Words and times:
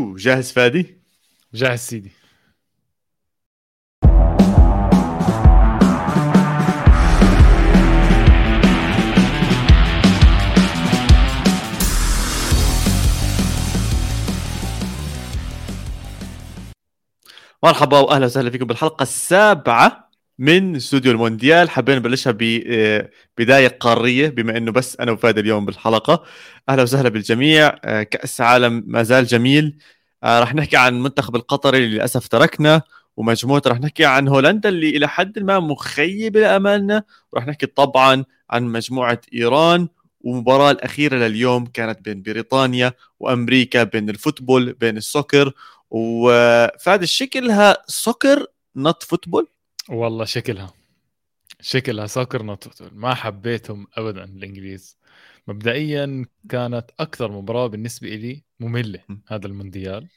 جاهز 0.00 0.52
فادي؟ 0.52 0.98
جاهز 1.54 1.78
سيدي 1.80 2.10
مرحبا 17.62 17.98
وأهلا 17.98 18.26
وسهلا 18.26 18.50
فيكم 18.50 18.66
بالحلقة 18.66 19.02
السابعة 19.02 20.07
من 20.38 20.76
استوديو 20.76 21.12
المونديال. 21.12 21.70
حابين 21.70 21.96
نبلشها 21.96 22.32
ببدايه 22.38 23.68
قارية 23.68 24.28
بما 24.28 24.56
إنه 24.56 24.72
بس 24.72 24.96
أنا 25.00 25.12
وفادي 25.12 25.40
اليوم 25.40 25.66
بالحلقة. 25.66 26.24
أهلا 26.68 26.82
وسهلا 26.82 27.08
بالجميع. 27.08 27.76
آه، 27.84 28.02
كأس 28.02 28.40
عالم 28.40 28.84
ما 28.86 29.02
زال 29.02 29.26
جميل. 29.26 29.78
آه، 30.24 30.40
رح 30.40 30.54
نحكي 30.54 30.76
عن 30.76 30.94
المنتخب 30.94 31.36
القطري 31.36 31.78
اللي 31.78 31.88
للأسف 31.88 32.28
تركنا 32.28 32.82
ومجموعته 33.16 33.70
رح 33.70 33.80
نحكي 33.80 34.04
عن 34.04 34.28
هولندا 34.28 34.68
اللي 34.68 34.88
إلى 34.96 35.08
حد 35.08 35.38
ما 35.38 35.60
مخيبه 35.60 36.40
لامالنا 36.40 37.02
ورح 37.32 37.46
نحكي 37.46 37.66
طبعا 37.66 38.24
عن 38.50 38.64
مجموعة 38.64 39.20
إيران 39.34 39.88
والمباراة 40.20 40.70
الأخيرة 40.70 41.16
لليوم 41.16 41.66
كانت 41.66 42.00
بين 42.04 42.22
بريطانيا 42.22 42.92
وأمريكا 43.20 43.82
بين 43.84 44.10
ال 44.10 44.17
football 44.17 44.72
بين 44.72 44.96
ال 44.96 45.03
soccer. 45.03 45.52
فادي 45.90 47.04
شكلها 47.04 47.76
soccer 47.86 48.46
not 48.76 49.02
football؟ 49.02 49.48
والله 49.88 50.24
شكلها. 50.24 50.72
شكلها 51.60 52.06
soccer 52.06 52.42
not 52.42 52.82
ما 52.92 53.14
حبيتهم 53.14 53.86
ابدا 53.94 54.24
الإنجليز. 54.24 54.98
مبدئيا 55.48 56.26
كانت 56.48 56.90
أكثر 57.00 57.32
مباراة 57.32 57.66
بالنسبة 57.66 58.08
لي 58.08 58.44
مملة 58.60 59.00
هذا 59.28 59.46
المونديال. 59.46 60.08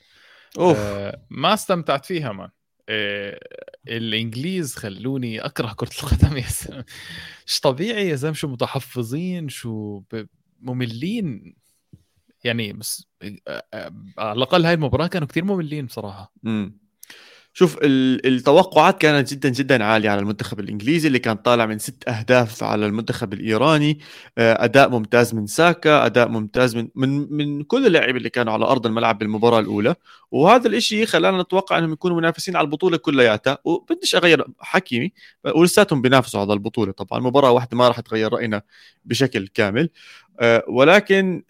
أوف. 0.59 0.77
آه 0.77 1.25
ما 1.29 1.53
استمتعت 1.53 2.05
فيها 2.05 2.31
مان. 2.31 2.49
آه 2.89 3.39
الإنجليز 3.87 4.75
خلوني 4.75 5.39
أكره 5.39 5.73
كرة 5.73 5.89
القدم. 6.03 6.37
يا 6.37 6.47
زلمه 6.47 6.85
مش 7.47 7.59
طبيعي 7.59 8.07
يا 8.09 8.15
زلمه 8.15 8.33
شو 8.33 8.47
متحفظين 8.47 9.49
شو 9.49 10.03
مملين. 10.59 11.55
يعني 12.43 12.73
بس 12.73 13.07
على 14.17 14.37
الأقل 14.37 14.65
هاي 14.65 14.73
المباراة 14.73 15.07
كانوا 15.07 15.27
كثير 15.27 15.43
مملين 15.43 15.85
بصراحة. 15.85 16.33
امم 16.45 16.80
شوف 17.53 17.77
التوقعات 17.83 19.01
كانت 19.01 19.33
جدا 19.33 19.49
جدا 19.49 19.83
عالية 19.83 20.09
على 20.09 20.19
المنتخب 20.19 20.59
الإنجليزي 20.59 21.07
اللي 21.07 21.19
كان 21.19 21.35
طالع 21.35 21.65
من 21.65 21.79
ست 21.79 22.09
أهداف 22.09 22.63
على 22.63 22.85
المنتخب 22.85 23.33
الإيراني. 23.33 23.99
أداء 24.37 24.89
ممتاز 24.89 25.35
من 25.35 25.47
ساكا 25.47 26.05
أداء 26.05 26.27
ممتاز 26.27 26.75
من 26.75 26.89
من 26.95 27.33
من 27.33 27.63
كل 27.63 27.87
اللاعبين 27.87 28.17
اللي 28.17 28.29
كانوا 28.29 28.53
على 28.53 28.65
أرض 28.65 28.85
الملعب 28.85 29.17
بالمباراة 29.19 29.59
الأولى. 29.59 29.95
وهذا 30.31 30.67
الشيء 30.67 31.05
خلانا 31.05 31.41
نتوقع 31.41 31.77
إنهم 31.77 31.93
يكونوا 31.93 32.17
منافسين 32.17 32.55
على 32.55 32.65
البطولة 32.65 32.97
كلياتها. 32.97 33.57
وبديش 33.63 34.15
أغير 34.15 34.45
حكيمي 34.59 35.11
ولساتهم 35.55 36.01
بينافسوا 36.01 36.39
على 36.39 36.53
البطولة 36.53 36.91
طبعا. 36.91 37.19
مباراة 37.19 37.51
واحدة 37.51 37.77
ما 37.77 37.87
راح 37.87 37.99
تغير 37.99 38.33
رأينا 38.33 38.61
بشكل 39.05 39.47
كامل. 39.47 39.89
ولكن 40.67 41.43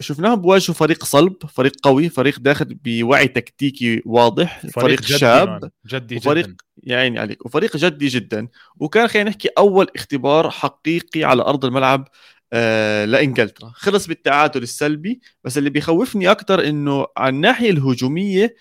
شفناهم 0.00 0.40
بواجهوا 0.40 0.74
فريق 0.74 1.04
صلب 1.04 1.36
فريق 1.48 1.72
قوي 1.82 2.08
فريق 2.08 2.38
داخل 2.40 2.74
بوعي 2.84 3.28
تكتيكي 3.28 4.02
واضح 4.06 4.60
فريق, 4.60 4.80
فريق 4.80 5.00
جدي 5.00 5.18
شاب 5.18 5.70
جدي 5.86 6.16
وفريق 6.16 6.46
جدا. 6.46 6.56
يا 6.84 6.96
عيني 6.96 7.18
عليك 7.18 7.46
وفريق 7.46 7.76
جدي 7.76 8.08
جدا. 8.08 8.48
وكان 8.80 9.08
خلينا 9.08 9.30
نحكي 9.30 9.48
أول 9.58 9.86
اختبار 9.96 10.50
حقيقي 10.50 11.24
على 11.24 11.42
أرض 11.42 11.64
الملعب 11.64 12.08
آه 12.52 13.04
لإنجلترا. 13.04 13.72
خلص 13.74 14.06
بالتعادل 14.06 14.62
السلبي 14.62 15.20
بس 15.44 15.58
اللي 15.58 15.70
بيخوفني 15.70 16.30
أكثر 16.30 16.68
إنه 16.68 17.06
على 17.16 17.34
الناحية 17.34 17.70
الهجومية 17.70 18.56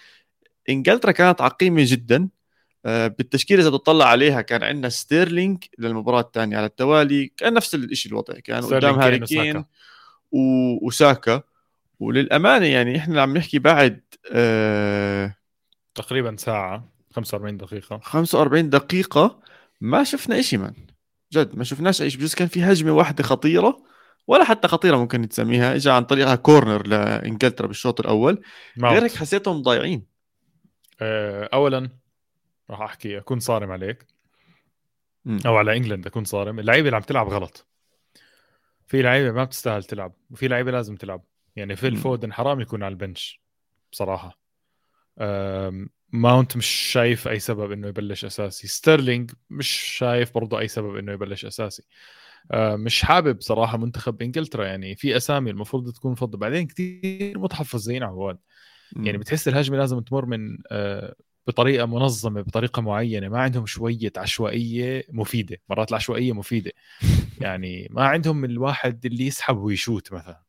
إنجلترا 0.70 1.12
كانت 1.12 1.42
عقيمة 1.42 1.84
جدا. 1.86 2.30
آه 2.86 3.08
بالتشكيلة 3.08 3.62
إذا 3.62 3.70
تطلع 3.70 4.06
عليها 4.06 4.42
كان 4.42 4.64
عندنا 4.64 4.90
ستيرلينج 4.90 5.64
للمباراة 5.80 6.22
الثانية 6.22 6.58
على 6.58 6.66
التوالي 6.66 7.32
كان 7.38 7.54
نفس 7.54 7.76
الشيء 7.76 8.12
الوضع 8.12 8.34
كان 8.34 8.64
قدام 8.64 9.00
هاري 9.00 9.20
كين. 9.20 9.66
وساكا. 10.82 11.44
وللأمانة 12.00 12.66
يعني 12.66 12.98
إحنا 12.98 13.22
عم 13.22 13.38
نحكي 13.38 13.60
بعد 13.60 14.02
آه 14.32 15.36
تقريبا 15.96 16.36
ساعة 16.38 16.90
45 17.12 17.58
دقيقة. 17.58 18.00
45 18.04 18.70
دقيقة 18.70 19.40
ما 19.82 20.04
شفنا 20.04 20.42
شيء 20.42 20.60
من 20.60 20.74
جد 21.34 21.56
ما 21.56 21.64
شفناش 21.64 22.02
أي 22.02 22.10
شيء 22.10 22.20
بجوز 22.20 22.34
كان 22.36 22.48
في 22.48 22.64
هجمة 22.64 22.92
واحدة 22.92 23.24
خطيرة 23.24 23.84
ولا 24.28 24.44
حتى 24.44 24.68
خطيرة 24.68 24.98
ممكن 24.98 25.30
تسميها 25.30 25.76
اجى 25.76 25.90
عن 25.90 26.04
طريقها 26.04 26.36
كورنر 26.36 26.88
لإنجلترا 26.88 27.68
بالشوط 27.68 28.00
الأول. 28.00 28.42
غير 28.84 29.04
هيك 29.04 29.16
حسيتهم 29.16 29.62
ضايعين. 29.62 30.06
آه، 31.02 31.50
اولا 31.54 31.90
راح 32.70 32.82
أحكي 32.82 33.18
أكون 33.18 33.40
صارم 33.40 33.72
عليك. 33.72 34.06
أو 35.46 35.58
على 35.58 35.78
إنجلند 35.78 36.08
أكون 36.08 36.24
صارم. 36.24 36.60
اللعيبة 36.60 36.86
اللي 36.86 36.96
عم 36.96 37.02
تلعب 37.02 37.28
غلط. 37.30 37.68
في 38.88 39.02
لعيبة 39.02 39.32
ما 39.32 39.44
بتستاهل 39.44 39.84
تلعب 39.84 40.14
وفي 40.30 40.48
لعيبة 40.48 40.72
لازم 40.72 40.96
تلعب. 40.96 41.24
يعني 41.56 41.76
في 41.76 41.88
الفودن 41.88 42.34
حرام 42.34 42.62
يكون 42.62 42.84
على 42.84 42.92
ال 42.92 43.00
bench 43.00 43.42
بصراحة. 43.92 44.40
ماونت 46.12 46.58
مش 46.58 46.66
شايف 46.66 47.28
أي 47.28 47.40
سبب 47.40 47.72
إنه 47.72 47.88
يبلش 47.88 48.26
أساسي. 48.26 48.68
ستيرلينج 48.68 49.32
مش 49.50 49.68
شايف 49.68 50.34
برضه 50.34 50.60
أي 50.60 50.68
سبب 50.68 50.96
إنه 50.96 51.12
يبلش 51.12 51.46
أساسي. 51.46 51.84
مش 52.56 53.06
حابب 53.06 53.42
صراحة 53.42 53.78
منتخب 53.78 54.22
إنجلترا. 54.22 54.66
يعني 54.66 54.96
في 54.96 55.18
أسامي 55.18 55.52
المفروض 55.52 55.94
تكون 55.94 56.16
فضل 56.16 56.40
بعدين 56.40 56.68
كثير 56.68 57.40
متحفظين 57.40 58.04
عواد 58.04 58.38
يعني 58.96 59.18
بتحس 59.18 59.48
الهجمة 59.48 59.78
لازم 59.78 60.00
تمر 60.00 60.26
من 60.26 60.58
آه، 60.72 61.16
بطريقة 61.48 61.86
منظمة 61.86 62.42
بطريقة 62.42 62.82
معينة 62.82 63.30
ما 63.30 63.40
عندهم 63.40 63.66
شوية 63.66 64.12
عشوائية 64.18 65.04
مفيدة 65.10 65.58
مرات 65.70 65.90
العشوائية 65.90 66.34
مفيدة. 66.34 66.72
يعني 67.42 67.88
ما 67.92 68.06
عندهم 68.06 68.46
الواحد 68.46 69.06
اللي 69.06 69.28
يسحب 69.28 69.58
ويشوت 69.58 70.14
مثلا. 70.14 70.42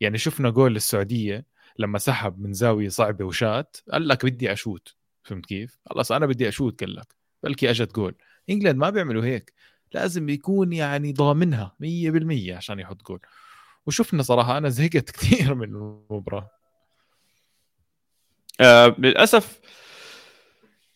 يعني 0.00 0.18
شفنا 0.18 0.50
جول 0.50 0.74
للسعوديه 0.74 1.46
لما 1.78 1.98
سحب 1.98 2.40
من 2.40 2.52
زاوية 2.52 2.88
صعبة 2.88 3.24
وشات 3.24 3.76
قال 3.92 4.08
لك 4.08 4.24
بدي 4.26 4.52
أشوت. 4.52 4.94
فهمت 5.22 5.46
كيف؟ 5.46 5.78
خلص 5.86 6.12
أنا 6.12 6.26
بدي 6.26 6.48
أشوت 6.48 6.80
قال 6.80 6.94
لك. 6.96 7.14
بلكي 7.42 7.70
أجت 7.70 7.94
جول. 7.94 8.14
England 8.50 8.76
ما 8.76 8.90
بيعملوا 8.90 9.24
هيك. 9.24 9.52
لازم 9.92 10.28
يكون 10.28 10.72
يعني 10.72 11.12
ضامنها 11.12 11.76
100% 11.80 12.56
عشان 12.56 12.78
يحط 12.78 13.02
جول. 13.02 13.20
وشفنا 13.86 14.22
صراحة 14.22 14.58
أنا 14.58 14.68
زهقت 14.68 15.10
كثير 15.16 15.54
من 15.54 15.64
المباراة. 15.64 16.50
آه 18.60 18.94
للأسف 18.98 19.60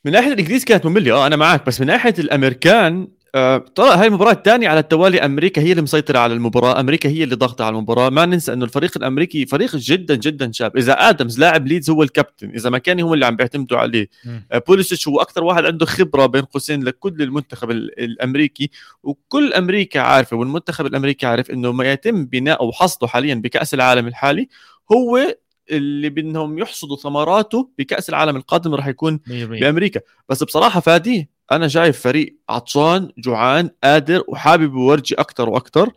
من 0.05 0.13
ناحية 0.13 0.33
الإنجليز 0.33 0.65
كانت 0.65 0.87
مملة 0.87 1.13
آه 1.13 1.27
أنا 1.27 1.37
معك 1.37 1.67
بس 1.67 1.81
من 1.81 1.87
ناحية 1.87 2.15
الأمريكان 2.19 3.09
آه 3.35 3.65
ترى 3.75 3.89
هاي 3.89 4.07
المباراة 4.07 4.33
الثانية 4.33 4.69
على 4.69 4.81
التوالي 4.81 5.25
أمريكا 5.25 5.63
هي 5.63 5.71
اللي 5.71 5.83
مسيطرة 5.83 6.19
على 6.19 6.35
المباراة، 6.35 6.81
أمريكا 6.81 7.09
هي 7.09 7.25
اللي 7.25 7.35
ضاغطة 7.37 7.65
على 7.65 7.77
المباراة، 7.77 8.11
ما 8.11 8.27
ننسى 8.27 8.53
إنه 8.53 8.65
الفريق 8.65 8.93
الأمريكي 8.97 9.47
فريق 9.47 9.77
جدا 9.77 10.15
جدا 10.15 10.53
شاب، 10.53 10.77
إذا 10.77 10.93
آدمز 10.93 11.39
لاعب 11.39 11.67
ليدز 11.67 11.91
هو 11.91 12.03
الكابتن، 12.03 12.51
إذا 12.51 12.71
ماكيني 12.71 13.03
هو 13.03 13.15
اللي 13.15 13.27
عم 13.27 13.37
بيعتمدوا 13.37 13.79
عليه، 13.79 14.09
آه 14.53 14.63
بوليسيتش 14.69 15.09
هو 15.09 15.21
أكثر 15.21 15.45
واحد 15.45 15.65
عنده 15.65 15.87
خبرة 15.87 16.27
بين 16.27 16.43
قوسين 16.43 16.85
لكل 16.85 17.23
المنتخب 17.23 17.71
الأمريكي، 17.71 18.71
وكل 19.03 19.53
أمريكا 19.53 20.01
عارفة 20.01 20.37
والمنتخب 20.37 20.87
الأمريكي 20.87 21.27
عارف 21.27 21.51
إنه 21.51 21.73
ما 21.73 21.93
يتم 21.93 22.25
بناء 22.25 22.65
وحصده 22.65 23.07
حاليا 23.07 23.35
بكأس 23.35 23.75
العالم 23.75 24.07
الحالي 24.07 24.49
هو 24.93 25.37
اللي 25.73 26.09
بدهم 26.09 26.59
يحصدوا 26.59 26.97
ثمراته 26.97 27.71
بكأس 27.79 28.09
العالم 28.09 28.37
القادم 28.37 28.75
راح 28.75 28.87
يكون 28.87 29.21
بأمريكا. 29.27 30.01
بس 30.29 30.43
بصراحة 30.43 30.81
فادي 30.81 31.31
أنا 31.53 31.67
شايف 31.67 31.95
فريق 31.95 32.37
عطشان 32.49 33.11
جوعان 33.19 33.71
قادر 33.85 34.25
وحابب 34.29 34.75
يورجي 34.75 35.15
أكثر 35.15 35.49
وأكثر 35.49 35.91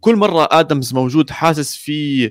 كل 0.00 0.16
مرة 0.16 0.48
آدمز 0.50 0.94
موجود 0.94 1.30
حاسس 1.30 1.76
في 1.76 2.30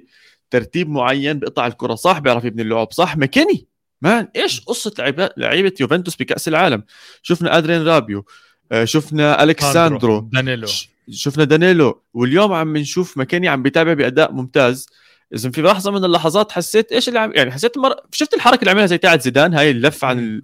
ترتيب 0.49 0.89
معين 0.89 1.39
بيقطع 1.39 1.67
الكرة 1.67 1.95
صح؟ 1.95 2.19
بيعرف 2.19 2.45
يبني 2.45 2.61
اللعب 2.61 2.91
صح؟ 2.91 3.17
ماكيني 3.17 3.67
man 4.01 4.27
إيش 4.35 4.61
قصة 4.61 4.93
لعيبه 5.37 5.73
يوفنتوس 5.79 6.15
بكأس 6.15 6.47
العالم؟ 6.47 6.83
شفنا 7.21 7.57
أدرين 7.57 7.83
رابيو 7.83 8.25
آه، 8.71 8.85
شفنا 8.85 9.43
ألكساندرو 9.43 10.19
دانيلو. 10.19 10.67
شفنا 11.11 11.43
دانيلو 11.43 12.01
واليوم 12.13 12.53
عم 12.53 12.77
نشوف 12.77 13.17
ماكيني 13.17 13.47
عم 13.47 13.63
بيتابع 13.63 13.93
بأداء 13.93 14.31
ممتاز. 14.31 14.89
اذا 15.33 15.51
في 15.51 15.61
لحظة 15.61 15.91
من 15.91 16.05
اللحظات 16.05 16.51
حسيت 16.51 16.91
إيش 16.91 17.07
اللي 17.07 17.19
عم 17.19 17.31
يعني 17.35 17.51
حسيت 17.51 17.77
مر... 17.77 17.95
شفت 18.11 18.33
الحركة 18.33 18.59
اللي 18.59 18.71
عملها 18.71 18.85
زي 18.85 18.97
تاعت 18.97 19.21
زيدان؟ 19.21 19.53
هاي 19.53 19.71
اللف 19.71 20.05
عن 20.05 20.19
ال... 20.19 20.41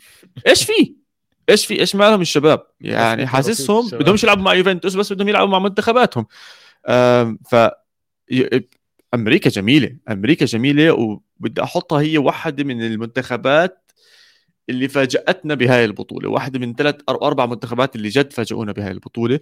إيش 0.48 0.64
في؟ 0.64 0.96
إيش 1.50 1.66
في؟ 1.66 1.80
إيش 1.80 1.96
مالهم 1.96 2.22
الشباب؟ 2.22 2.68
يعني 2.82 3.28
حاسسهم 3.28 3.90
بدهم 3.90 4.16
يلعبوا 4.24 4.44
مع 4.44 4.54
يوفنتوس 4.54 4.96
بس 4.96 5.14
بدهم 5.14 5.30
يلعبوا 5.30 5.52
مع 5.52 5.60
منتخباتهم. 5.60 6.26
ف 7.50 7.56
أمريكا 9.14 9.50
جميلة 9.50 9.96
أمريكا 10.10 10.46
جميلة 10.46 10.94
وبدي 11.40 11.64
أحطها 11.64 12.02
هي 12.02 12.18
واحدة 12.18 12.64
من 12.64 12.82
المنتخبات 12.84 13.92
اللي 14.70 14.88
فاجأتنا 14.88 15.56
بهاي 15.56 15.86
البطولة. 15.86 16.30
واحدة 16.30 16.60
من 16.60 16.76
ثلاث 16.76 16.96
أو 17.10 17.16
أربع 17.16 17.46
منتخبات 17.46 17.96
اللي 17.96 18.10
جد 18.10 18.34
فاجئونا 18.34 18.72
بهاي 18.72 18.92
البطولة. 18.92 19.40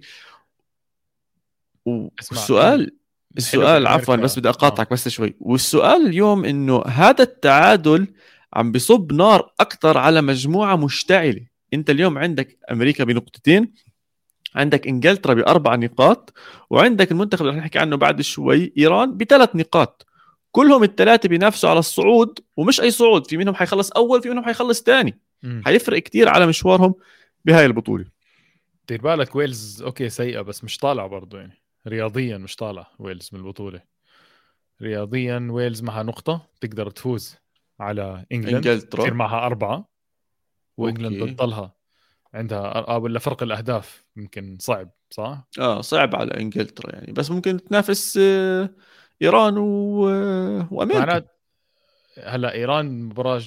والسؤال 1.86 2.96
السؤال 3.38 3.86
عفوا 3.86 4.16
بس 4.16 4.38
بدي 4.38 4.48
أقاطعك 4.48 4.86
آه. 4.86 4.94
بس 4.94 5.08
شوي. 5.08 5.34
والسؤال 5.40 6.06
اليوم 6.06 6.44
إنه 6.44 6.82
هذا 6.86 7.22
التعادل 7.22 8.06
عم 8.54 8.72
بصب 8.72 9.12
نار 9.12 9.52
أكثر 9.60 9.98
على 9.98 10.22
مجموعة 10.22 10.76
مشتعلة. 10.76 11.46
أنت 11.74 11.90
اليوم 11.90 12.18
عندك 12.18 12.58
أمريكا 12.70 13.04
بنقطتين 13.04 13.72
عندك 14.54 14.86
إنجلترا 14.86 15.34
بأربع 15.34 15.74
نقاط 15.74 16.32
وعندك 16.70 17.12
المنتخب 17.12 17.42
اللي 17.42 17.52
رح 17.52 17.58
نحكي 17.58 17.78
عنه 17.78 17.96
بعد 17.96 18.20
شوي 18.20 18.72
إيران 18.78 19.16
بثلاث 19.16 19.56
نقاط. 19.56 20.06
كلهم 20.50 20.82
الثلاثة 20.82 21.28
بينافسوا 21.28 21.70
على 21.70 21.78
الصعود 21.78 22.38
ومش 22.56 22.80
أي 22.80 22.90
صعود 22.90 23.26
في 23.26 23.36
منهم 23.36 23.54
حيخلص 23.54 23.90
أول 23.90 24.22
في 24.22 24.30
منهم 24.30 24.44
حيخلص 24.44 24.82
ثاني 24.82 25.18
حيفرق 25.64 25.98
كثير 25.98 26.28
على 26.28 26.46
مشوارهم 26.46 26.94
بهاي 27.44 27.66
البطولة. 27.66 28.04
دير 28.88 29.00
بالك 29.00 29.36
ويلز 29.36 29.82
okay 29.82 30.08
سيئة 30.08 30.40
بس 30.40 30.64
مش 30.64 30.78
طالعه 30.78 31.06
برضه 31.06 31.38
يعني. 31.38 31.67
رياضيا 31.88 32.38
مش 32.38 32.56
طالع 32.56 32.86
ويلز 32.98 33.30
من 33.32 33.40
البطولة. 33.40 33.80
رياضيا 34.82 35.48
ويلز 35.50 35.82
معها 35.82 36.02
نقطة 36.02 36.46
تقدر 36.60 36.90
تفوز 36.90 37.36
على 37.80 38.26
England. 38.32 38.54
إنجلترا. 38.54 39.00
تصير 39.00 39.14
معها 39.14 39.46
أربعة. 39.46 39.88
و 40.76 40.82
England 40.82 41.22
بتضلها. 41.22 41.74
عندها 42.34 42.88
آه 42.88 42.98
ولا 42.98 43.18
فرق 43.18 43.42
الأهداف 43.42 44.04
يمكن 44.16 44.56
صعب 44.60 44.90
صح؟ 45.10 45.48
آه 45.58 45.80
صعب 45.80 46.16
على 46.16 46.40
إنجلترا 46.40 46.94
يعني. 46.94 47.12
بس 47.12 47.30
ممكن 47.30 47.64
تنافس 47.64 48.18
آه، 48.22 48.70
إيران 49.22 49.58
و... 49.58 50.08
آه، 50.08 50.68
وأمريكا. 50.70 50.98
معنات 50.98 51.38
هلأ 52.24 52.52
إيران 52.52 53.02
مباراة 53.02 53.42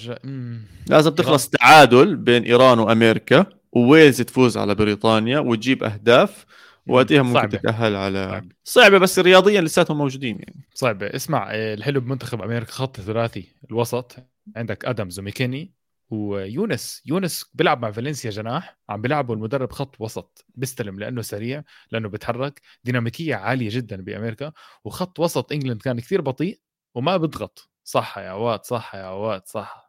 لازم 0.88 1.10
تخلص 1.10 1.44
إيران. 1.46 1.58
تعادل 1.60 2.16
بين 2.16 2.42
إيران 2.42 2.78
وأمريكا 2.78 3.46
وويلز 3.72 4.22
تفوز 4.22 4.56
على 4.56 4.74
بريطانيا 4.74 5.38
وتجيب 5.38 5.84
أهداف. 5.84 6.46
وقتها 6.86 7.22
ممكن 7.22 7.40
صعبة. 7.40 7.58
تتأهل 7.58 7.96
على 7.96 8.28
صعبة. 8.30 8.48
صعبة 8.64 8.98
بس 8.98 9.18
رياضيا 9.18 9.60
لساتهم 9.60 9.98
موجودين 9.98 10.36
يعني. 10.36 10.68
صعبة. 10.74 11.06
اسمع 11.06 11.50
آه، 11.50 11.74
الحلو 11.74 12.00
بمنتخب 12.00 12.42
أمريكا 12.42 12.72
خط 12.72 13.00
ثلاثي 13.00 13.54
الوسط. 13.70 14.16
عندك 14.56 14.84
ادمز 14.84 15.18
وماكيني 15.18 15.74
ويونس. 16.10 17.02
يونس 17.06 17.50
بيلعب 17.54 17.82
مع 17.82 17.90
فالنسيا 17.90 18.30
جناح 18.30 18.78
عم 18.88 19.02
بيلعبوا 19.02 19.34
المدرب 19.34 19.72
خط 19.72 20.00
وسط. 20.00 20.44
بيستلم 20.54 20.98
لأنه 20.98 21.22
سريع 21.22 21.62
لأنه 21.90 22.08
بيتحرك 22.08 22.60
ديناميكية 22.84 23.34
عالية 23.34 23.68
جدا 23.72 24.02
بأمريكا. 24.02 24.52
وخط 24.84 25.18
وسط 25.20 25.52
England 25.52 25.82
كان 25.82 26.00
كثير 26.00 26.20
بطيء 26.20 26.60
وما 26.94 27.16
بيضغط. 27.16 27.70
صح 27.84 28.18
يا 28.18 28.28
عواد 28.28 28.64
صح 28.64 28.94
يا 28.94 29.02
عواد 29.02 29.46
صح. 29.46 29.88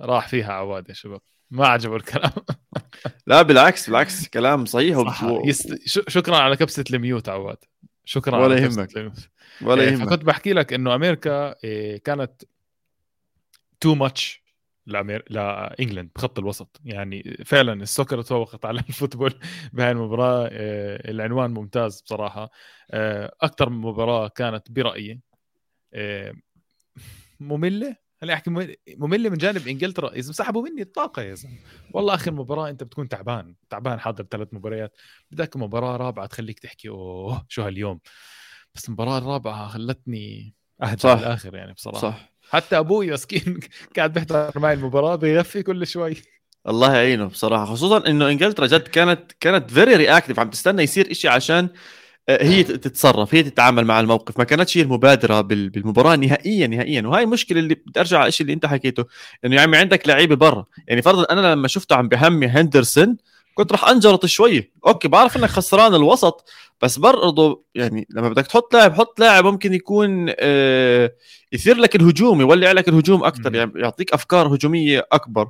راح 0.00 0.28
فيها 0.28 0.52
عواد 0.52 0.88
يا 0.88 0.94
شباب. 0.94 1.20
ما 1.50 1.66
عجبه 1.66 1.96
الكلام. 1.96 2.32
لا 3.26 3.42
بالعكس 3.42 3.86
بالعكس 3.86 4.28
كلام 4.28 4.64
صحيح 4.64 4.98
صح. 4.98 5.24
يست... 5.44 5.78
شكرا 5.86 6.36
على 6.36 6.56
كبسة 6.56 6.84
ال 6.90 6.98
mute 6.98 7.28
عواد. 7.28 7.56
شكرا 8.04 8.38
ولا 8.38 8.58
يهمك. 8.58 9.12
ولا 9.62 9.82
إيه، 9.82 9.90
يهمك. 9.90 10.08
فكنت 10.08 10.24
بحكي 10.24 10.52
لك 10.52 10.72
إنه 10.72 10.94
أمريكا 10.94 11.54
إيه، 11.64 11.98
كانت 11.98 12.42
too 13.80 13.94
much 13.94 14.46
لأمير... 14.86 15.24
ل 15.30 15.40
England 15.40 16.10
بخط 16.16 16.38
الوسط. 16.38 16.80
يعني 16.84 17.36
فعلا 17.44 17.72
ال 17.82 17.88
soccer 17.88 18.22
تفوقت 18.22 18.64
على 18.64 18.80
ال 18.88 18.93
football 18.93 19.34
بهاي 19.72 19.90
المباراة. 19.90 20.48
آه، 20.52 21.10
العنوان 21.10 21.50
ممتاز 21.50 22.00
بصراحة. 22.00 22.50
أكثر 23.40 23.70
مباراة 23.70 24.28
كانت 24.28 24.70
برأيي 24.70 25.20
مملة 27.40 27.96
خليني 28.20 28.34
أحكي 28.34 28.76
ممله 28.98 29.30
من 29.30 29.36
جانب 29.36 29.68
إنجلترا. 29.68 30.12
إذا 30.12 30.32
سحبوا 30.32 30.62
مني 30.68 30.82
الطاقة 30.82 31.22
يا 31.22 31.34
زلمة. 31.34 31.54
والله 31.92 32.14
آخر 32.14 32.32
مباراة 32.32 32.68
أنت 32.68 32.82
بتكون 32.82 33.08
تعبان 33.08 33.54
تعبان 33.70 34.00
حاضر 34.00 34.24
ثلاث 34.30 34.48
مباريات. 34.52 34.96
بدك 35.30 35.56
مباراة 35.56 35.96
رابعة 35.96 36.26
تخليك 36.26 36.58
تحكي 36.58 36.88
أوه 36.88 37.46
شو 37.48 37.62
هاليوم؟ 37.62 38.00
بس 38.74 38.88
المباراة 38.88 39.18
الرابعة 39.18 39.68
خلتني 39.68 40.54
أهدى 40.82 41.00
صح. 41.00 41.10
الآخر 41.10 41.54
يعني 41.54 41.72
بصراحة. 41.72 42.00
صح. 42.00 42.32
حتى 42.50 42.78
أبوي 42.78 43.12
مسكين 43.12 43.60
قاعد 43.96 44.12
بيحضر 44.12 44.58
معي 44.58 44.74
المباراة 44.74 45.16
بيغفي 45.16 45.62
كل 45.62 45.86
شوي. 45.86 46.14
الله 46.68 46.94
يعينه 46.96 47.24
بصراحة. 47.26 47.64
خصوصا 47.64 48.06
إنه 48.06 48.28
إنجلترا 48.28 48.66
جد 48.66 48.88
كانت 48.88 49.32
كانت 49.40 49.70
very 49.70 49.96
reactive 49.96 50.40
عم 50.40 50.50
تستنى 50.50 50.82
يصير 50.82 51.10
إشي 51.10 51.28
عشان 51.28 51.68
هي 52.28 52.62
تتصرف 52.62 53.34
هي 53.34 53.42
تتعامل 53.42 53.84
مع 53.84 54.00
الموقف. 54.00 54.38
ما 54.38 54.44
كانتش 54.44 54.78
هي 54.78 54.82
المبادرة 54.82 55.40
بالمباراة 55.40 56.16
نهائيا 56.16 56.66
نهائيا. 56.66 57.02
وهي 57.06 57.22
المشكلة 57.22 57.58
اللي 57.58 57.74
بدي 57.74 58.00
ارجع 58.00 58.18
على 58.18 58.28
الشيء 58.28 58.44
اللي 58.44 58.54
أنت 58.54 58.66
حكيته 58.66 59.04
إنه 59.44 59.56
يعني 59.56 59.76
عندك 59.76 60.08
لعيبة 60.08 60.34
برا. 60.34 60.64
يعني 60.88 61.02
فرضا 61.02 61.26
أنا 61.30 61.52
لما 61.54 61.68
شفته 61.68 61.96
عم 61.96 62.08
بحمي 62.08 62.46
هندرسون 62.46 63.16
كنت 63.54 63.72
راح 63.72 63.88
أنجلط 63.88 64.26
شوي. 64.26 64.72
okay 64.86 65.08
بعرف 65.08 65.36
إنك 65.36 65.48
خسران 65.48 65.94
الوسط 65.94 66.48
بس 66.82 66.98
برضه 66.98 67.64
يعني 67.74 68.06
لما 68.10 68.28
بدك 68.28 68.46
تحط 68.46 68.74
لاعب 68.74 68.94
حط 68.94 69.20
لاعب 69.20 69.44
ممكن 69.46 69.74
يكون 69.74 70.26
آه 70.38 71.12
يثير 71.52 71.76
لك 71.76 71.96
الهجوم 71.96 72.40
يولع 72.40 72.72
لك 72.72 72.88
الهجوم 72.88 73.24
أكثر 73.24 73.54
يعني 73.54 73.72
يعطيك 73.76 74.12
أفكار 74.12 74.54
هجومية 74.54 75.06
أكبر. 75.12 75.48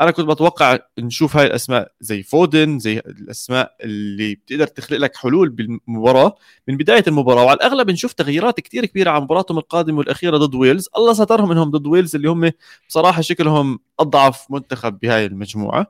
أنا 0.00 0.10
كنت 0.10 0.26
بتوقع 0.26 0.78
نشوف 0.98 1.36
هاي 1.36 1.46
الأسماء 1.46 1.92
زي 2.00 2.22
فودن 2.22 2.78
زي 2.78 2.98
الأسماء 2.98 3.76
اللي 3.80 4.34
بتقدر 4.34 4.66
تخلق 4.66 4.98
لك 4.98 5.16
حلول 5.16 5.48
بالمباراة. 5.48 6.36
من 6.68 6.76
بداية 6.76 7.04
المباراة 7.06 7.44
وعلى 7.44 7.56
الأغلب 7.56 7.90
نشوف 7.90 8.12
تغييرات 8.12 8.60
كثير 8.60 8.86
كبيرة 8.86 9.10
على 9.10 9.24
مباراتهم 9.24 9.58
القادمة 9.58 9.98
والأخيرة 9.98 10.36
ضد 10.36 10.54
ويلز. 10.54 10.88
الله 10.96 11.12
ساترهم 11.12 11.52
إنهم 11.52 11.70
ضد 11.70 11.86
ويلز 11.86 12.16
اللي 12.16 12.30
هم 12.30 12.50
بصراحة 12.88 13.22
شكلهم 13.22 13.78
أضعف 14.00 14.46
منتخب 14.50 14.98
بهاي 14.98 15.26
المجموعة. 15.26 15.86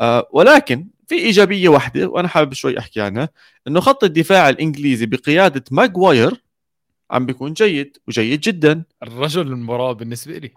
آه 0.00 0.28
ولكن 0.32 0.86
في 1.06 1.14
إيجابية 1.14 1.68
واحدة 1.68 2.08
وأنا 2.08 2.28
حابب 2.28 2.52
شوي 2.52 2.78
أحكي 2.78 3.00
عنها 3.00 3.28
إنه 3.68 3.80
خط 3.80 4.04
الدفاع 4.04 4.48
الإنجليزي 4.48 5.06
بقيادة 5.06 5.64
ماجواير 5.70 6.42
عم 7.10 7.26
بيكون 7.26 7.52
جيد 7.52 7.96
وجيد 8.08 8.40
جدا. 8.40 8.84
الرجل 9.02 9.46
المباراة 9.46 9.92
بالنسبة 9.92 10.38
لي. 10.38 10.50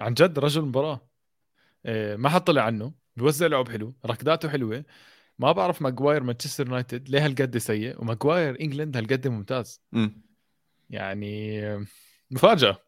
عن 0.00 0.14
جد 0.14 0.38
رجل 0.38 0.60
المباراة. 0.60 1.15
إيه 1.86 2.16
ما 2.16 2.28
حطلع 2.28 2.62
عنه. 2.62 2.92
بيوزع 3.16 3.46
لعب 3.46 3.68
حلو. 3.68 3.94
ركضاته 4.06 4.48
حلوة. 4.48 4.84
ما 5.38 5.52
بعرف 5.52 5.82
ماجواير 5.82 6.22
مانشستر 6.22 6.66
يونايتد 6.66 7.08
ليه 7.08 7.24
هالقد 7.24 7.58
سيء 7.58 8.00
وماجواير 8.00 8.60
إنجلند 8.60 8.96
هالقد 8.96 9.28
ممتاز. 9.28 9.80
م. 9.92 10.08
يعني 10.90 11.62
مفاجأة. 12.30 12.78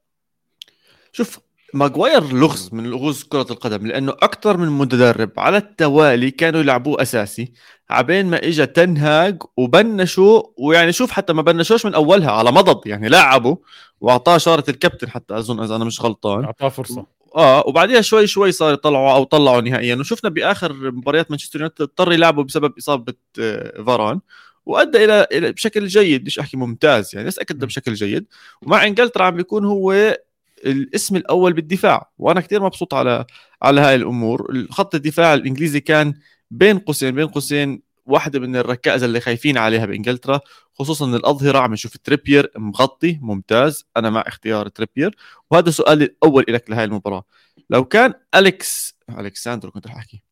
شوف 1.13 1.39
ماجواير 1.75 2.33
لغز 2.33 2.71
من 2.73 2.85
لغز 2.87 3.23
كرة 3.23 3.47
القدم 3.51 3.87
لأنه 3.87 4.13
أكثر 4.13 4.57
من 4.57 4.69
مدرب 4.69 5.31
على 5.37 5.57
التوالي 5.57 6.31
كانوا 6.31 6.61
يلعبوه 6.61 7.03
أساسي. 7.03 7.53
عبين 7.91 8.27
ما 8.27 8.37
إجا 8.37 8.65
تنهاج 8.65 9.43
و 9.57 9.69
bencho 9.69 10.43
ويعني 10.59 10.93
شوف 10.93 11.11
حتى 11.11 11.33
ما 11.33 11.43
bencho 11.43 11.76
ش 11.76 11.87
من 11.87 11.95
أولها 11.95 12.31
على 12.31 12.53
مضض. 12.53 12.87
يعني 12.87 13.09
لعبوا 13.09 13.57
وأعطاه 14.01 14.39
شارة 14.39 14.71
الكابتن 14.71 15.11
حتى 15.11 15.39
أظن 15.39 15.63
إذا 15.63 15.77
أنا 15.77 15.85
مش 15.85 16.01
غلطان. 16.01 16.45
أعطاه 16.45 16.69
فرصة. 16.69 17.07
آه 17.37 17.65
وبعديها 17.67 18.01
شوي 18.01 18.27
شوي 18.27 18.53
صار 18.53 18.75
يطلعوا 18.75 19.13
أو 19.13 19.25
طلعوا 19.25 19.61
نهائيا. 19.61 19.97
وشفنا 19.97 20.31
بآخر 20.31 20.73
مباريات 20.91 21.31
مانشستر 21.31 21.59
يونايتد 21.59 21.83
اضطر 21.83 22.13
يلعبوا 22.13 22.43
بسبب 22.45 22.75
إصابة 22.79 23.15
آه، 23.41 23.83
فاران. 23.83 24.21
وأدى 24.67 25.27
بشكل 25.53 25.87
جيد 25.87 26.27
مش 26.27 26.39
أحكي 26.39 26.57
ممتاز 26.57 27.15
يعني 27.15 27.27
بس 27.27 27.39
أكد 27.39 27.65
بشكل 27.65 27.95
جيد. 27.95 28.27
ومع 28.63 28.87
إنجلترا 28.87 29.25
عم 29.25 29.37
بيكون 29.37 29.65
هو 29.65 30.19
الاسم 30.67 31.17
الأول 31.17 31.53
بالدفاع. 31.53 32.11
وأنا 32.19 32.41
كثير 32.41 32.63
مبسوط 32.63 32.95
على 32.95 33.25
على 33.63 33.81
هاي 33.81 33.95
الأمور. 33.95 34.67
خط 34.71 34.95
الدفاع 34.95 35.35
الإنجليزي 35.35 35.81
كان 35.81 36.15
بين 36.51 36.79
قوسين 36.79 37.15
بين 37.15 37.27
قوسين 37.27 37.88
واحدة 38.09 38.41
من 38.41 38.57
الركائز 38.57 39.03
اللي 39.03 39.21
خايفين 39.21 39.59
عليها 39.59 39.87
بإنجلترا 39.87 40.41
خصوصا 40.75 41.17
الأظهرة 41.17 41.59
عم 41.59 41.73
نشوف 41.73 41.97
تريبير 41.97 42.53
مغطي 42.57 43.19
ممتاز. 43.23 43.87
أنا 43.97 44.11
مع 44.11 44.25
اختيار 44.27 44.69
تريبير. 44.69 45.17
وهذا 45.51 45.71
سؤالي 45.71 46.05
الأول 46.05 46.45
لك 46.49 46.71
لهي 46.71 46.85
المباراة. 46.85 47.25
لو 47.71 47.85
كان 47.85 48.15
أليكس 48.35 48.97
الكساندرو 49.11 49.71
كنت 49.71 49.87
رح 49.87 49.97
أحكي. 49.97 50.23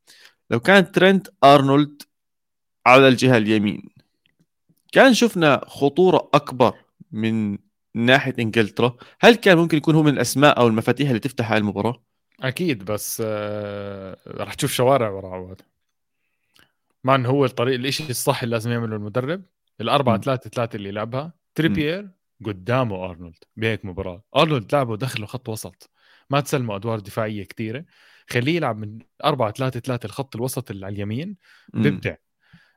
لو 0.50 0.60
كان 0.60 0.92
ترينت 0.92 1.28
أرنولد 1.44 2.02
على 2.86 3.08
الجهة 3.08 3.36
اليمين 3.36 3.82
كان 4.92 5.14
شفنا 5.14 5.60
خطورة 5.66 6.30
أكبر 6.34 6.74
من 7.12 7.58
ناحية 7.94 8.34
إنجلترا. 8.38 8.96
هل 9.20 9.34
كان 9.34 9.56
ممكن 9.58 9.76
يكون 9.76 9.94
هو 9.94 10.02
من 10.02 10.12
الأسماء 10.12 10.58
أو 10.58 10.66
المفاتيح 10.66 11.08
اللي 11.08 11.20
تفتح 11.20 11.50
هاي 11.52 11.58
المباراة؟ 11.58 12.02
أكيد 12.40 12.84
بس 12.84 13.22
آه 13.26 14.16
راح 14.26 14.54
تشوف 14.54 14.72
شوارع 14.72 15.10
ورا 15.10 15.28
عواد. 15.28 15.62
مع 17.06 17.14
إنه 17.14 17.28
هو 17.28 17.44
الطريق 17.44 17.80
الشيء 17.80 18.10
الصح 18.10 18.42
اللي 18.42 18.54
لازم 18.54 18.70
يعمله 18.70 18.96
المدرب. 18.96 19.42
الأربعة 19.80 20.20
ثلاثة 20.20 20.50
ثلاثة 20.50 20.76
اللي 20.76 20.90
لعبها. 20.90 21.32
تريبير 21.54 22.10
قدامه 22.44 23.04
أرنولد 23.04 23.44
بهيك 23.56 23.84
مباراة. 23.84 24.22
أرنولد 24.36 24.74
لعبه 24.74 24.96
دخله 24.96 25.26
خط 25.26 25.48
وسط. 25.48 25.90
ما 26.30 26.40
تسلمه 26.40 26.76
أدوار 26.76 27.00
دفاعية 27.00 27.44
كثيره 27.44 27.84
خليه 28.30 28.56
يلعب 28.56 28.78
من 28.78 28.98
4 29.24 29.50
3 29.50 29.80
3 29.80 30.06
الخط 30.06 30.36
الوسط 30.36 30.70
اللي 30.70 30.86
على 30.86 30.94
اليمين. 30.94 31.36
بيبدع 31.74 32.14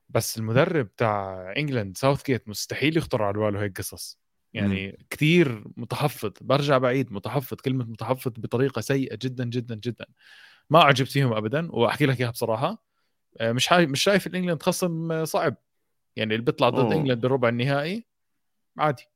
بس 0.10 0.38
المدرب 0.38 0.96
تاع 0.96 1.54
England 1.58 1.98
ساوث 1.98 2.26
جيت 2.26 2.50
مستحيل 2.50 2.98
يخطر 2.98 3.24
على 3.24 3.40
باله 3.40 3.62
هيك 3.62 3.78
قصص. 3.78 4.20
يعني 4.54 5.06
كثير 5.10 5.64
متحفظ. 5.78 6.32
برجع 6.42 6.78
بعيد 6.78 7.14
متحفظ 7.14 7.58
كلمة 7.58 7.86
متحفظ 7.86 8.32
بطريقة 8.38 8.82
سيئة 8.82 9.16
جدا 9.22 9.46
جدا 9.46 9.76
جدا. 9.76 10.06
ما 10.70 10.80
عجبت 10.80 11.12
فيهم 11.12 11.34
ابدا 11.34 11.72
وأحكي 11.72 12.06
لك 12.06 12.22
إياها 12.22 12.32
بصراحة. 12.32 12.89
مش 13.42 13.74
مش 13.74 14.04
شايف 14.04 14.28
England 14.28 14.64
خصم 14.64 15.26
صعب. 15.26 15.56
يعني 16.16 16.34
اللي 16.34 16.46
بيطلع 16.46 16.70
ضد 16.70 16.94
England 16.94 17.22
بالربع 17.22 17.50
النهائي 17.50 18.06
عادي. 18.78 19.08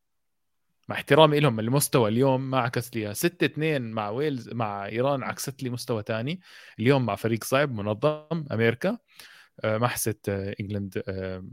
مع 0.90 0.96
احترامي 0.96 1.40
لهم 1.40 1.60
المستوى 1.60 2.10
اليوم 2.10 2.50
ما 2.50 2.60
عكس 2.60 2.96
لي 2.96 3.14
6 3.14 3.46
2 3.46 3.92
مع 3.92 4.10
ويلز 4.10 4.50
مع 4.50 4.86
إيران 4.86 5.24
عكست 5.24 5.64
لي 5.64 5.70
مستوى 5.70 6.04
ثاني 6.08 6.42
اليوم 6.80 7.06
مع 7.06 7.16
فريق 7.16 7.44
صعب 7.44 7.72
منظم 7.72 8.46
أمريكا. 8.52 8.98
آه، 9.64 9.78
ما 9.78 9.88
حسيت 9.88 10.30
آه، 10.30 10.56
England 10.60 11.04
آه، 11.08 11.44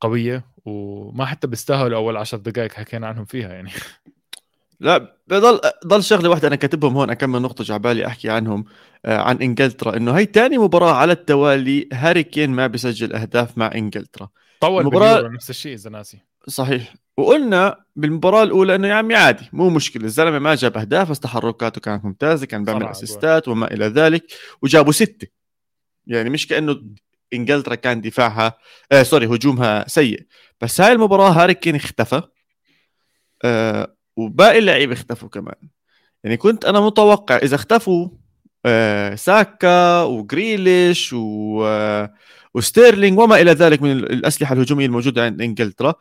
قوية 0.00 0.44
وما 0.64 1.24
حتى 1.26 1.46
بيستاهلوا 1.46 1.98
أول 1.98 2.16
عشر 2.16 2.36
دقائق 2.38 2.72
حكينا 2.72 3.06
عنهم 3.06 3.24
فيها 3.24 3.52
يعني. 3.52 3.70
لا 4.80 5.16
بضل 5.26 5.60
ضل 5.86 6.04
شغلة 6.04 6.28
واحدة 6.28 6.48
أنا 6.48 6.56
كاتبهم 6.56 6.96
هون 6.96 7.10
أكمل 7.10 7.42
نقطة 7.42 7.64
جاي 7.64 7.78
عبالي 7.78 8.06
أحكي 8.06 8.30
عنهم 8.30 8.64
عن 9.06 9.36
إنجلترا. 9.36 9.96
إنه 9.96 10.12
هي 10.12 10.24
ثاني 10.24 10.58
مباراة 10.58 10.92
على 10.92 11.12
التوالي 11.12 11.88
هاري 11.92 12.22
كين 12.22 12.50
ما 12.50 12.66
بيسجل 12.66 13.12
أهداف 13.12 13.58
مع 13.58 13.70
إنجلترا. 13.74 14.28
طول 14.60 14.80
المباراة 14.80 15.28
نفس 15.28 15.50
الشيء 15.50 15.74
إذا 15.74 15.90
ناسي. 15.90 16.18
صحيح. 16.48 16.94
وقلنا 17.16 17.84
بالمباراة 17.96 18.42
الأولى 18.42 18.74
إنه 18.74 18.88
يا 18.88 18.94
عمي 18.94 19.14
عادي 19.14 19.44
مو 19.52 19.70
مشكلة 19.70 20.04
الزلمة 20.04 20.38
ما 20.38 20.54
جاب 20.54 20.76
أهداف 20.76 21.10
بس 21.10 21.20
تحركاته 21.20 21.80
كانت 21.80 22.04
ممتازة 22.04 22.46
كان 22.46 22.64
بيعمل 22.64 22.86
assist 22.86 23.39
ات 23.39 23.48
وما 23.48 23.70
إلى 23.70 23.86
ذلك 23.86 24.24
وجابوا 24.62 24.92
ستة. 24.92 25.28
يعني 26.06 26.30
مش 26.30 26.46
كأنه 26.46 26.82
إنجلترا 27.32 27.74
كان 27.74 28.00
دفاعها 28.00 28.58
آه 28.92 29.02
sorry 29.02 29.26
هجومها 29.26 29.88
سيء. 29.88 30.26
بس 30.60 30.80
هاي 30.80 30.92
المباراة 30.92 31.30
هاري 31.30 31.54
كين 31.54 31.74
اختفى 31.74 32.22
آه 33.44 33.96
وباقي 34.20 34.58
اللعيبة 34.58 34.92
اختفوا 34.92 35.28
كمان. 35.28 35.54
يعني 36.24 36.36
كنت 36.36 36.64
أنا 36.64 36.80
متوقع 36.80 37.36
إذا 37.36 37.54
اختفوا 37.54 38.08
آه 38.66 39.14
ساكا 39.14 40.02
وجريليش 40.02 41.12
و 41.12 41.64
آه 41.66 42.14
وستيرلينج 42.54 43.18
وما 43.18 43.40
إلى 43.40 43.52
ذلك 43.52 43.82
من 43.82 43.92
الأسلحة 43.92 44.52
الهجومية 44.54 44.86
الموجودة 44.86 45.24
عند 45.24 45.42
إنجلترا 45.42 45.94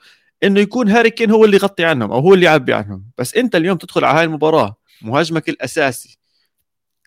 إنه 0.44 0.60
يكون 0.60 0.90
هاري 0.90 1.10
كين 1.10 1.32
هو 1.32 1.46
اللي 1.46 1.56
يغطي 1.58 1.86
عنهم 1.86 2.12
أو 2.12 2.20
هو 2.20 2.34
اللي 2.34 2.46
يعبي 2.46 2.74
عنهم. 2.74 3.06
بس 3.18 3.36
أنت 3.36 3.56
اليوم 3.56 3.78
تدخل 3.78 4.06
على 4.06 4.20
هاي 4.20 4.26
المباراة 4.26 4.76
مهاجمك 5.02 5.50
الأساسي 5.50 6.18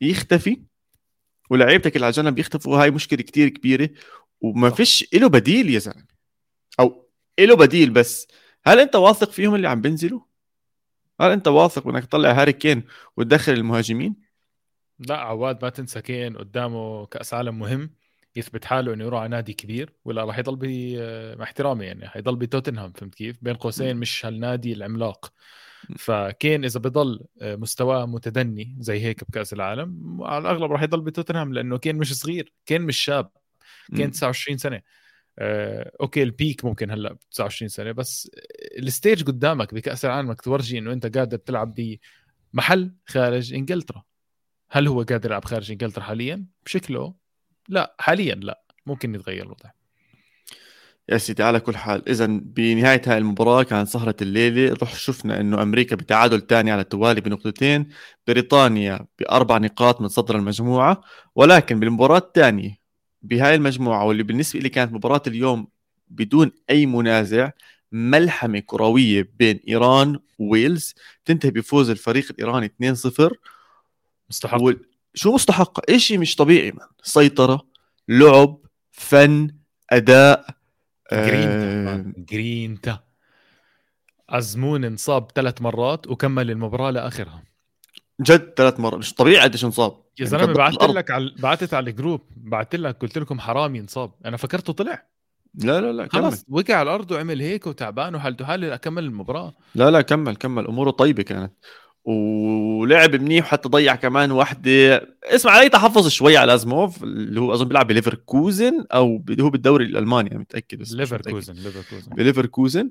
يختفي 0.03 0.63
ولاعيبتك 1.51 1.97
اللي 1.97 2.07
على 2.07 2.13
الجنب 2.13 2.39
يختفوا 2.39 2.83
هاي 2.83 2.91
مشكلة 2.91 3.23
كتير 3.23 3.49
كبيرة 3.49 3.91
وما 4.41 4.71
فيش 4.71 5.07
له 5.15 5.29
بديل 5.29 5.71
يا 5.71 5.79
زلمة. 5.79 6.07
أو 6.81 7.09
له 7.41 7.57
بديل 7.57 7.91
بس. 7.91 8.29
هل 8.67 8.81
أنت 8.81 8.97
واثق 8.97 9.31
فيهم 9.31 9.55
اللي 9.55 9.69
عم 9.69 9.81
بينزلوا؟ 9.81 10.21
هل 11.23 11.31
أنت 11.31 11.49
واثق 11.49 11.89
انك 11.89 12.05
تطلع 12.05 12.33
هاري 12.33 12.53
كين 12.53 12.83
وتدخل 13.17 13.53
المهاجمين؟ 13.53 14.17
لا 14.99 15.17
عواد 15.17 15.65
ما 15.65 15.71
تنسى 15.71 16.01
كين 16.03 16.37
قدامه 16.37 17.07
كأس 17.07 17.35
عالم 17.35 17.59
مهم 17.59 17.91
يثبت 18.37 18.65
حاله 18.65 18.95
إنه 18.95 19.05
يروح 19.05 19.21
على 19.21 19.29
نادي 19.29 19.53
كبير 19.53 19.93
ولا 20.05 20.25
راح 20.25 20.39
يضل 20.39 20.59
مع 21.39 21.45
احترامي 21.45 21.85
يعني 21.85 22.09
حيضل 22.09 22.37
بتوتنهام 22.37 22.93
فهمت 22.93 23.15
كيف؟ 23.15 23.37
بين 23.43 23.55
قوسين 23.55 23.97
مش 23.97 24.27
هالنادي 24.27 24.73
العملاق. 24.73 25.33
فكين 25.99 26.65
إذا 26.65 26.81
بضل 26.81 27.21
آه، 27.43 27.57
مستواه 27.57 28.07
متدني 28.07 28.77
زي 28.81 29.01
هيك 29.01 29.25
بكأس 29.25 29.53
العالم 29.53 30.19
على 30.23 30.39
الأغلب 30.39 30.73
راح 30.73 30.83
يضل 30.83 31.01
بتوتنهام 31.01 31.53
لأنه 31.55 31.79
كين 31.79 31.97
مش 31.97 32.15
صغير 32.15 32.53
كين 32.67 32.83
مش 32.83 32.97
شاب 32.99 33.31
كين 33.97 34.11
29 34.11 34.59
سنة. 34.59 34.83
okay 35.39 36.23
ال 36.23 36.31
peak 36.31 36.65
ممكن 36.65 36.91
هلأ 36.91 37.17
29 37.31 37.69
سنة 37.69 37.93
بس 37.93 38.31
ال 38.79 38.87
stage 38.87 39.25
قدامك 39.25 39.75
بكأس 39.75 40.05
العالم 40.05 40.33
تورجي 40.33 40.79
إنه 40.79 40.93
أنت 40.93 41.19
قادر 41.19 41.37
تلعب 41.37 41.75
بمحل 42.55 42.93
خارج 43.07 43.55
إنجلترا. 43.55 44.03
هل 44.71 44.89
هو 44.89 45.03
قادر 45.03 45.31
يلعب 45.31 45.45
خارج 45.45 45.71
إنجلترا 45.71 46.05
حاليا؟ 46.05 46.45
بشكله 46.65 47.15
لا 47.69 47.97
حاليا 47.99 48.35
لا 48.35 48.63
ممكن 48.87 49.15
يتغير 49.15 49.43
الوضع. 49.43 49.71
يا 51.09 51.19
سيدي 51.19 51.43
على 51.43 51.61
كل 51.61 51.77
حال 51.77 52.09
اذا 52.09 52.27
بنهاية 52.27 53.03
هاي 53.07 53.19
المباراة 53.19 53.63
كانت 53.63 53.89
سهرة 53.89 54.17
الليلة 54.23 54.77
رح 54.83 54.95
شفنا 54.95 55.41
إنه 55.41 55.63
أمريكا 55.63 55.97
بتعادل 55.97 56.47
ثاني 56.47 56.71
على 56.71 56.81
التوالي 56.81 57.21
بنقطتين 57.21 57.89
بريطانيا 58.27 59.07
بأربع 59.19 59.59
نقاط 59.59 60.01
متصدر 60.01 60.37
المجموعة 60.37 61.01
ولكن 61.35 61.81
بالمباراة 61.81 62.19
الثانية 62.19 62.82
بهاي 63.23 63.55
المجموعة 63.55 64.05
واللي 64.05 64.23
بالنسبة 64.23 64.61
لي 64.61 64.69
كانت 64.69 64.93
مباراة 64.93 65.23
اليوم 65.27 65.69
بدون 66.09 66.53
أي 66.71 66.87
منازع 66.87 67.51
ملحمة 67.93 68.59
كروية 68.59 69.31
بين 69.39 69.61
إيران 69.69 70.19
وويلز. 70.39 70.95
تنتهي 71.25 71.51
بفوز 71.51 71.91
الفريق 71.91 72.27
الإيراني 72.31 72.67
2-0 72.67 73.33
مستحق. 74.31 74.61
شو 75.15 75.35
مستحقه 75.35 75.97
شيء 75.97 76.19
مش 76.19 76.37
طبيعي 76.37 76.73
من 76.73 76.79
سيطرة 77.03 77.67
لعب 78.09 78.59
فن 78.91 79.51
أداء 79.91 80.47
جرينتا. 81.13 81.93
آه 81.93 82.13
جرينتا. 82.17 83.05
أزمون 84.29 84.85
انصاب 84.85 85.31
ثلاث 85.35 85.63
مرات 85.63 86.07
وكمل 86.07 86.51
المباراة 86.51 86.91
لآخرها. 86.91 87.52
جد 88.23 88.53
ثلاث 88.57 88.81
مرات 88.81 88.99
مش 88.99 89.15
طبيعي 89.15 89.43
قديش 89.43 89.65
انصاب. 89.65 89.93
يا 89.93 90.25
يعني 90.25 90.31
زلمة 90.31 90.53
بعثت 90.53 90.83
لك 90.83 91.11
على 91.11 91.35
بعثت 91.39 91.75
على 91.75 91.91
الجروب 91.91 92.21
بعثت 92.37 92.77
لك 92.77 92.97
قلت 92.97 93.19
لكم 93.19 93.41
حرام 93.41 93.77
ينصاب 93.77 94.13
أنا 94.25 94.37
فكرته 94.37 94.73
طلع 94.73 95.07
لا 95.55 95.81
لا 95.81 95.93
لا 95.93 96.09
خلص 96.13 96.45
وقع 96.49 96.75
على 96.75 96.83
الأرض 96.83 97.11
وعمل 97.11 97.41
هيك 97.41 97.67
وتعبان 97.67 98.15
وحالته 98.15 98.45
حاله 98.45 98.75
أكمل 98.75 99.05
المباراة. 99.05 99.55
لا 99.75 99.91
لا 99.91 100.01
كمل 100.01 100.37
كمل. 100.37 100.67
أموره 100.67 100.91
طيبة 100.91 101.23
كانت. 101.23 101.53
ولعب 102.05 103.17
منيح 103.17 103.47
حتى 103.47 103.69
ضيع 103.69 103.95
كمان 103.95 104.31
واحدة 104.31 105.07
اسمع 105.25 105.53
علي 105.53 105.69
تحفظ 105.69 106.09
شوي 106.09 106.37
على 106.37 106.55
أزمون 106.55 107.03
اللي 107.03 107.41
هو 107.41 107.55
أظن 107.55 107.69
بيلعب 107.69 107.87
بليفركوزن 107.87 108.85
أو 108.93 109.25
هو 109.41 109.51
بالدوري 109.51 109.85
الألماني 109.85 110.31
أنا 110.31 110.39
متأكد 110.39 110.79
بس 110.79 110.93
ليفركوزن 110.93 111.55
ليفركوزن. 111.55 112.13
بليفركوزن. 112.13 112.91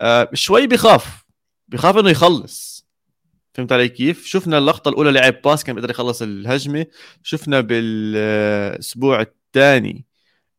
آه 0.00 0.28
شوي 0.34 0.66
بخاف. 0.66 1.24
بخاف 1.68 1.98
إنه 1.98 2.10
يخلص. 2.10 2.71
فهمت 3.54 3.72
علي 3.72 3.88
كيف؟ 3.88 4.26
شفنا 4.26 4.58
اللقطة 4.58 4.88
الأولى 4.88 5.10
لعب 5.10 5.42
pass 5.44 5.64
كان 5.64 5.74
بيقدر 5.74 5.90
يخلص 5.90 6.22
الهجمة، 6.22 6.86
شفنا 7.22 7.60
بالأسبوع 7.60 9.20
الثاني 9.20 10.04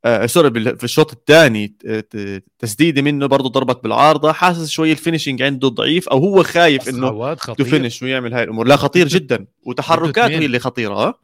آه 0.05 0.25
sorry 0.25 0.77
في 0.77 0.83
الشوط 0.83 1.11
الثاني 1.11 1.75
تسديدة 2.59 3.01
منه 3.01 3.25
برضه 3.25 3.49
ضربت 3.49 3.83
بالعارضة. 3.83 4.31
حاسس 4.31 4.69
شوي 4.69 4.91
ال 4.91 4.96
finishing 4.96 5.41
عنده 5.41 5.67
ضعيف 5.67 6.09
أو 6.09 6.17
هو 6.17 6.43
خايف 6.43 6.89
إنه 6.89 7.33
ت 7.33 7.43
finish 7.43 8.03
ويعمل 8.03 8.33
هاي 8.33 8.43
الأمور. 8.43 8.67
لا 8.67 8.75
خطير 8.75 9.07
جدا. 9.07 9.45
وتحركاته 9.63 10.27
هي 10.27 10.45
اللي 10.45 10.59
خطيرة. 10.59 10.93
آه, 10.93 11.19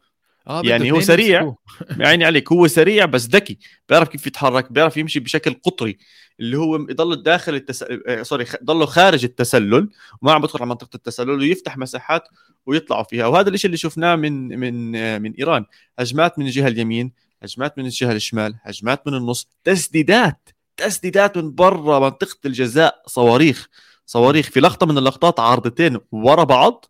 آه 0.46 0.62
يعني 0.64 0.92
هو 0.92 1.00
سريع. 1.00 1.54
عيني 2.00 2.24
عليك 2.24 2.52
هو 2.52 2.66
سريع 2.66 3.04
بس 3.04 3.26
ذكي. 3.26 3.58
بيعرف 3.88 4.08
كيف 4.08 4.26
يتحرك 4.26 4.72
بيعرف 4.72 4.96
يمشي 4.96 5.20
بشكل 5.20 5.54
قطري. 5.54 5.98
اللي 6.40 6.58
هو 6.58 6.76
يضل 6.76 7.22
داخل 7.22 7.54
التس... 7.54 7.84
آه 8.06 8.22
sorry 8.22 8.44
ضله 8.64 8.86
خارج 8.86 9.24
التسلل 9.24 9.88
وما 10.22 10.32
عم 10.32 10.42
بدخل 10.42 10.58
على 10.58 10.68
منطقة 10.68 10.96
التسلل 10.96 11.30
ويفتح 11.30 11.78
مساحات 11.78 12.22
ويطلعوا 12.66 13.04
فيها. 13.04 13.26
وهذا 13.26 13.48
الشيء 13.48 13.66
اللي 13.66 13.76
شفناه 13.76 14.16
من 14.16 14.58
من 14.58 14.96
آه 14.96 15.18
من 15.18 15.34
إيران. 15.34 15.64
هجمات 15.98 16.38
من 16.38 16.46
الجهة 16.46 16.68
اليمين 16.68 17.12
هجمات 17.42 17.78
من 17.78 17.84
الجهة 17.86 18.12
الشمال 18.12 18.54
هجمات 18.62 19.06
من 19.06 19.14
النص 19.14 19.48
تسديدات 19.64 20.48
تسديدات 20.76 21.38
من 21.38 21.54
برا 21.54 21.98
منطقة 21.98 22.38
الجزاء 22.46 23.02
صواريخ. 23.06 23.68
صواريخ 24.06 24.50
في 24.50 24.60
لقطة 24.60 24.86
من 24.86 24.98
اللقطات 24.98 25.40
عارضتين 25.40 25.98
ورا 26.12 26.44
بعض 26.44 26.86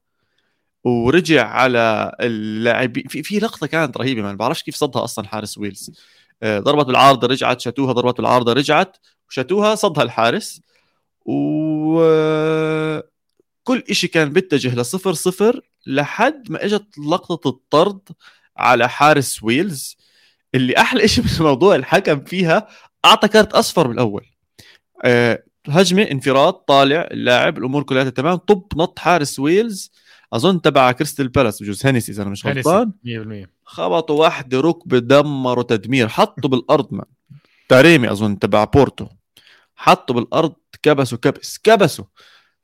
ورجع 0.85 1.47
على 1.49 2.13
اللاعبين 2.21 3.05
في, 3.09 3.23
في 3.23 3.39
لقطة 3.39 3.67
كانت 3.67 3.97
رهيبة 3.97 4.23
ما 4.23 4.33
بعرفش 4.33 4.63
كيف 4.63 4.75
صدها 4.75 5.05
أصلا 5.05 5.29
حارس 5.29 5.59
ويلز. 5.59 5.91
آه، 6.43 6.59
ضربت 6.59 6.87
بالعارضة 6.87 7.27
رجعت 7.27 7.61
شاتوها 7.61 7.93
ضربت 7.93 8.17
بالعارضة 8.17 8.53
رجعت. 8.53 8.97
وشاتوها 9.31 9.75
صدها 9.75 10.03
الحارس. 10.05 10.61
و 11.27 12.01
كل 13.65 13.83
شيء 13.93 14.11
كان 14.11 14.33
بيتجه 14.33 14.75
لصفر 14.75 15.13
صفر 15.13 15.61
لحد 15.87 16.51
ما 16.51 16.65
إجت 16.65 16.99
لقطة 16.99 17.49
الطرد 17.49 18.01
على 18.57 18.89
حارس 18.89 19.43
ويلز 19.43 19.97
اللي 20.55 20.77
أحلى 20.77 21.09
شيء 21.09 21.25
في 21.25 21.43
موضوع 21.51 21.75
الحكم 21.75 22.21
فيها 22.25 22.69
أعطى 23.05 23.29
كارت 23.29 23.53
أصفر 23.53 23.87
بالأول. 23.89 24.27
أه 25.05 25.43
هجمة 25.69 26.03
انفراد 26.03 26.53
طالع 26.53 27.09
اللاعب 27.11 27.59
الأمور 27.59 27.83
كلها 27.83 28.11
تمام 28.11 28.37
طب 28.37 28.65
نط 28.77 28.99
حارس 28.99 29.39
ويلز. 29.39 29.93
أظن 30.33 30.61
تبع 30.61 30.93
كريستال 30.93 31.29
بالاس 31.29 31.63
بجوز 31.63 31.87
هنسي 31.87 32.13
إذا 32.13 32.23
أنا 32.23 32.31
مش 32.31 32.47
غلطان. 32.47 32.93
100% 33.45 33.49
خبطوا 33.65 34.21
واحدة 34.21 34.61
ركبة 34.61 34.99
دمروا 34.99 35.65
تدمير 35.65 36.09
حطوا 36.09 36.51
بالأرض 36.51 36.89
ما. 36.95 37.05
طارمي 37.69 38.11
أظن 38.13 38.39
تبع 38.39 38.65
بورتو. 38.65 39.07
حطوا 39.81 40.15
بالأرض 40.15 40.53
كبسوا 40.83 41.19
كبس 41.19 41.59
كبسوا 41.59 42.05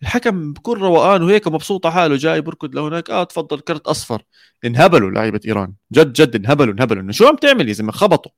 الحكم 0.02 0.52
بكل 0.52 0.78
روقان 0.78 1.22
وهيك 1.22 1.48
مبسوط 1.48 1.86
حاله 1.86 2.16
جاي 2.16 2.40
بركض 2.40 2.74
لهناك 2.74 3.10
آه 3.10 3.24
تفضل 3.24 3.60
كرت 3.60 3.86
أصفر. 3.86 4.22
انهبلوا 4.64 5.10
لعيبة 5.10 5.40
إيران. 5.46 5.72
جد 5.92 6.12
جد 6.12 6.36
انهبلوا 6.36 6.74
انهبلوا. 6.74 7.02
انه 7.02 7.12
شو 7.12 7.26
عم 7.26 7.36
تعمل 7.36 7.68
يا 7.68 7.72
زلمة؟ 7.72 7.92
خبطوا 7.92 8.32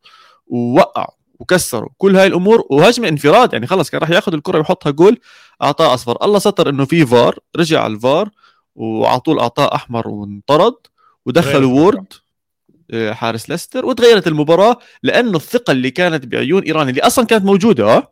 ووقعوا 0.47 1.15
وكسروا 1.41 1.89
كل 1.99 2.17
هاي 2.17 2.27
الأمور 2.27 2.67
وهجمة 2.71 3.09
انفراد. 3.09 3.53
يعني 3.53 3.67
خلص 3.67 3.91
كان 3.91 4.01
راح 4.01 4.11
ياخذ 4.11 4.35
الكرة 4.35 4.59
ويحطها 4.59 4.91
جول 4.91 5.19
أعطاه 5.63 5.95
أصفر. 5.95 6.19
الله 6.23 6.39
ستر 6.39 6.69
إنه 6.69 6.85
في 6.85 7.07
فار 7.07 7.39
رجع 7.57 7.83
على 7.83 7.95
الفار 7.95 8.31
وعلى 8.75 9.21
طول 9.21 9.39
أعطاه 9.39 9.75
أحمر 9.75 10.09
وانطرد 10.09 10.75
ودخلوا 11.27 11.73
وورد 11.73 12.13
آه، 12.91 13.13
حارس 13.13 13.51
ليستر 13.51 13.87
وتغيرت 13.87 14.27
المباراة 14.27 14.79
لأنه 15.03 15.37
الثقة 15.37 15.71
اللي 15.71 15.91
كانت 15.91 16.27
بعيون 16.27 16.63
إيران 16.63 16.89
اللي 16.89 17.01
أصلا 17.01 17.27
كانت 17.27 17.45
موجودة 17.45 17.97
آه. 17.97 18.11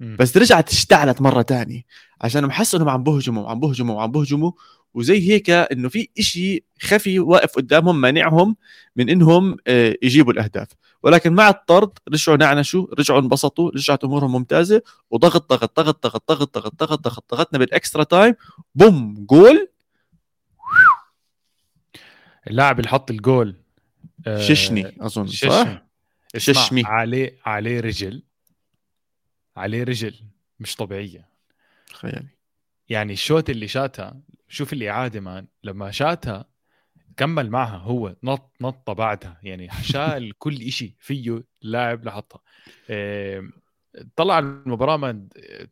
بس 0.00 0.36
رجعت 0.36 0.70
اشتعلت 0.72 1.22
مرة 1.22 1.42
تانية 1.42 1.82
عشان 2.20 2.52
حسوا 2.52 2.78
إنهم 2.78 2.90
عم 2.90 3.02
بهجموا 3.02 3.42
وعم 3.42 3.60
بهجموا 3.60 3.96
وعم 3.96 4.10
بهجموا. 4.12 4.52
وزي 4.94 5.30
هيك 5.32 5.50
إنه 5.50 5.88
في 5.88 6.08
إشي 6.18 6.64
خفي 6.82 7.18
واقف 7.18 7.56
قدامهم 7.56 8.00
مانعهم 8.00 8.56
من 8.96 9.10
إنهم 9.10 9.56
آه، 9.66 9.94
يجيبوا 10.02 10.32
الأهداف. 10.32 10.68
ولكن 11.02 11.32
مع 11.32 11.48
الطرد 11.48 11.90
رجعوا 12.08 12.36
نعنشوا 12.36 12.86
رجعوا 12.98 13.20
انبسطوا 13.20 13.70
رجعت 13.70 14.04
أمورهم 14.04 14.32
ممتازة. 14.32 14.82
وضغط 15.10 15.50
ضغط 15.50 15.80
ضغط 15.80 16.04
ضغط 16.04 16.30
ضغط 16.30 16.58
ضغط 16.58 16.82
ضغط 16.82 17.00
ضغط 17.00 17.34
ضغطنا 17.34 17.58
بالإكسترا 17.58 18.04
تايم. 18.04 18.34
بوم 18.74 19.26
جول. 19.28 19.68
اللاعب 22.46 22.78
اللي 22.78 22.90
حط 22.90 23.10
الجول 23.10 23.56
آه، 24.26 24.40
ششني 24.40 24.96
أظن 25.00 25.26
صح؟ 25.26 25.82
ششمي. 26.36 26.82
عليه 26.86 27.38
عليه 27.44 27.80
رجل. 27.80 28.22
عليه 29.58 29.84
رجل 29.84 30.14
مش 30.60 30.76
طبيعية. 30.76 31.28
خيالي 31.92 32.28
يعني 32.88 33.12
الشوت 33.12 33.50
اللي 33.50 33.68
شاتها 33.68 34.20
شوف 34.48 34.72
الاعاده 34.72 35.20
مان 35.20 35.46
لما 35.64 35.90
شاتها 35.90 36.44
كمل 37.16 37.50
معها 37.50 37.76
هو 37.76 38.16
نط 38.24 38.52
نطه 38.60 38.92
بعدها. 38.92 39.40
يعني 39.42 39.68
شال 39.82 40.32
كل 40.38 40.56
إشي 40.62 40.96
فيه 41.00 41.44
اللاعب 41.64 42.04
لحطها 42.04 42.40
إيه، 42.90 43.42
طلع 44.16 44.38
المباراة 44.38 44.96
ما 44.96 45.28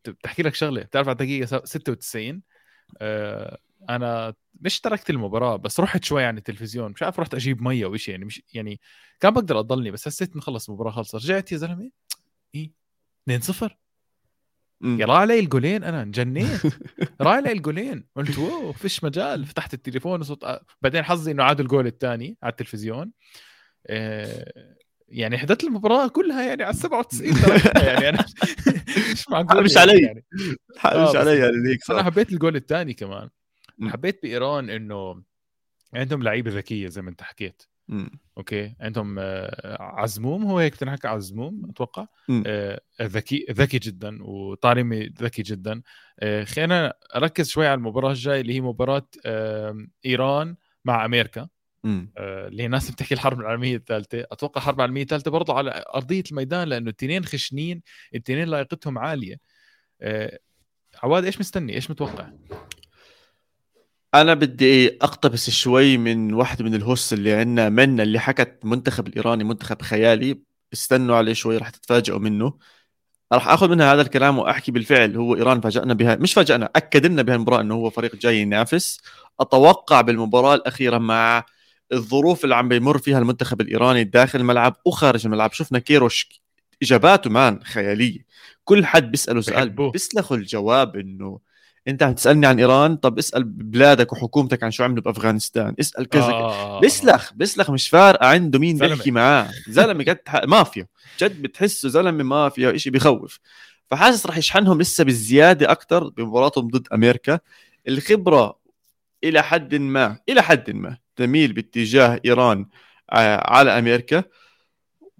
بتحكي 0.08 0.42
لك 0.42 0.54
شغلة. 0.54 0.82
بتعرف 0.82 1.08
على 1.08 1.12
الدقيقه 1.14 1.64
96 1.64 2.42
آه، 3.00 3.58
أنا 3.90 4.34
مش 4.60 4.80
تركت 4.80 5.10
المباراة 5.10 5.56
بس 5.56 5.80
رحت 5.80 6.04
شوي 6.04 6.24
عن 6.24 6.38
التلفزيون. 6.38 6.92
مش 6.92 7.02
عارف 7.02 7.20
رحت 7.20 7.34
أجيب 7.34 7.62
مية 7.62 7.84
أو 7.84 7.96
شيء 7.96 8.12
يعني 8.14 8.24
مش 8.24 8.42
يعني 8.54 8.80
كان 9.20 9.32
بقدر 9.34 9.58
أضلني 9.58 9.90
بس 9.90 10.06
حسيت 10.06 10.32
إنه 10.32 10.40
خلص 10.40 10.68
المباراه 10.68 10.90
خلصت. 10.90 11.14
رجعت 11.14 11.52
يا 11.52 11.56
زلمة 11.56 11.90
إيه؟ 12.54 12.85
2 13.28 13.40
0 13.40 13.76
مم. 14.80 15.00
يا 15.00 15.06
راح 15.06 15.16
علي 15.16 15.38
الجولين 15.38 15.84
أنا 15.84 16.02
انجنيت 16.02 16.60
علي 17.20 17.52
الجولين 17.52 18.06
قلت 18.16 18.38
wow 18.38 18.72
فيش 18.72 19.04
مجال 19.04 19.44
فتحت 19.44 19.74
التليفون 19.74 20.20
وصوت 20.20 20.44
بعدين 20.82 21.02
حظي 21.02 21.32
إنه 21.32 21.42
عاد 21.42 21.60
الجول 21.60 21.86
الثاني 21.86 22.36
على 22.42 22.50
التلفزيون 22.50 23.12
آه، 23.86 24.74
يعني 25.08 25.38
حضرت 25.38 25.64
المباراة 25.64 26.08
كلها 26.08 26.42
يعني 26.42 26.62
على 26.62 26.74
97 26.74 27.34
تركتها 27.34 27.82
يعني 27.92 28.08
أنا 28.08 28.24
مش 29.12 29.28
معقول 29.30 29.64
مش 29.64 29.74
يعني 29.76 29.90
علي. 29.90 30.02
يعني. 30.02 30.26
آه، 30.84 31.10
مش 31.10 31.16
علي 31.16 31.38
يعني 31.38 31.68
هيك 31.68 31.90
أنا. 31.90 32.02
حبيت 32.02 32.32
الجول 32.32 32.56
الثاني 32.56 32.94
كمان. 32.94 33.28
حبيت 33.82 34.22
بإيران 34.22 34.70
إنه 34.70 35.22
عندهم 35.94 36.22
لعيبة 36.22 36.50
ذكية 36.50 36.88
زي 36.88 37.02
ما 37.02 37.10
أنت 37.10 37.22
حكيت. 37.22 37.62
okay. 38.38 38.74
عندهم 38.80 39.16
آه، 39.18 39.76
عزمون 39.80 40.44
هو 40.44 40.58
هيك 40.58 40.76
تنحكى 40.76 41.08
عزمون 41.08 41.70
أتوقع. 41.70 42.06
آه، 42.46 42.80
ذكي 43.02 43.46
ذكي 43.50 43.78
جدا 43.78 44.18
وطارمي 44.22 45.06
ذكي 45.06 45.42
جدا. 45.42 45.82
آه، 46.20 46.44
خلينا 46.44 46.94
أركز 47.16 47.48
شوي 47.48 47.66
على 47.66 47.74
المباراة 47.74 48.10
الجاية 48.10 48.40
اللي 48.40 48.54
هي 48.54 48.60
مباراة 48.60 49.08
إيران 50.06 50.56
مع 50.84 51.04
أمريكا. 51.04 51.48
اللي 52.18 52.62
هي 52.62 52.68
ناس 52.68 52.90
بتحكي 52.90 53.14
الحرب 53.14 53.40
العالمية 53.40 53.76
الثالثة. 53.76 54.26
أتوقع 54.32 54.60
الحرب 54.60 54.76
العالمية 54.76 55.02
الثالثة 55.02 55.30
برضه 55.30 55.54
على 55.54 55.84
أرضية 55.94 56.24
الميدان 56.30 56.68
لأنه 56.68 56.90
التنين 56.90 57.24
خشنين 57.24 57.82
التنين 58.14 58.48
لايقتهم 58.48 58.98
عالية. 58.98 59.36
عواد 61.02 61.24
إيش 61.24 61.40
مستني؟ 61.40 61.74
إيش 61.74 61.90
متوقع؟ 61.90 62.28
أنا 64.20 64.34
بدي 64.34 64.88
أقتبس 65.02 65.50
شوي 65.50 65.96
من 65.98 66.34
واحد 66.34 66.62
من 66.62 66.74
الهوست 66.74 67.12
اللي 67.12 67.32
عندنا 67.32 67.68
منا 67.68 68.02
اللي 68.02 68.18
حكت 68.18 68.58
المنتخب 68.64 69.06
الإيراني 69.06 69.44
منتخب 69.44 69.82
خيالي. 69.82 70.40
استنوا 70.72 71.16
عليه 71.16 71.32
شوي 71.32 71.56
راح 71.56 71.70
تتفاجئوا 71.70 72.18
منه. 72.18 72.52
راح 73.32 73.48
آخذ 73.48 73.70
منها 73.70 73.94
هذا 73.94 74.02
الكلام 74.02 74.38
وأحكي 74.38 74.72
بالفعل. 74.72 75.16
هو 75.16 75.34
إيران 75.36 75.60
فاجأنا 75.60 75.94
بها 75.94 76.16
مش 76.16 76.34
فاجأنا 76.34 76.70
اكد 76.76 77.06
لنا 77.06 77.22
بهالمباراه 77.22 77.60
إنه 77.60 77.74
هو 77.74 77.90
فريق 77.90 78.16
جاي 78.16 78.40
ينافس. 78.40 79.00
أتوقع 79.40 80.00
بالمباراة 80.00 80.54
الأخيرة 80.54 80.98
مع 80.98 81.44
الظروف 81.92 82.44
اللي 82.44 82.54
عم 82.54 82.68
بيمر 82.68 82.98
فيها 82.98 83.18
المنتخب 83.18 83.60
الإيراني 83.60 84.04
داخل 84.04 84.40
الملعب 84.40 84.76
وخارج 84.86 85.26
الملعب. 85.26 85.52
شفنا 85.52 85.78
كيروش 85.78 86.42
إجاباته 86.82 87.30
مان 87.30 87.64
خيالية. 87.64 88.26
كل 88.64 88.86
حد 88.86 89.10
بيسأله 89.10 89.40
سؤال. 89.40 89.70
بيسلخوا 89.70 90.36
الجواب 90.36 90.96
إنه 90.96 91.40
انت 91.88 92.02
عم 92.02 92.12
تسالني 92.12 92.46
عن 92.46 92.58
إيران؟ 92.58 92.96
طب 92.96 93.18
اسأل 93.18 93.44
بلادك 93.44 94.12
وحكومتك 94.12 94.62
عن 94.62 94.70
شو 94.70 94.84
عملوا 94.84 95.02
بأفغانستان. 95.02 95.74
اسأل 95.80 96.08
كذا 96.08 96.22
آه، 96.22 96.80
بيسلخ 96.80 97.32
بيسلخ 97.34 97.70
مش 97.70 97.88
فارقة 97.88 98.26
عنده 98.26 98.58
مين. 98.58 98.78
بيحكي 98.78 99.10
معاه. 99.10 99.48
زلمة 99.68 100.04
قد 100.04 100.18
مافيا. 100.48 100.86
جد 101.20 101.42
بتحسه 101.42 101.88
زلمة 101.88 102.24
مافيا 102.24 102.76
شيء 102.76 102.92
بخوف. 102.92 103.40
فحاسس 103.90 104.26
راح 104.26 104.38
يشحنهم 104.38 104.80
لسه 104.80 105.04
بالزيادة 105.04 105.70
أكثر 105.70 106.08
بمباراتهم 106.08 106.68
ضد 106.68 106.88
أمريكا. 106.92 107.38
الخبرة 107.88 108.58
إلى 109.24 109.42
حد 109.42 109.74
ما 109.74 110.18
إلى 110.28 110.42
حد 110.42 110.70
ما 110.70 110.96
تميل 111.16 111.52
باتجاه 111.52 112.20
إيران 112.24 112.66
آه، 113.12 113.52
على 113.52 113.78
أمريكا. 113.78 114.24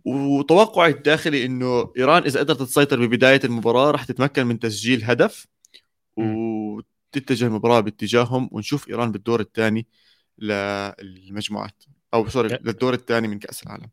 وتوقعي 0.05 0.91
الداخلي 0.91 1.47
إنه 1.47 1.93
إيران 1.99 2.23
إذا 2.23 2.41
قدرت 2.41 2.63
تسيطر 2.63 3.07
ببداية 3.07 3.41
المباراة 3.45 3.91
راح 3.91 4.05
تتمكن 4.05 4.47
من 4.47 4.59
تسجيل 4.59 5.05
هدف. 5.05 5.47
وتتجه 6.17 7.47
المباراة 7.47 7.81
باتجاههم 7.81 8.49
ونشوف 8.53 8.89
إيران 8.89 9.13
بالدور 9.13 9.41
الثاني 9.41 9.87
للمجموعات. 10.39 11.85
أو 12.15 12.29
سوري 12.29 12.49
للدور 12.49 12.95
الثاني 12.95 13.29
من 13.29 13.39
كأس 13.39 13.63
العالم. 13.63 13.91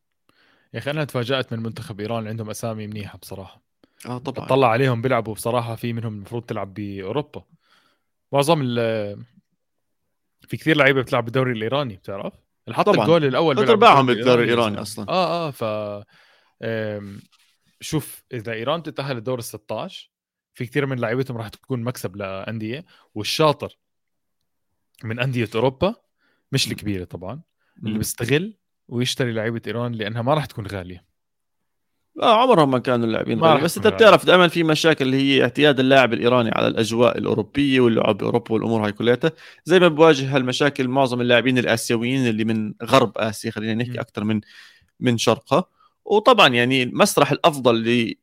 يا 0.74 0.80
أخي 0.80 0.92
أنا 0.92 1.04
تفاجأت 1.04 1.54
من 1.54 1.60
منتخب 1.60 2.00
إيران 2.00 2.28
عندهم 2.28 2.50
أسامي 2.50 2.88
منيحة 2.88 3.18
بصراحة. 3.18 3.64
آه 4.06 4.18
طبعا. 4.18 4.48
طلع 4.48 4.68
عليهم 4.68 5.02
بيلعبوا 5.02 5.34
بصراحة 5.34 5.76
في 5.76 5.94
منهم 5.94 6.14
المفروض 6.14 6.44
تلعب 6.44 6.74
بأوروبا. 6.74 7.44
معظم 8.32 8.62
ال 8.62 8.76
في 10.42 10.58
كثير 10.58 10.78
لعيبة 10.78 11.02
بتلعب 11.02 11.26
بالدوري 11.26 11.52
الإيراني 11.52 11.96
بتعرف؟ 11.96 12.34
اللي 12.68 12.78
حط. 12.78 12.90
الجول 12.90 13.26
الأول 13.26 13.56
ثلاث 13.56 13.70
ارباعهم 13.70 14.06
بالدوري 14.06 14.44
الإيراني. 14.44 14.82
أصلا. 14.82 15.10
آه 15.10 15.48
آه 15.48 15.52
ف 15.52 15.64
شوف 17.82 18.24
إذا 18.34 18.54
إيران 18.54 18.84
تتأهل 18.84 19.18
لدور 19.18 19.40
ال 19.40 19.44
16 19.44 20.12
في 20.54 20.66
كثير 20.66 20.86
من 20.86 21.00
لعيبتهم 21.00 21.38
راح 21.38 21.48
تكون 21.48 21.84
مكسب 21.84 22.16
لأندية 22.16 22.86
والشاطر 23.16 23.78
من 25.04 25.20
أندية 25.20 25.50
أوروبا 25.56 25.96
مش 26.52 26.72
الكبيرة 26.72 27.04
طبعا 27.04 27.42
اللي. 27.84 27.98
بيستغل 27.98 28.54
ويشتري 28.88 29.32
لعيبة 29.32 29.62
إيران 29.68 29.92
لأنها 29.92 30.22
ما 30.22 30.34
راح 30.34 30.46
تكون 30.46 30.68
غالية. 30.68 31.14
آه 32.22 32.42
عمرهم 32.42 32.72
ما 32.72 32.80
كانوا 32.80 33.06
اللاعبين 33.06 33.40
بس 33.64 33.78
أنت 33.78 33.88
بتعرف 33.88 34.26
دائما 34.26 34.48
في 34.48 34.64
مشاكل 34.64 35.06
اللي 35.06 35.18
هي 35.18 35.44
اعتياد 35.44 35.80
اللاعب 35.80 36.14
الإيراني 36.14 36.50
على 36.54 36.68
الأجواء 36.68 37.18
الأوروبية 37.18 37.80
واللعب 37.80 38.18
بأوروبا 38.18 38.54
والأمور 38.54 38.86
هاي 38.86 38.92
كلها 38.92 39.18
زي 39.66 39.80
ما 39.80 39.88
بواجه 39.88 40.36
هالمشاكل 40.36 40.88
معظم 40.88 41.22
اللاعبين 41.22 41.58
الآسيويين 41.58 42.28
اللي 42.28 42.44
من 42.44 42.74
غرب 42.84 43.18
آسيا 43.18 43.52
خلينا. 43.52 43.84
نحكي 43.84 44.02
أكثر 44.02 44.24
من 44.24 44.42
من 45.00 45.18
شرقها. 45.18 45.66
وطبعا 46.06 46.48
يعني 46.48 46.84
المسرح 46.84 47.32
الأفضل 47.32 48.16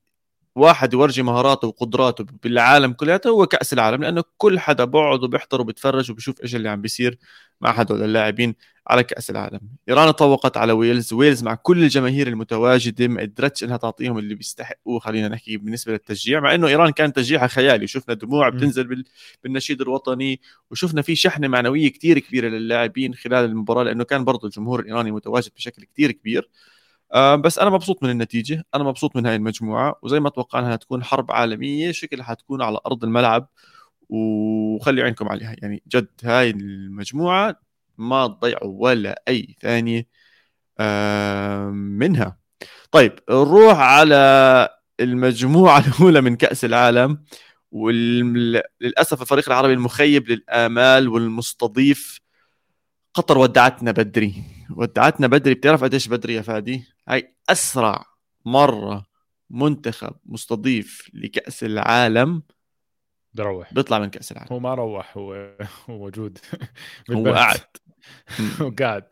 لواحد 0.61 0.93
يورجي 0.93 1.23
مهاراته 1.23 1.69
وقدراته 1.69 2.27
بالعالم 2.43 2.93
كلياته 2.93 3.31
هو 3.31 3.47
كأس 3.47 3.73
العالم 3.73 4.03
لأنه 4.03 4.25
كل 4.39 4.59
حدا 4.59 4.85
بقعد 4.85 5.23
وبيحضر 5.25 5.61
وبيتفرج 5.61 6.11
وبيشوف 6.11 6.43
إيش 6.43 6.55
اللي 6.55 6.69
عم 6.69 6.81
بيصير 6.81 7.19
مع 7.61 7.71
هدول 7.71 8.03
اللاعبين 8.03 8.55
على 8.89 9.05
كأس 9.05 9.31
العالم 9.31 9.61
إيران 9.89 10.17
تفوقت 10.17 10.57
على 10.57 10.73
ويلز 10.73 11.13
ويلز 11.13 11.43
مع 11.43 11.55
كل 11.55 11.83
الجماهير 11.83 12.29
المتواجدة 12.29 13.09
ما 13.09 13.21
قدرتش 13.23 13.65
إنها 13.65 13.77
تعطيهم 13.77 14.19
اللي 14.19 14.35
بيستحقوه 14.35 14.99
خلينا 15.01 15.29
نحكي 15.29 15.57
بالنسبة 15.57 15.93
للتشجيع 15.93 16.41
مع 16.41 16.55
إنه 16.55 16.69
إيران 16.69 16.91
كان 16.91 17.13
تشجيعها 17.13 17.47
خيالي 17.47 17.87
شفنا 17.87 18.15
دموع. 18.15 18.49
بتنزل 18.49 18.85
بال... 18.85 19.05
بالنشيد 19.45 19.81
الوطني 19.81 20.41
وشفنا 20.71 21.03
في 21.03 21.17
شحنة 21.17 21.49
معنوية 21.49 21.89
كتير 21.89 22.19
كبيرة 22.19 22.49
للاعبين 22.49 23.15
خلال 23.15 23.45
المباراة 23.45 23.83
لأنه 23.83 24.05
كان 24.05 24.25
برضه 24.25 24.47
الجمهور 24.49 24.81
الإيراني 24.81 25.11
متواجد 25.11 25.51
بشكل 25.57 25.85
كتير 25.85 26.13
كبير 26.13 26.51
آه 27.13 27.37
بس 27.37 27.59
أنا 27.59 27.71
مبسوط 27.71 28.03
من 28.03 28.11
النتيجة 28.11 28.65
أنا 28.75 28.85
مبسوط 28.85 29.17
من 29.17 29.27
هاي 29.27 29.37
المجموعة 29.37 29.99
وزي 30.03 30.21
ما 30.21 30.31
توقعنا 30.31 30.75
هتكون 30.75 31.05
حرب 31.05 31.33
عالمية 31.33 31.93
شكلها 31.93 32.25
حتكون 32.25 32.63
على 32.63 32.79
أرض 32.87 33.05
الملعب 33.05 33.49
وخلي 34.11 35.03
عينكم 35.03 35.29
عليها. 35.29 35.57
يعني 35.63 35.83
جد 35.89 36.09
هاي 36.25 36.51
المجموعة 36.51 37.61
ما 37.99 38.27
تضيعوا 38.27 38.75
ولا 38.83 39.23
أي 39.29 39.57
ثانية 39.61 40.07
آه 40.81 41.71
منها. 41.71 42.39
طيب 42.93 43.13
نروح 43.31 43.79
على 43.79 44.69
المجموعة 45.01 45.85
الأولى 45.89 46.21
من 46.21 46.37
كأس 46.37 46.65
العالم 46.65 47.25
وللأسف 47.73 49.23
الفريق 49.23 49.49
العربي 49.49 49.73
المخيب 49.73 50.29
للآمال 50.31 51.09
والمستضيف 51.09 52.21
قطر 53.15 53.39
ودعتنا 53.39 53.93
بدري. 53.93 54.60
ودعتنا 54.77 55.27
بدري 55.27 55.55
بتعرف 55.55 55.85
قديش 55.85 56.09
بدري 56.09 56.35
يا 56.35 56.43
فادي؟ 56.43 56.85
هاي 57.09 57.35
أسرع 57.49 58.05
مرة 58.45 59.07
منتخب 59.51 60.17
مستضيف 60.27 61.11
لكأس 61.15 61.65
العالم 61.65 62.43
بروح 63.35 63.75
بيطلع 63.75 63.99
من 63.99 64.11
كأس 64.11 64.33
العالم. 64.33 64.49
هو 64.53 64.61
ما 64.61 64.75
روح 64.75 65.17
هو 65.17 65.35
هو 65.91 65.99
موجود. 65.99 66.39
هو. 67.11 67.35
قاعد. 67.35 67.61
هو 68.61 68.71
قاعد. 68.71 69.05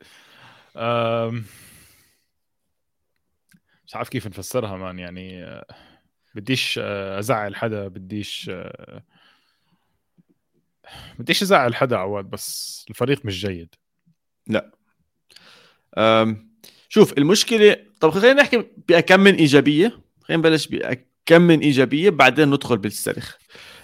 أم... 0.76 1.44
مش 3.86 3.96
عارف 3.96 4.08
كيف 4.08 4.26
نفسرها 4.26 4.76
مان. 4.76 4.98
يعني 4.98 5.44
آه، 5.44 5.66
بديش 6.34 6.80
آه، 6.82 7.18
أزعل 7.18 7.56
حدا 7.56 7.88
بديش 7.88 8.50
آه، 8.52 9.02
بديش 11.18 11.42
أزعل 11.42 11.74
حدا 11.74 11.96
عواد 11.96 12.24
بس 12.24 12.86
الفريق 12.90 13.24
مش 13.24 13.46
جيد. 13.46 13.74
لا. 14.46 14.77
شوف 16.88 17.18
المشكلة 17.18 17.76
طب 18.00 18.10
خلينا 18.10 18.42
نحكي 18.42 18.64
بكم 18.88 19.20
من 19.20 19.34
إيجابية. 19.34 20.00
خلينا 20.22 20.40
نبلش 20.48 20.68
بكم 20.68 21.42
من 21.42 21.60
إيجابية 21.60 22.10
بعدين 22.10 22.50
ندخل 22.50 22.76
بالسرخ 22.78 23.36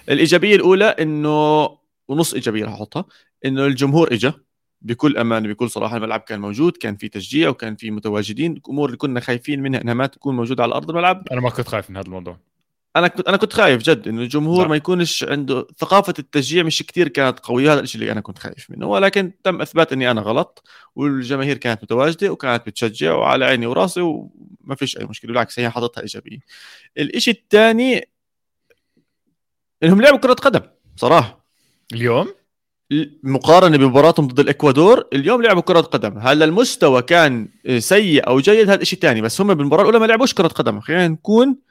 الإيجابية 0.09 0.57
الأولى 0.57 0.85
إنه 0.85 1.69
ونص 2.09 2.35
إيجابية 2.35 2.64
رح 2.64 2.73
أحطها 2.73 3.05
إنه 3.45 3.67
الجمهور 3.67 4.12
اجى 4.12 4.33
بكل 4.83 5.17
امانه 5.17 5.49
بكل 5.49 5.71
صراحة 5.71 5.97
الملعب 5.97 6.21
كان 6.21 6.40
موجود 6.40 6.77
كان 6.77 6.97
في 6.97 7.09
تشجيع 7.09 7.49
وكان 7.49 7.77
في 7.77 7.90
متواجدين 7.90 8.53
الأمور 8.53 8.87
اللي 8.87 8.97
كنا 8.97 9.21
خايفين 9.21 9.62
منها 9.62 9.81
إنها 9.81 9.95
ما 9.95 10.07
تكون 10.07 10.37
موجودة 10.37 10.62
على 10.62 10.75
أرض 10.75 10.90
الملعب. 10.90 11.29
أنا 11.33 11.40
ما 11.40 11.51
كنت 11.51 11.69
خايف 11.69 11.90
من 11.90 11.97
هذا 11.97 12.07
الموضوع. 12.07 12.38
أنا 12.96 13.09
كنت 13.09 13.28
أنا 13.28 13.37
كنت 13.37 13.52
خايف 13.52 13.83
جد 13.83 14.09
إنه 14.09 14.22
الجمهور 14.22 14.62
لا. 14.62 14.68
ما 14.68 14.76
يكونش 14.76 15.24
عنده 15.24 15.66
ثقافة 15.78 16.14
التشجيع 16.18 16.62
مش 16.62 16.83
كثير 16.83 17.09
كانت 17.09 17.38
قوية 17.38 17.72
هذا 17.72 17.80
الشيء 17.80 18.00
اللي 18.00 18.12
أنا 18.12 18.20
كنت 18.20 18.38
خايف 18.38 18.70
منه. 18.70 18.87
ولكن 18.87 19.33
تم 19.44 19.61
إثبات 19.61 19.92
إني 19.92 20.11
أنا 20.11 20.20
غلط 20.20 20.68
والجماهير 20.96 21.57
كانت 21.57 21.83
متواجدة 21.83 22.30
وكانت 22.30 22.66
بتشجع 22.66 23.14
وعلى 23.14 23.44
عيني 23.44 23.66
وراسي 23.66 24.00
وما 24.00 24.74
فيش 24.76 24.98
أي 24.98 25.04
مشكلة 25.04 25.28
بالعكس 25.28 25.59
هي 25.59 25.70
حاططها 25.70 26.02
إيجابية. 26.02 26.38
الشيء 26.98 27.35
الثاني 27.35 28.09
إنهم 29.83 30.00
لعبوا 30.00 30.18
كرة 30.18 30.33
قدم 30.33 30.61
صراحة. 30.96 31.44
اليوم؟ 31.92 32.35
مقارنة 33.22 33.76
بمباراتهم 33.76 34.28
ضد 34.28 34.40
الإكوادور 34.40 35.04
اليوم 35.12 35.42
لعبوا 35.42 35.62
كرة 35.62 35.80
قدم. 35.80 36.18
هلا 36.18 36.44
المستوى 36.44 37.02
كان 37.02 37.48
سيء 37.78 38.26
أو 38.26 38.40
جيد؟ 38.40 38.70
هذا 38.70 38.85
شيء 38.85 38.98
ثاني 38.98 39.22
بس 39.22 39.40
هم 39.40 39.54
بالمباراة 39.54 39.83
الأولى 39.83 39.98
ما 39.98 40.07
لعبوش 40.07 40.35
كرة 40.35 40.48
قدم. 40.48 40.80
خلينا 40.80 41.09
نكون 41.09 41.63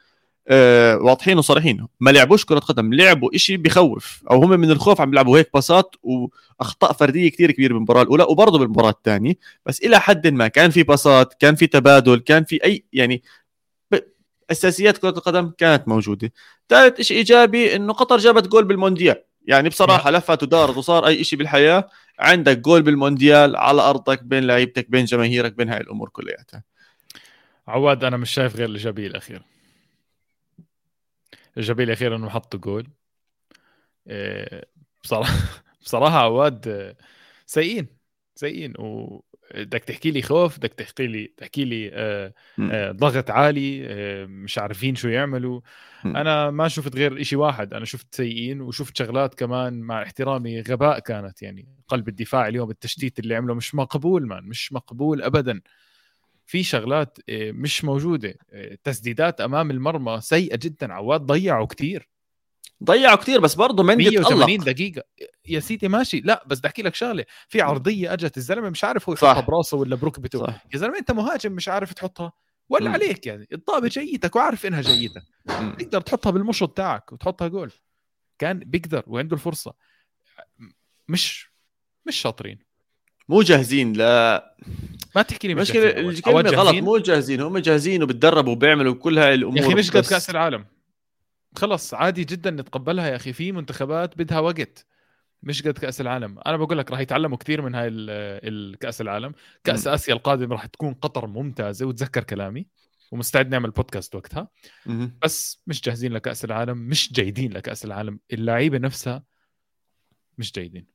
آه 0.47 0.97
واضحين 0.97 1.37
وصريحين. 1.37 1.87
ما 1.99 2.11
لعبوش 2.11 2.45
كرة 2.45 2.59
قدم 2.59 2.93
لعبوا 2.93 3.29
شيء 3.35 3.57
بخوف 3.57 4.23
أو 4.31 4.43
هم 4.43 4.49
من 4.49 4.71
الخوف 4.71 5.01
عم 5.01 5.13
يلعبوا 5.13 5.37
هيك 5.37 5.49
باصات 5.53 5.95
وأخطاء 6.03 6.93
فردية 6.93 7.29
كثير 7.29 7.51
كبيرة 7.51 7.73
بالمباراة 7.73 8.01
الأولى 8.01 8.23
وبرضه 8.23 8.59
بالمباراة 8.59 8.89
الثانية. 8.89 9.33
بس 9.65 9.79
إلى 9.81 9.99
حد 9.99 10.27
ما 10.27 10.47
كان 10.47 10.69
في 10.69 10.83
باصات 10.83 11.33
كان 11.33 11.55
في 11.55 11.67
تبادل 11.67 12.19
كان 12.19 12.43
في 12.43 12.63
أي 12.63 12.83
يعني 12.93 13.23
أساسيات 14.51 14.97
كرة 14.97 15.09
القدم 15.09 15.51
كانت 15.57 15.87
موجودة. 15.87 16.31
ثالث 16.69 17.01
شيء 17.01 17.17
إيجابي 17.17 17.75
إنه 17.75 17.93
قطر 17.93 18.17
جابت 18.17 18.47
جول 18.47 18.63
بالمونديال. 18.63 19.23
يعني 19.45 19.69
بصراحة 19.69 20.11
لفت 20.11 20.43
ودارت 20.43 20.77
وصار 20.77 21.07
أي 21.07 21.23
شيء 21.23 21.39
بالحياة. 21.39 21.89
عندك 22.19 22.57
جول 22.57 22.81
بالمونديال 22.81 23.55
على 23.55 23.81
أرضك 23.81 24.23
بين 24.23 24.43
لعيبتك 24.43 24.89
بين 24.89 25.05
جماهيرك 25.05 25.53
بين 25.53 25.69
هاي 25.69 25.81
الأمور 25.81 26.09
كلياتها. 26.09 26.63
عواد 27.67 28.03
أنا 28.03 28.17
مش 28.17 28.31
شايف 28.31 28.55
غير 28.55 28.69
الإيجابية 28.69 29.07
الأخيرة. 29.07 29.52
الايجابيه 31.53 31.83
الاخيره 31.83 32.15
انه 32.15 32.29
حطوا 32.29 32.59
جول. 32.59 32.87
إيه، 34.07 34.65
بصراحه 35.03 35.33
بصراحة 35.81 36.17
عواد 36.17 36.95
سيئين 37.45 37.87
سيئين. 38.35 38.73
و 38.79 39.21
بدك 39.55 39.83
تحكي 39.83 40.11
لي 40.11 40.21
خوف 40.21 40.57
بدك 40.57 40.73
تحكي 40.73 41.07
لي 41.07 41.33
تحكي 41.37 41.65
لي 41.65 41.91
آه 41.93 42.33
آه 42.71 42.91
ضغط 42.91 43.29
عالي 43.31 43.83
آه 43.87 44.25
مش 44.25 44.57
عارفين 44.57 44.95
شو 44.95 45.07
يعملوا. 45.07 45.61
م. 46.03 46.17
أنا 46.17 46.51
ما 46.51 46.67
شفت 46.67 46.95
غير 46.95 47.23
شيء 47.23 47.39
واحد 47.39 47.73
أنا 47.73 47.85
شفت 47.85 48.15
سيئين 48.15 48.61
وشفت 48.61 48.97
شغلات 48.97 49.35
كمان 49.35 49.81
مع 49.81 50.03
احترامي 50.03 50.61
غباء 50.61 50.99
كانت 50.99 51.41
يعني 51.41 51.67
قلب 51.87 52.07
الدفاع 52.09 52.47
اليوم 52.47 52.69
التشتيت 52.71 53.19
اللي 53.19 53.35
عمله 53.35 53.53
مش 53.53 53.75
مقبول 53.75 54.27
مان 54.27 54.43
مش 54.43 54.73
مقبول 54.73 55.21
ابدا. 55.21 55.61
في 56.45 56.63
شغلات 56.63 57.17
آه، 57.29 57.51
مش 57.51 57.85
موجودة 57.85 58.35
آه، 58.51 58.77
تسديدات 58.83 59.41
أمام 59.41 59.71
المرمى 59.71 60.21
سيئة 60.21 60.55
جدا 60.55 60.93
عواد 60.93 61.21
ضيعوا 61.21 61.65
كثير 61.65 62.09
ضيعوا 62.83 63.15
كثير 63.15 63.39
بس 63.39 63.55
برضه 63.55 63.83
مندي 63.83 64.09
180 64.09 64.57
دقيقة. 64.57 65.03
يا 65.47 65.59
سيدي 65.59 65.87
ماشي. 65.87 66.19
لا 66.19 66.43
بس 66.47 66.59
بدي 66.59 66.67
أحكي 66.67 66.81
لك 66.81 66.95
شغلة. 66.95 67.25
في 67.49 67.61
عرضية 67.61 68.13
أجت 68.13 68.37
الزلمة 68.37 68.69
مش 68.69 68.83
عارف 68.83 69.09
هو 69.09 69.13
يحطها 69.13 69.41
براسه 69.41 69.77
ولا 69.77 69.95
بركبته 69.95 70.39
صح. 70.39 70.65
يا 70.73 70.77
زلمة 70.77 70.97
أنت 70.97 71.11
مهاجم 71.11 71.51
مش 71.51 71.69
عارف 71.69 71.93
تحطها. 71.93 72.31
ولا 72.69 72.89
م. 72.89 72.93
عليك 72.93 73.27
يعني. 73.27 73.47
الطابة 73.53 73.87
جيتك 73.87 74.35
وعارف 74.35 74.65
إنها 74.65 74.81
جيدة 74.81 75.25
تقدر 75.79 76.01
تحطها 76.01 76.29
بالمشط 76.29 76.77
تاعك 76.77 77.13
وتحطها 77.13 77.47
جول. 77.47 77.71
كان 78.39 78.59
بيقدر 78.59 79.03
وعنده 79.07 79.35
الفرصة. 79.35 79.73
مش 81.07 81.47
مش 82.05 82.15
شاطرين. 82.15 82.59
مو 83.29 83.41
جاهزين. 83.41 83.93
لا. 83.93 84.55
ما 85.15 85.21
تحكي 85.21 85.47
لي 85.47 85.55
مشكلة 85.55 85.89
الكلمة 85.89 86.49
غلط 86.49 86.75
مو 86.75 86.97
جاهزين 86.97 87.41
هم 87.41 87.57
جاهزين 87.57 88.03
وبتدربوا 88.03 88.51
وبيعملوا 88.51 88.95
كل 88.95 89.19
هاي 89.19 89.33
الأمور 89.33 89.57
يا 89.57 89.61
أخي 89.61 89.73
مش 89.73 89.91
قد 89.91 90.05
كأس 90.05 90.29
العالم. 90.29 90.65
خلص 91.55 91.93
عادي 91.93 92.23
جدا 92.23 92.51
نتقبلها 92.51 93.07
يا 93.07 93.15
أخي. 93.15 93.33
في 93.33 93.51
منتخبات 93.51 94.17
بدها 94.17 94.39
وقت 94.39 94.85
مش 95.43 95.61
قد 95.61 95.77
كأس 95.77 96.01
العالم. 96.01 96.39
أنا 96.39 96.57
بقول 96.57 96.77
لك 96.77 96.91
راح 96.91 96.99
يتعلموا 96.99 97.37
كثير 97.37 97.61
من 97.61 97.75
هاي 97.75 97.87
الكاس 97.91 99.01
العالم. 99.01 99.33
كأس 99.63 99.87
م. 99.87 99.89
آسيا 99.91 100.13
القادم 100.13 100.51
راح 100.51 100.65
تكون 100.65 100.93
قطر 100.93 101.27
ممتازة 101.27 101.85
وتذكر 101.85 102.23
كلامي 102.23 102.67
ومستعد 103.11 103.49
نعمل 103.49 103.71
بودكاست 103.71 104.15
وقتها. 104.15 104.47
م. 104.85 105.07
بس 105.23 105.61
مش 105.67 105.81
جاهزين 105.81 106.13
لكأس 106.13 106.45
العالم 106.45 106.77
مش 106.77 107.13
جيدين 107.13 107.53
لكأس 107.53 107.85
العالم. 107.85 108.19
اللعيبة 108.33 108.77
نفسها 108.77 109.23
مش 110.37 110.51
جيدين. 110.51 110.85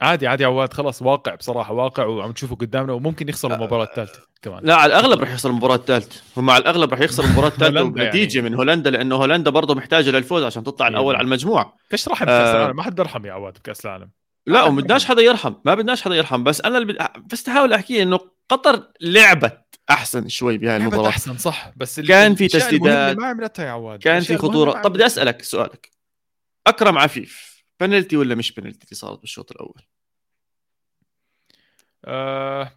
عادي 0.00 0.26
عادي 0.26 0.44
عواد 0.44 0.72
خلص 0.72 1.02
واقع 1.02 1.34
بصراحة 1.34 1.72
واقع 1.72 2.04
وعم 2.04 2.32
تشوفه 2.32 2.56
قدامنا 2.56 2.92
وممكن 2.92 3.28
يخسر 3.28 3.54
المباراة 3.54 3.84
الثالثة 3.84 4.20
كمان. 4.42 4.60
لا 4.64 4.74
على 4.74 4.86
الأغلب 4.86 5.20
رح 5.20 5.30
يخسر 5.30 5.50
المباراة 5.50 5.74
الثالثة. 5.74 6.22
هم 6.36 6.50
على 6.50 6.62
الأغلب 6.62 6.94
رح 6.94 7.00
يخسر 7.00 7.24
المباراة 7.24 7.48
الثالثة 7.54 7.82
بنتيجة 7.82 8.36
يعني. 8.38 8.50
من 8.50 8.56
هولندا 8.56 8.90
لأنه 8.90 9.14
هولندا 9.16 9.50
برضه 9.50 9.74
محتاجة 9.74 10.10
للفوز 10.10 10.42
عشان 10.42 10.64
تطلع 10.64 10.88
الأول 10.88 11.16
على 11.16 11.24
المجموعة. 11.24 11.76
فيش 11.90 12.08
رحم 12.08 12.24
بكاس 12.24 12.48
آه 12.48 12.56
العالم؟ 12.56 12.76
ما 12.76 12.82
حد 12.82 12.94
بيرحم 12.94 13.26
يا 13.26 13.32
عواد 13.32 13.52
بكأس 13.52 13.86
العالم. 13.86 14.10
لا 14.46 14.62
وبدناش 14.64 15.04
حدا 15.04 15.22
يرحم. 15.22 15.54
ما 15.64 15.74
بدناش 15.74 16.02
حدا 16.02 16.14
يرحم. 16.16 16.44
بس 16.44 16.60
أنا 16.60 16.78
اللي 16.78 17.08
بس 17.32 17.48
احاول 17.48 17.72
أحكي 17.72 18.02
إنه 18.02 18.18
قطر 18.48 18.82
لعبت 19.00 19.62
أحسن 19.90 20.28
شوي 20.28 20.58
بهاي 20.58 20.76
المباراة. 20.76 21.08
أحسن 21.08 21.38
صح. 21.38 21.70
بس 21.76 22.00
كان 22.00 22.34
في 22.34 22.48
تسديدات. 22.48 23.16
ما 23.16 23.26
عملتها 23.26 23.64
يا 23.64 23.70
عواد. 23.70 23.98
كان 23.98 24.20
في 24.20 24.36
خطورة. 24.36 24.82
طب 24.82 24.92
بدي 24.92 25.06
أسألك 25.06 25.42
سؤالك. 25.42 25.90
أكرم 26.66 26.98
عفيف. 26.98 27.55
بنالتي 27.80 28.16
ولا 28.16 28.34
مش 28.34 28.52
بنالتي 28.52 28.84
اللي 28.84 28.96
صارت 28.96 29.20
بالشوط 29.20 29.52
الأول؟ 29.52 29.82
آه 32.04 32.72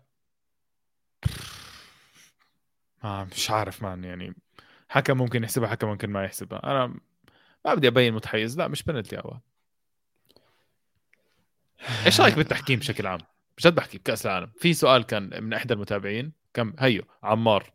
مش 3.03 3.51
عارف 3.51 3.83
مان 3.83 4.03
يعني 4.03 4.35
حكم 4.89 5.17
ممكن 5.17 5.43
يحسبها 5.43 5.69
حكم 5.69 5.88
ممكن 5.88 6.09
ما 6.09 6.23
يحسبها. 6.23 6.63
أنا 6.63 6.88
ما 7.65 7.73
بدي 7.73 7.88
أبين 7.88 8.13
متحيز 8.13 8.57
لا 8.57 8.67
مش 8.67 8.83
بنالتي 8.83 9.15
يا 9.15 9.41
إيش 12.05 12.21
رأيك 12.21 12.35
بالتحكيم 12.35 12.79
بشكل 12.79 13.07
عام؟ 13.07 13.19
بجد 13.57 13.75
بحكي 13.75 13.97
بكأس 13.97 14.25
العالم. 14.25 14.51
في 14.57 14.73
سؤال 14.73 15.03
كان 15.03 15.43
من 15.43 15.53
إحدى 15.53 15.73
المتابعين 15.73 16.31
كم؟ 16.53 16.73
هيو 16.79 17.03
عمار. 17.23 17.73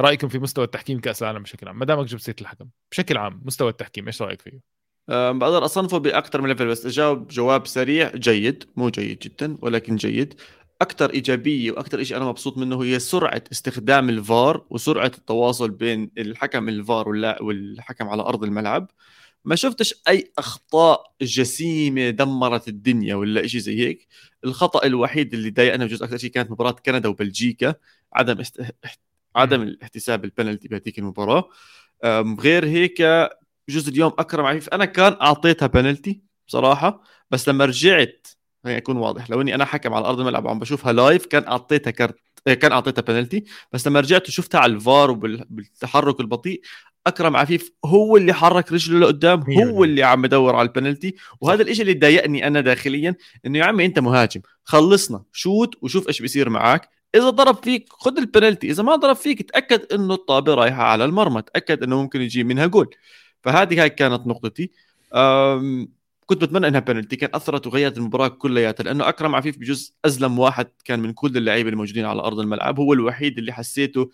رأيكم 0.00 0.28
في 0.28 0.38
مستوى 0.38 0.64
التحكيم 0.64 1.00
كاس 1.00 1.22
العالم 1.22 1.42
بشكل 1.42 1.68
عام؟ 1.68 1.78
ما 1.78 1.84
دامك 1.84 2.06
جبت 2.06 2.20
سيرة 2.20 2.36
الحكم 2.40 2.68
بشكل 2.90 3.16
عام 3.18 3.42
مستوى 3.44 3.70
التحكيم 3.70 4.06
إيش 4.06 4.22
رأيك 4.22 4.40
فيه؟ 4.40 4.77
بقدر 5.08 5.64
أصنفه 5.64 5.98
بأكثر 5.98 6.40
من 6.40 6.48
level 6.48 6.66
بس 6.66 6.86
أجاوب 6.86 7.28
جواب 7.28 7.66
سريع 7.66 8.16
جيد 8.16 8.64
مو 8.76 8.88
جيد 8.88 9.18
جدا 9.18 9.56
ولكن 9.62 9.96
جيد. 9.96 10.34
أكثر 10.80 11.10
إيجابية 11.10 11.70
وأكثر 11.70 12.02
شيء 12.02 12.16
أنا 12.16 12.24
مبسوط 12.24 12.58
منه 12.58 12.82
هي 12.82 12.98
سرعة 12.98 13.42
استخدام 13.52 14.08
الفار 14.08 14.66
وسرعة 14.70 15.12
التواصل 15.18 15.70
بين 15.70 16.10
الحكم 16.18 16.68
الفار 16.68 17.08
والحكم 17.40 18.08
على 18.08 18.22
أرض 18.22 18.44
الملعب. 18.44 18.90
ما 19.44 19.56
شفتش 19.56 19.94
أي 20.08 20.32
أخطاء 20.38 21.14
جسيمة 21.22 22.10
دمرت 22.10 22.68
الدنيا 22.68 23.14
ولا 23.14 23.46
شيء 23.46 23.60
زي 23.60 23.78
هيك. 23.78 24.06
الخطأ 24.44 24.86
الوحيد 24.86 25.34
اللي 25.34 25.50
ضايقنا 25.50 25.84
بجزء 25.84 26.04
أكثر 26.04 26.16
شيء 26.18 26.30
كانت 26.30 26.50
مباراة 26.50 26.76
كندا 26.86 27.08
وبلجيكا 27.08 27.74
عدم 28.12 28.40
است... 28.40 28.62
عدم 29.36 29.62
الاحتساب 29.62 30.24
البنالتي 30.24 30.68
بهذيك 30.68 30.98
المباراة. 30.98 31.48
غير 32.40 32.64
هيك 32.64 33.02
بجوز 33.68 33.88
اليوم 33.88 34.12
اكرم 34.18 34.46
عفيف 34.46 34.68
أنا 34.68 34.84
كان 34.84 35.16
أعطيتها 35.22 35.66
بنالتي 35.66 36.20
بصراحة 36.48 37.02
بس 37.30 37.48
لما 37.48 37.64
رجعت 37.64 38.28
خليني 38.64 38.78
أكون 38.78 38.96
واضح 38.96 39.30
لو 39.30 39.40
إني 39.40 39.54
أنا 39.54 39.64
حكم 39.64 39.94
على 39.94 40.06
أرض 40.06 40.20
الملعب 40.20 40.44
وعم 40.44 40.58
بشوفها 40.58 40.92
live 40.92 41.26
كان 41.26 41.44
أعطيتها 41.46 42.08
إيه، 42.46 42.54
كان 42.54 42.72
أعطيتها 42.72 43.02
بنالتي 43.02 43.44
بس 43.72 43.86
لما 43.86 44.00
رجعت 44.00 44.28
وشفتها 44.28 44.60
على 44.60 44.72
الفار 44.72 45.10
وبالتحرك 45.10 46.20
البطيء 46.20 46.60
اكرم 47.06 47.36
عفيف 47.36 47.72
هو 47.84 48.16
اللي 48.16 48.32
حرك 48.32 48.72
رجله 48.72 48.98
لقدام 48.98 49.44
هو 49.52 49.84
اللي 49.84 50.02
عم 50.02 50.22
بدور 50.22 50.56
على 50.56 50.68
البنالتي 50.68 51.14
وهذا 51.40 51.62
الشيء 51.62 51.82
اللي 51.82 51.94
ضايقني 51.94 52.46
أنا 52.46 52.60
داخليا 52.60 53.14
إنه 53.46 53.58
يا 53.58 53.64
عمي 53.64 53.84
أنت 53.84 53.98
مهاجم 53.98 54.40
خلصنا 54.64 55.22
شوت 55.32 55.74
وشوف 55.82 56.08
إيش 56.08 56.22
بيصير 56.22 56.50
معك 56.50 56.88
إذا 57.14 57.30
ضرب 57.30 57.64
فيك 57.64 57.86
خذ 57.90 58.18
البنالتي 58.18 58.70
إذا 58.70 58.82
ما 58.82 58.96
ضرب 58.96 59.16
فيك 59.16 59.50
تأكد 59.50 59.92
إنه 59.92 60.14
الطابة 60.14 60.54
رايحة 60.54 60.82
على 60.82 61.04
المرمى 61.04 61.42
تأكد 61.42 61.82
إنه 61.82 62.02
ممكن 62.02 62.20
يجي 62.20 62.44
منها 62.44 62.66
جول. 62.66 62.94
فهذه 63.42 63.82
هاي 63.82 63.90
كانت 63.90 64.26
نقطتي. 64.26 64.70
كنت 66.26 66.44
بتمنى 66.44 66.68
إنها 66.68 66.80
بنالتي 66.80 67.16
كان 67.16 67.30
أثرت 67.34 67.66
وغيرت 67.66 67.98
المباراة 67.98 68.28
كلياتها 68.28 68.84
لأنه 68.84 69.08
أكرم 69.08 69.34
عفيف 69.34 69.58
بجزء 69.58 69.92
أزلم 70.04 70.38
واحد 70.38 70.68
كان 70.84 71.00
من 71.00 71.12
كل 71.12 71.36
اللعيبة 71.36 71.70
الموجودين 71.70 72.04
على 72.04 72.22
أرض 72.22 72.40
الملعب 72.40 72.80
هو 72.80 72.92
الوحيد 72.92 73.38
اللي 73.38 73.52
حسيته 73.52 74.10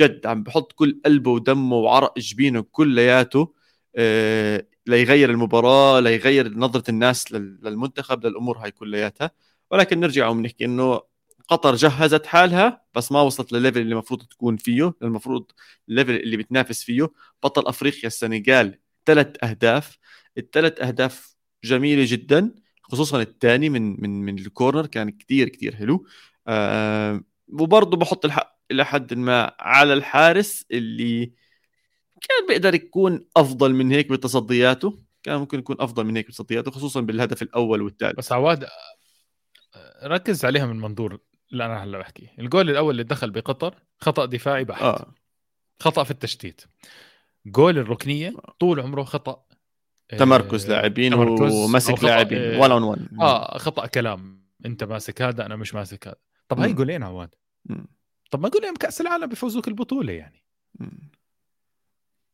جد 0.00 0.26
عم 0.26 0.42
بحط 0.42 0.72
كل 0.72 1.00
قلبه 1.04 1.30
ودمه 1.30 1.76
وعرق 1.76 2.18
جبينه 2.18 2.60
كلياته 2.72 3.54
آه 3.96 4.66
ليغير 4.86 5.30
المباراة 5.30 6.00
ليغير 6.00 6.48
نظرة 6.58 6.90
الناس 6.90 7.32
للمنتخب 7.32 8.26
للأمور 8.26 8.58
هاي 8.58 8.70
كلياتها. 8.70 9.30
ولكن 9.70 10.00
نرجع 10.00 10.28
ونحكي 10.28 10.64
إنه 10.64 11.00
قطر 11.48 11.74
جهزت 11.74 12.26
حالها 12.26 12.82
بس 12.94 13.12
ما 13.12 13.20
وصلت 13.20 13.52
للليفل 13.52 13.80
اللي 13.80 13.92
المفروض 13.92 14.22
تكون 14.22 14.56
فيه 14.56 14.94
المفروض 15.02 15.50
ال 15.88 15.92
level 15.92 16.14
اللي 16.14 16.36
بتنافس 16.36 16.82
فيه. 16.82 17.12
بطل 17.42 17.66
أفريقيا 17.66 18.06
السنغال 18.06 18.78
ثلاث 19.06 19.44
أهداف. 19.44 19.98
الثلاث 20.38 20.80
أهداف 20.80 21.36
جميلة 21.64 22.04
جدا 22.06 22.54
خصوصا 22.82 23.22
الثاني 23.22 23.68
من 23.68 24.02
من 24.02 24.10
من 24.24 24.38
ال 24.38 24.45
corner 24.45 24.86
كان 24.86 25.10
كثير 25.10 25.48
كثير 25.48 25.76
حلو. 25.76 26.06
آه 26.48 27.24
وبرضه 27.48 27.96
بحط 27.96 28.24
الحق 28.24 28.58
إلى 28.70 28.84
حد 28.84 29.14
ما 29.14 29.54
على 29.60 29.92
الحارس 29.94 30.64
اللي 30.70 31.26
كان 32.20 32.46
بيقدر 32.48 32.74
يكون 32.74 33.26
أفضل 33.36 33.74
من 33.74 33.92
هيك 33.92 34.08
بتصدياته. 34.10 34.98
كان 35.22 35.38
ممكن 35.38 35.58
يكون 35.58 35.76
أفضل 35.80 36.04
من 36.04 36.16
هيك 36.16 36.28
بتصدياته 36.28 36.70
خصوصا 36.70 37.00
بالهدف 37.00 37.42
الأول 37.42 37.82
والثالث. 37.82 38.16
بس 38.18 38.32
عواد 38.32 38.66
ركز 40.04 40.44
عليها 40.44 40.66
من 40.66 40.76
منظور 40.80 41.18
اللي 41.52 41.66
أنا 41.66 41.84
هلا 41.84 41.98
بحكي. 41.98 42.28
الجول 42.38 42.70
الأول 42.70 42.90
اللي 42.90 43.04
دخل 43.04 43.30
بقطر 43.30 43.74
خطأ 43.98 44.24
دفاعي 44.24 44.64
بحت. 44.64 44.82
آه. 44.82 45.14
خطأ 45.80 46.04
في 46.04 46.10
التشتيت. 46.10 46.62
جول 47.46 47.78
الركنية 47.78 48.34
طول 48.60 48.80
عمره 48.80 49.02
خطأ 49.02 49.44
تمركز 50.18 50.64
آه، 50.64 50.68
لاعبين 50.68 51.14
ومسك 51.14 52.04
لاعبين. 52.04 52.56
1 52.56 52.70
on 52.70 52.82
1 52.82 53.08
آه 53.20 53.58
خطأ 53.58 53.86
كلام. 53.86 54.48
أنت 54.66 54.84
ماسك 54.84 55.22
هذا 55.22 55.46
أنا 55.46 55.56
مش 55.56 55.74
ماسك 55.74 56.06
هذا. 56.06 56.16
طب 56.48 56.60
هاي 56.60 56.72
جولين 56.72 57.02
عواد. 57.02 57.34
طب 58.30 58.40
ما 58.40 58.48
جولين 58.48 58.74
كأس 58.74 59.00
العالم 59.00 59.26
بيفوزوك 59.26 59.68
البطولة 59.68 60.12
يعني. 60.12 60.44
مم. 60.74 61.10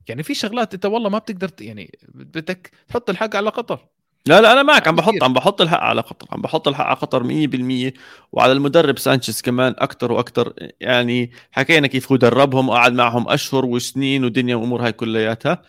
يعني 0.08 0.22
في 0.22 0.34
شغلات 0.34 0.74
أنت 0.74 0.86
والله 0.86 1.10
ما 1.10 1.18
بتقدر 1.18 1.50
يعني 1.60 1.98
بدك 2.08 2.70
تحط 2.88 3.10
الحق 3.10 3.36
على 3.36 3.50
قطر. 3.50 3.88
لا 4.28 4.40
لا 4.40 4.52
أنا 4.52 4.62
معك. 4.62 4.88
عم 4.88 4.96
بحط 4.96 5.14
عم 5.22 5.32
بحط 5.32 5.60
الحق 5.60 5.80
على 5.80 6.00
قطر. 6.00 6.26
عم 6.32 6.42
بحط 6.42 6.68
الحق 6.68 6.84
على 6.84 6.96
قطر 6.96 7.22
100% 7.22 7.94
وعلى 8.32 8.52
المدرب 8.52 8.98
سانشيز 8.98 9.42
كمان 9.42 9.74
أكثر 9.78 10.12
وأكثر 10.12 10.52
يعني 10.80 11.30
حكينا 11.52 11.86
كيف 11.86 12.12
هو 12.12 12.16
دربهم 12.16 12.68
وقعد 12.68 12.92
معهم 12.92 13.28
أشهر 13.28 13.64
وسنين 13.66 14.24
ودنيا 14.24 14.56
وأمور 14.56 14.84
هاي 14.84 14.92
كلياتها. 14.92 15.62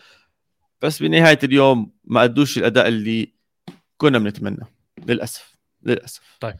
بس 0.82 1.02
بنهاية 1.02 1.38
اليوم 1.44 1.92
ما 2.04 2.24
أدوش 2.24 2.58
الأداء 2.58 2.88
اللي 2.88 3.32
كنا 3.98 4.18
بنتمنى. 4.18 4.66
للأسف. 5.08 5.58
للأسف. 5.82 6.22
طيب. 6.40 6.54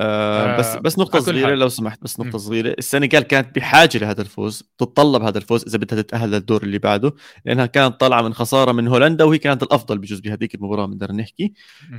آه 0.00 0.58
بس 0.58 0.76
بس 0.76 0.98
نقطة 0.98 1.20
صغيرة 1.20 1.54
لو 1.54 1.68
سمحت 1.68 2.02
بس 2.02 2.20
نقطة 2.20 2.38
صغيرة. 2.38 2.74
السنغال 2.78 3.22
كانت 3.22 3.56
بحاجة 3.56 3.98
لهذا 3.98 4.22
الفوز 4.22 4.62
تتطلب 4.78 5.22
هذا 5.22 5.38
الفوز 5.38 5.64
إذا 5.64 5.78
بدها 5.78 6.02
تتأهل 6.02 6.30
للدور 6.30 6.62
اللي 6.62 6.78
بعده 6.78 7.14
لأنها 7.44 7.66
كانت 7.66 8.00
طالعة 8.00 8.22
من 8.22 8.34
خسارة 8.34 8.72
من 8.72 8.88
هولندا 8.88 9.24
وهي 9.24 9.38
كانت 9.38 9.62
الأفضل 9.62 9.98
بجوز 9.98 10.20
بهذيك 10.20 10.54
المباراة 10.54 10.86
بنقدر 10.86 11.12
نحكي. 11.12 11.52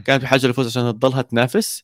كانت 0.05 0.23
بحاجة 0.23 0.47
للفوز 0.47 0.67
عشان 0.67 0.93
تضلها 0.99 1.21
تنافس. 1.21 1.83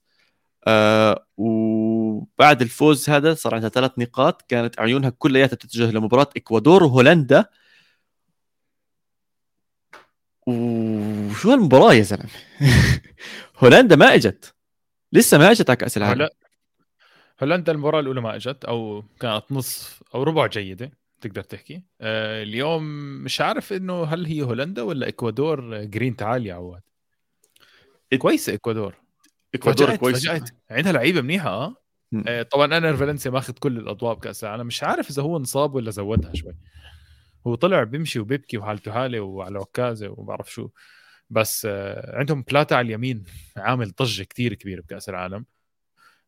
آه 0.68 1.26
وبعد 1.38 2.62
الفوز 2.62 3.10
هذا 3.10 3.34
صار 3.34 3.56
عندها 3.56 3.70
ثلاث 3.70 3.92
نقاط 3.98 4.42
كانت 4.42 4.80
عيونها 4.80 5.10
كلياتها 5.10 5.56
تتجه 5.56 5.92
لمباراة 5.92 6.30
إكوادور 6.38 6.84
وهولندا. 6.84 7.46
وشو 10.48 11.52
هالمباراة 11.52 11.94
يا 11.94 12.02
زلمة؟ 12.02 12.30
هولندا 13.64 13.96
ما 13.96 14.16
إجت. 14.16 14.53
لسه 15.14 15.38
ما 15.38 15.52
اجت 15.52 15.70
على 15.70 15.78
كاس 15.78 15.98
العالم 15.98 16.30
هولندا 17.44 17.72
المباراة 17.72 18.00
الأولى 18.00 18.22
ما 18.22 18.36
إجت 18.36 18.66
أو 18.66 19.04
كانت 19.20 19.44
نصف 19.52 20.04
أو 20.16 20.24
ربع 20.24 20.48
جيدة 20.48 20.92
تقدر 21.22 21.42
تحكي. 21.42 21.84
آه 22.02 22.44
اليوم 22.44 22.84
مش 23.24 23.42
عارف 23.42 23.74
إنه 23.74 24.04
هل 24.04 24.26
هي 24.26 24.42
هولندا 24.42 24.82
ولا 24.82 25.08
إكوادور 25.08 25.84
جرين 25.84 26.16
تعال 26.16 26.48
يا 26.48 26.54
عواد. 26.54 26.82
كويسة 28.18 28.54
إكوادور. 28.54 28.96
إكوادور 29.56 29.96
كويسه 29.96 30.46
عندها 30.72 30.92
لعيبة 30.92 31.22
منيحة 31.22 31.50
آه, 31.50 31.76
آه 32.28 32.42
طبعا 32.44 32.66
أنا 32.78 32.96
فالنسيا 32.96 33.32
ماخذ 33.32 33.54
كل 33.54 33.78
الأضواء 33.78 34.14
بكأس 34.14 34.44
العالم. 34.44 34.68
مش 34.68 34.84
عارف 34.84 35.10
إذا 35.10 35.22
هو 35.22 35.38
انصاب 35.38 35.76
ولا 35.76 35.92
زودها 35.92 36.34
شوي. 36.34 36.54
هو 37.48 37.56
طلع 37.56 37.84
بيمشي 37.84 38.20
وبيبكي 38.20 38.58
وحالته 38.58 38.92
حاله 38.92 39.20
وعلى 39.20 39.60
عكازة 39.60 40.10
وبعرف 40.10 40.52
شو. 40.52 40.70
بس 41.34 41.68
آه، 41.70 42.18
عندهم 42.18 42.42
بلاتا 42.42 42.74
على 42.74 42.86
اليمين 42.86 43.24
عامل 43.58 43.92
ضجة 43.92 44.24
كثير 44.24 44.54
كبيرة 44.54 44.82
بكأس 44.82 45.10
العالم. 45.10 45.46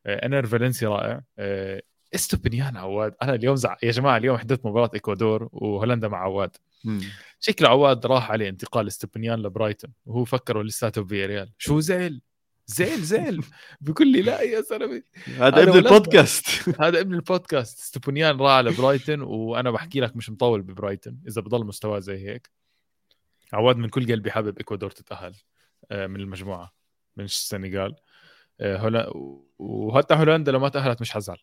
آه، 0.05 0.25
أنر 0.25 0.45
فالنسيا 0.45 0.86
رائع. 0.85 1.21
آه، 1.39 1.81
استوبينيان 2.15 2.77
عواد. 2.77 3.15
أنا 3.21 3.33
اليوم 3.33 3.55
زع... 3.55 3.75
يا 3.83 3.91
جماعة 3.91 4.17
اليوم 4.17 4.37
حضرت 4.37 4.65
مباراة 4.65 4.91
إكوادور 4.95 5.49
وهولندا 5.51 6.07
مع 6.07 6.17
عواد. 6.17 6.57
شكله 7.39 7.69
عواد 7.69 8.05
راح 8.05 8.31
عليه 8.31 8.49
انتقال 8.49 8.87
استوبينيان 8.87 9.39
لبرايتون. 9.39 9.91
وهو 10.05 10.25
فكره 10.25 10.63
لساته 10.63 11.07
ريال 11.11 11.51
شو 11.57 11.79
زعل؟ 11.79 12.21
زعل 12.67 13.01
زعل. 13.01 13.41
بيقول 13.81 14.11
لي 14.11 14.21
لا 14.21 14.41
يا 14.41 14.61
زلمه 14.61 15.03
هذا 15.37 15.63
ابن 15.63 15.77
البودكاست. 15.77 16.45
هذا 16.83 16.99
ابن 16.99 17.13
البودكاست. 17.13 17.79
استوبينيان 17.79 18.37
راح 18.37 18.51
على 18.51 18.71
برايتون 18.71 19.21
وأنا 19.21 19.71
بحكي 19.71 19.99
لك 19.99 20.15
مش 20.15 20.29
مطول 20.29 20.61
ببرايتون 20.61 21.19
إذا 21.27 21.41
بضل 21.41 21.65
مستواه 21.65 21.99
زي 21.99 22.29
هيك. 22.29 22.64
عواد 23.53 23.77
من 23.77 23.89
كل 23.89 24.12
قلبي 24.12 24.31
حابب 24.31 24.60
إكوادور 24.60 24.91
تتأهل 24.91 25.36
آه، 25.91 26.08
من 26.08 26.19
المجموعة 26.19 26.73
من 27.17 27.25
السنغال. 27.25 27.95
آه، 28.60 28.77
هولا 28.77 29.12
وحتى 29.60 30.13
هولندا 30.13 30.51
لو 30.51 30.60
ما 30.60 30.69
تأهلت 30.69 31.01
مش 31.01 31.12
حزعل 31.12 31.38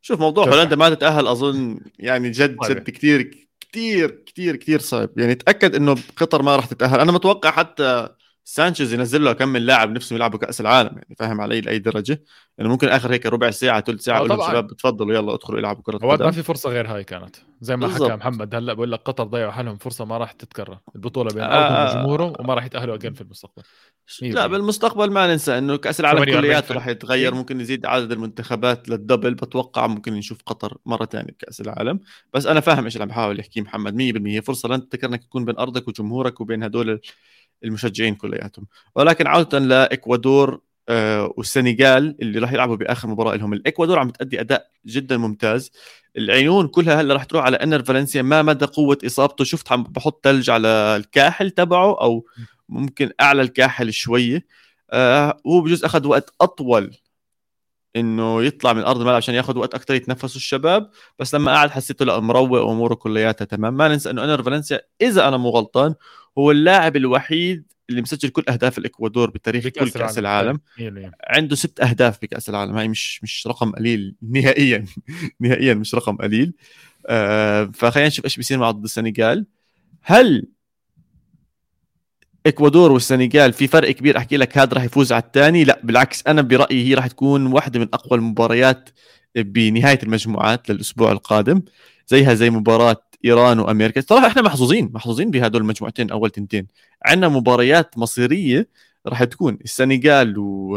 شوف 0.00 0.20
موضوع 0.20 0.48
هولندا 0.48 0.76
ما 0.76 0.94
تتأهل 0.94 1.26
أظن 1.26 1.80
يعني 1.98 2.30
جد 2.30 2.56
جد 2.68 2.90
كثير 2.90 3.48
كثير 3.60 4.10
كثير 4.26 4.56
كثير 4.56 4.78
صعب. 4.78 5.18
يعني 5.18 5.34
تأكد 5.34 5.74
إنه 5.74 5.96
قطر 6.16 6.42
ما 6.42 6.56
راح 6.56 6.66
تتأهل. 6.66 7.00
أنا 7.00 7.12
متوقع 7.12 7.50
حتى 7.50 8.08
سانشيز 8.50 8.94
ينزل 8.94 9.24
له 9.24 9.32
كم 9.32 9.48
من 9.48 9.62
لاعب 9.62 9.90
نفسهم 9.90 10.16
يلعبوا 10.16 10.38
كأس 10.38 10.60
العالم 10.60 10.90
يعني 10.94 11.16
فاهم 11.18 11.40
علي؟ 11.40 11.60
لأي 11.60 11.78
درجة. 11.78 12.22
إنه 12.60 12.68
ممكن 12.68 12.88
آخر 12.88 13.12
هيك 13.12 13.26
ربع 13.26 13.50
ساعة 13.50 13.80
ثلث 13.80 14.04
ساعة 14.04 14.18
أقول 14.18 14.28
لهم 14.28 14.50
شباب 14.50 14.76
تفضلوا 14.76 15.14
يلا 15.14 15.34
ادخلوا 15.34 15.58
العبوا 15.60 15.82
كرة 15.82 15.98
قدم 15.98 16.24
ما 16.24 16.30
في 16.30 16.42
فرصة 16.42 16.70
غير 16.70 16.86
هاي 16.86 17.04
كانت. 17.04 17.36
زي 17.60 17.76
ما 17.76 17.86
بالزبط. 17.86 18.10
حكى 18.10 18.16
محمد 18.16 18.54
هلأ 18.54 18.72
بقول 18.72 18.92
لك 18.92 19.00
قطر 19.00 19.24
ضيعوا 19.24 19.52
حالهم 19.52 19.76
فرصة 19.76 20.04
ما 20.04 20.18
راح 20.18 20.32
تتكرر. 20.32 20.78
البطولة 20.94 21.30
بين 21.34 21.42
آه 21.42 21.90
وجمهورهم 21.90 22.32
وما 22.38 22.54
راح 22.54 22.64
يتأهلوا 22.64 22.94
أجين 22.94 23.12
في 23.12 23.20
المستقبل. 23.20 23.62
لا 24.22 24.46
بالمستقبل 24.46 25.10
ما 25.10 25.26
ننسى 25.26 25.58
إنه 25.58 25.76
كأس 25.76 26.00
العالم 26.00 26.24
كلياته 26.24 26.74
راح 26.74 26.86
يتغير 26.86 27.34
ممكن 27.34 27.60
يزيد 27.60 27.86
عدد 27.86 28.12
المنتخبات 28.12 28.88
للدبل. 28.88 29.34
بتوقع 29.34 29.86
ممكن 29.86 30.12
نشوف 30.12 30.38
قطر 30.46 30.76
مرة 30.86 31.04
ثانية 31.04 31.32
بكأس 31.32 31.60
العالم. 31.60 32.00
بس 32.34 32.46
أنا 32.46 32.60
فاهم 32.60 32.84
إيش 32.84 32.96
اللي 32.96 33.02
عم 33.02 33.08
بحاول 33.08 33.40
يحكيه 33.40 33.60
محمد 33.60 33.94
100% 33.94 34.40
فرصة 34.40 34.68
لن 34.68 34.88
تذكر 34.88 35.06
انك 35.06 35.24
تكون 35.24 35.44
بين 35.44 35.58
أرضك 35.58 35.88
وجمهورك 35.88 36.40
وبين 36.40 36.62
هدول 36.62 37.00
المشجعين 37.64 38.14
كلياتهم. 38.14 38.66
ولكن 38.96 39.26
عودة 39.26 39.58
لإكوادور 39.58 40.60
آه 40.88 41.34
والسنغال 41.36 42.16
اللي 42.22 42.38
راح 42.38 42.52
يلعبوا 42.52 42.76
بآخر 42.76 43.08
مباراة 43.08 43.36
لهم. 43.36 43.52
الإكوادور 43.52 43.98
عم 43.98 44.08
بتأدي 44.08 44.40
أداء 44.40 44.66
جدا 44.86 45.16
ممتاز. 45.16 45.70
العيون 46.18 46.68
كلها 46.68 47.00
هلأ 47.00 47.14
راح 47.14 47.24
تروح 47.24 47.44
على 47.44 47.56
إنر 47.56 47.82
فالنسيا. 47.82 48.22
ما 48.22 48.42
مدى 48.42 48.64
قوة 48.64 48.98
إصابته؟ 49.06 49.44
شفت 49.44 49.72
عم 49.72 49.82
بحط 49.82 50.20
ثلج 50.24 50.50
على 50.50 50.68
الكاحل 50.68 51.50
تبعه 51.50 52.00
أو 52.00 52.26
ممكن 52.68 53.10
أعلى 53.20 53.42
الكاحل 53.42 53.92
شوية. 53.92 54.46
آه 54.90 55.40
هو 55.46 55.60
بجوز 55.60 55.84
أخذ 55.84 56.06
وقت 56.06 56.34
أطول 56.40 56.96
إنه 58.00 58.42
يطلع 58.42 58.72
من 58.72 58.82
أرض 58.82 58.96
الملعب 59.00 59.16
عشان 59.16 59.34
ياخذ 59.34 59.58
وقت 59.58 59.74
أكثر 59.74 59.94
يتنفسوا 59.94 60.36
الشباب. 60.36 60.90
بس 61.18 61.34
لما 61.34 61.52
قعد 61.54 61.70
حسيته 61.70 62.04
لا 62.04 62.20
مروق 62.20 62.62
وأموره 62.62 62.94
كلياتها 62.94 63.44
تمام. 63.44 63.74
ما 63.74 63.88
ننسى 63.88 64.10
إنه 64.10 64.24
انر 64.24 64.42
فالنسيا 64.42 64.80
إذا 65.00 65.28
أنا 65.28 65.36
مو 65.36 65.48
غلطان 65.48 65.94
هو 66.38 66.50
اللاعب 66.50 66.96
الوحيد 66.96 67.72
اللي 67.90 68.02
مسجل 68.02 68.28
كل 68.28 68.44
أهداف 68.48 68.78
الإكوادور 68.78 69.30
بتاريخ 69.30 69.64
كل 69.68 69.90
كأس 69.90 70.18
العالم. 70.18 70.60
عنده 71.28 71.56
ست 71.56 71.80
أهداف 71.80 72.18
بكاس 72.22 72.48
العالم. 72.48 72.76
هاي 72.76 72.88
مش 72.88 73.22
مش 73.22 73.46
رقم 73.46 73.72
قليل 73.72 74.14
نهائيا 74.34 74.84
نهائيا 75.40 75.74
مش 75.74 75.94
رقم 75.94 76.16
قليل. 76.16 76.54
آه 77.06 77.70
فخلينا 77.74 78.08
نشوف 78.08 78.24
إيش 78.24 78.36
بيصير 78.36 78.58
مع 78.58 78.70
ضد 78.70 78.84
السنغال. 78.84 79.46
هل 80.02 80.46
إكوادور 82.46 82.92
والسنغال 82.92 83.52
في 83.52 83.66
فرق 83.66 83.90
كبير. 83.90 84.18
أحكي 84.18 84.36
لك 84.36 84.58
هذا 84.58 84.74
راح 84.74 84.84
يفوز 84.84 85.12
على 85.12 85.22
الثاني. 85.22 85.64
لا 85.64 85.80
بالعكس 85.82 86.22
أنا 86.26 86.42
برأيي 86.42 86.88
هي 86.88 86.94
راح 86.94 87.06
تكون 87.06 87.46
واحدة 87.46 87.80
من 87.80 87.88
أقوى 87.94 88.18
المباريات 88.18 88.90
بنهاية 89.34 89.98
المجموعات 90.02 90.70
للأسبوع 90.70 91.12
القادم 91.12 91.62
زيها 92.06 92.34
زي 92.34 92.50
مباراة 92.50 93.02
إيران 93.24 93.58
وأمريكا. 93.60 94.00
صراحة 94.00 94.26
إحنا 94.26 94.42
محظوظين 94.42 94.90
محظوظين 94.94 95.30
بهدول 95.30 95.60
المجموعتين 95.60 96.10
أول 96.10 96.30
تنتين. 96.30 96.66
عندنا 97.04 97.28
مباريات 97.28 97.98
مصيرية 97.98 98.68
راح 99.06 99.24
تكون 99.24 99.58
السنغال 99.64 100.38
و... 100.38 100.70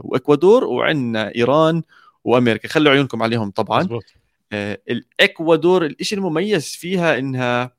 وإكوادور 0.00 0.64
وعندنا 0.64 1.34
إيران 1.34 1.82
وأمريكا. 2.24 2.68
خلوا 2.68 2.92
عيونكم 2.92 3.22
عليهم 3.22 3.50
طبعا. 3.50 3.80
مزبوط. 3.80 4.04
آه 4.52 4.80
الإكوادور 4.90 5.84
الشيء 5.84 6.18
المميز 6.18 6.66
فيها 6.66 7.18
إنها 7.18 7.70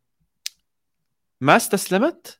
ما 1.41 1.55
استسلمت 1.55 2.39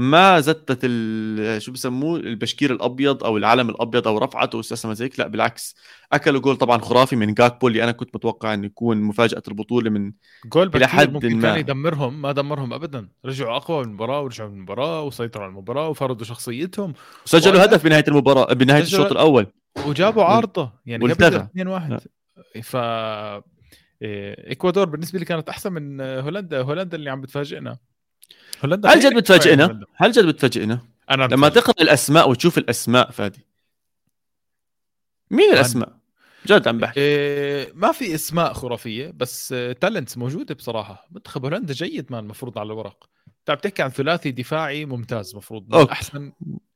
ما 0.00 0.40
زتت 0.40 0.78
ال- 0.84 1.62
شو 1.62 1.72
بسموه 1.72 2.18
البشكير 2.20 2.72
الأبيض 2.72 3.24
أو 3.24 3.36
العلم 3.36 3.68
الأبيض 3.70 4.08
أو 4.08 4.18
رفعته 4.18 4.58
واستسلمت 4.58 5.02
هيك 5.02 5.18
لا 5.20 5.26
بالعكس. 5.28 5.76
أكلوا 6.12 6.40
جول 6.40 6.56
طبعا 6.56 6.78
خرافي 6.78 7.16
من 7.16 7.34
جاكبو 7.34 7.68
اللي 7.68 7.84
أنا 7.84 7.92
كنت 7.92 8.14
متوقع 8.14 8.54
إنه 8.54 8.66
يكون 8.66 9.00
مفاجأة 9.02 9.42
البطولة 9.48 9.90
من 9.90 10.12
جول 10.46 10.68
بكير 10.68 10.86
حد 10.86 11.12
ممكن 11.12 11.36
ما. 11.36 11.42
كان 11.42 11.58
يدمرهم 11.58 12.22
ما 12.22 12.32
دمرهم 12.32 12.72
ابدا. 12.72 13.08
رجعوا 13.24 13.56
أقوى 13.56 13.78
من 13.78 13.84
المباراة 13.88 14.22
ورجعوا 14.22 14.48
من 14.50 14.56
المباراة 14.56 15.02
وسيطروا 15.02 15.44
على 15.44 15.50
المباراة 15.50 15.88
وفرضوا 15.88 16.24
شخصيتهم. 16.26 16.94
سجلوا 17.24 17.64
هدف 17.64 17.84
بنهاية 17.84 18.04
المباراة 18.08 18.52
بنهاية 18.54 18.82
سجل- 18.84 18.98
الشوط 19.00 19.12
الأول. 19.12 19.46
وجابوا 19.86 20.24
عارضه 20.24 20.72
يعني. 20.86 21.12
قبل 21.12 21.24
2 21.34 21.68
1 21.68 22.00
ف 22.62 22.76
إيه، 24.02 24.52
إكوادور 24.52 24.84
بالنسبة 24.88 25.18
لي 25.18 25.24
كانت 25.24 25.48
أحسن 25.48 25.72
من 25.72 26.00
هولندا. 26.00 26.62
هولندا 26.62 26.96
اللي 26.96 27.10
عم 27.10 27.20
بتفاجئنا. 27.20 27.78
هولندا 28.64 28.88
هل 28.88 29.00
جد 29.00 29.14
بتفاجئنا؟ 29.14 29.80
هل 29.96 30.12
جد 30.12 30.24
بتفاجئنا؟ 30.26 30.80
أنا 31.10 31.24
لما. 31.24 31.48
تقرأ 31.48 31.74
الأسماء 31.80 32.30
وتشوف 32.30 32.58
الأسماء 32.58 33.10
فادي 33.10 33.46
مين 35.30 35.52
الأسماء؟ 35.52 35.98
جد 36.46 36.68
عم 36.68 36.78
بحكي 36.78 37.00
إيه 37.00 37.72
ما 37.74 37.92
في 37.92 38.14
أسماء 38.14 38.52
خرافية 38.52 39.12
بس 39.16 39.48
talents 39.80 40.18
موجودة 40.18 40.54
بصراحة 40.54 41.08
منتخب 41.10 41.44
هولندا 41.44 41.72
جيد 41.72 42.06
man 42.12 42.24
المفروض 42.24 42.58
على 42.58 42.66
الورق 42.66 43.08
انت 43.28 43.50
عم 43.50 43.56
تحكي 43.56 43.82
عن 43.82 43.90
ثلاثي 43.90 44.30
دفاعي 44.30 44.84
ممتاز 44.84 45.30
المفروض 45.30 45.74
من. 45.76 45.90
أحسن 45.90 46.32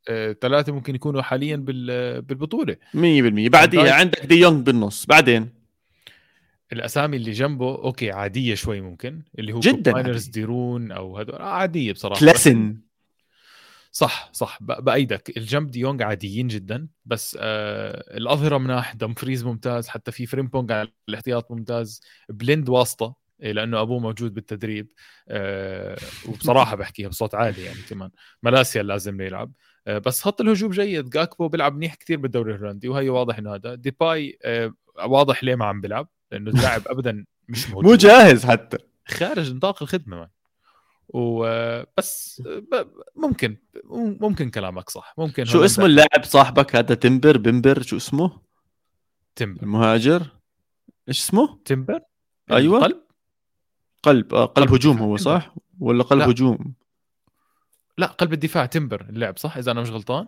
آه، 0.09 0.33
ثلاثة 0.33 0.73
ممكن 0.73 0.95
يكونوا 0.95 1.23
حاليا 1.23 1.57
بال- 1.57 2.23
بالبطولة 2.23 2.77
100% 2.95 3.49
بعديها. 3.49 3.93
عندك 3.95 4.27
دي 4.27 4.35
يونغ 4.35 4.61
بالنص 4.61 5.07
بعدين 5.07 5.62
الأسامي 6.73 7.17
اللي 7.17 7.31
جنبه 7.31 7.75
okay 7.75 8.11
عادية 8.11 8.55
شوي 8.55 8.81
ممكن 8.81 9.23
اللي 9.39 9.53
هو 9.53 9.61
كوبماينرز. 9.61 10.27
ديرون 10.27 10.93
أو 10.93 11.19
هدول 11.19 11.37
آه، 11.37 11.43
عادية 11.43 11.93
بصراحة 11.93 12.21
كلاسن 12.21 12.81
صح 13.95 14.31
صح 14.33 14.59
بأيدك. 14.61 15.37
اللي 15.37 15.54
جنب 15.54 15.71
دي 15.71 15.82
يونج 15.82 16.03
عاديين 16.03 16.49
جدا 16.49 16.89
بس 17.05 17.39
آه 17.41 18.17
الأظهرة 18.17 18.59
مناح 18.59 18.95
دمفريز 18.95 19.45
ممتاز 19.45 19.89
حتى 19.89 20.13
في 20.13 20.27
فريمبونج 20.27 20.73
على 20.73 20.89
الاحتياط 21.09 21.51
ممتاز. 21.51 22.01
بليند 22.29 22.69
واسطة 22.69 23.17
إيه، 23.43 23.53
لأنه 23.53 23.81
أبوه 23.83 23.99
موجود 23.99 24.35
بالتدريب 24.35 24.93
آه 25.29 25.97
وبصراحة 26.29 26.77
بحكيها 26.77 27.09
بصوت 27.09 27.35
عالي 27.35 27.63
يعني 27.65 27.79
كمان. 27.91 28.11
مالاسيا 28.43 28.83
لازم 28.83 29.21
يلعب. 29.21 29.53
آه 29.87 29.99
بس 29.99 30.23
خط 30.23 30.41
الهجوم 30.41 30.71
جيد. 30.71 31.11
جاكبو 31.11 31.49
بيلعب 31.49 31.77
منيح 31.77 31.95
كثير 31.95 32.19
بالدوري 32.19 32.55
الهولندي 32.55 32.89
وهي 32.89 33.09
واضح 33.09 33.39
إنه 33.39 33.55
هذا. 33.55 33.75
ديباي 33.75 34.39
آه 34.45 34.75
واضح 35.07 35.45
ليه 35.45 35.55
ما 35.55 35.65
عم 35.65 35.81
بيلعب. 35.81 36.09
لأنه 36.33 36.51
اللاعب 36.51 36.83
ابدا 36.87 37.25
مش 37.49 37.71
موجود. 37.71 37.85
مو 37.85 37.95
جاهز 37.95 38.45
حتى. 38.45 38.79
خارج 39.07 39.53
نطاق 39.53 39.83
الخدمة. 39.83 40.17
man 40.17 40.29
وبس 41.09 42.43
ممكن 43.17 43.57
ممكن 44.21 44.51
كلامك 44.51 44.91
صح. 44.91 45.15
ممكن 45.19 45.45
شو 45.45 45.65
اسمه 45.65 45.87
اللاعب. 45.87 46.25
صاحبك 46.25 46.77
هذا؟ 46.77 46.95
تمبر 46.95 47.37
بمبر 47.37 47.83
شو 47.83 47.97
اسمه؟ 47.97 48.41
تمبر 49.37 49.63
المهاجر. 49.63 50.27
إيش 51.09 51.21
اسمه؟ 51.21 51.59
تمبر 51.65 52.01
أيوة. 52.51 52.79
القلب 52.79 53.03
قلب 54.03 54.35
آه 54.35 54.45
قلب 54.45 54.65
قلب 54.67 54.75
هجوم. 54.75 54.99
هو 54.99 55.17
صح؟ 55.17 55.55
ولا 55.81 56.03
قلب 56.03 56.21
لا. 56.21 56.31
هجوم؟ 56.31 56.75
لا 57.99 58.07
قلب 58.07 58.33
الدفاع 58.33 58.67
تمبر 58.67 59.01
اللاعب 59.01 59.39
صح؟ 59.39 59.57
إذا 59.57 59.73
أنا 59.73 59.81
مش 59.81 59.91
غلطان. 59.91 60.27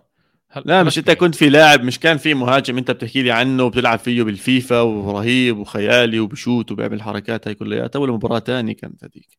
هل... 0.51 0.63
لا 0.67 0.83
مش 0.83 0.99
انت 0.99 1.11
كنت 1.11 1.35
في 1.35 1.49
لاعب 1.49 1.83
مش 1.83 1.99
كان 1.99 2.17
في 2.17 2.35
مهاجم 2.35 2.79
انت 2.79 2.91
بتحكي 2.91 3.23
لي 3.23 3.33
عنه 3.33 3.65
وبتلعب 3.65 3.99
فيه 3.99 4.23
بالفيفا 4.23 4.81
ورهيب 4.81 5.59
وخيالي 5.59 6.21
وبشوت 6.21 6.73
وبيعمل 6.73 7.03
حركات 7.03 7.49
هاي 7.49 7.55
كلياتها 7.55 7.99
ولا 7.99 8.13
مباراة 8.13 8.39
ثانية 8.39 8.73
كانت 8.73 9.05
هذيك؟ 9.05 9.39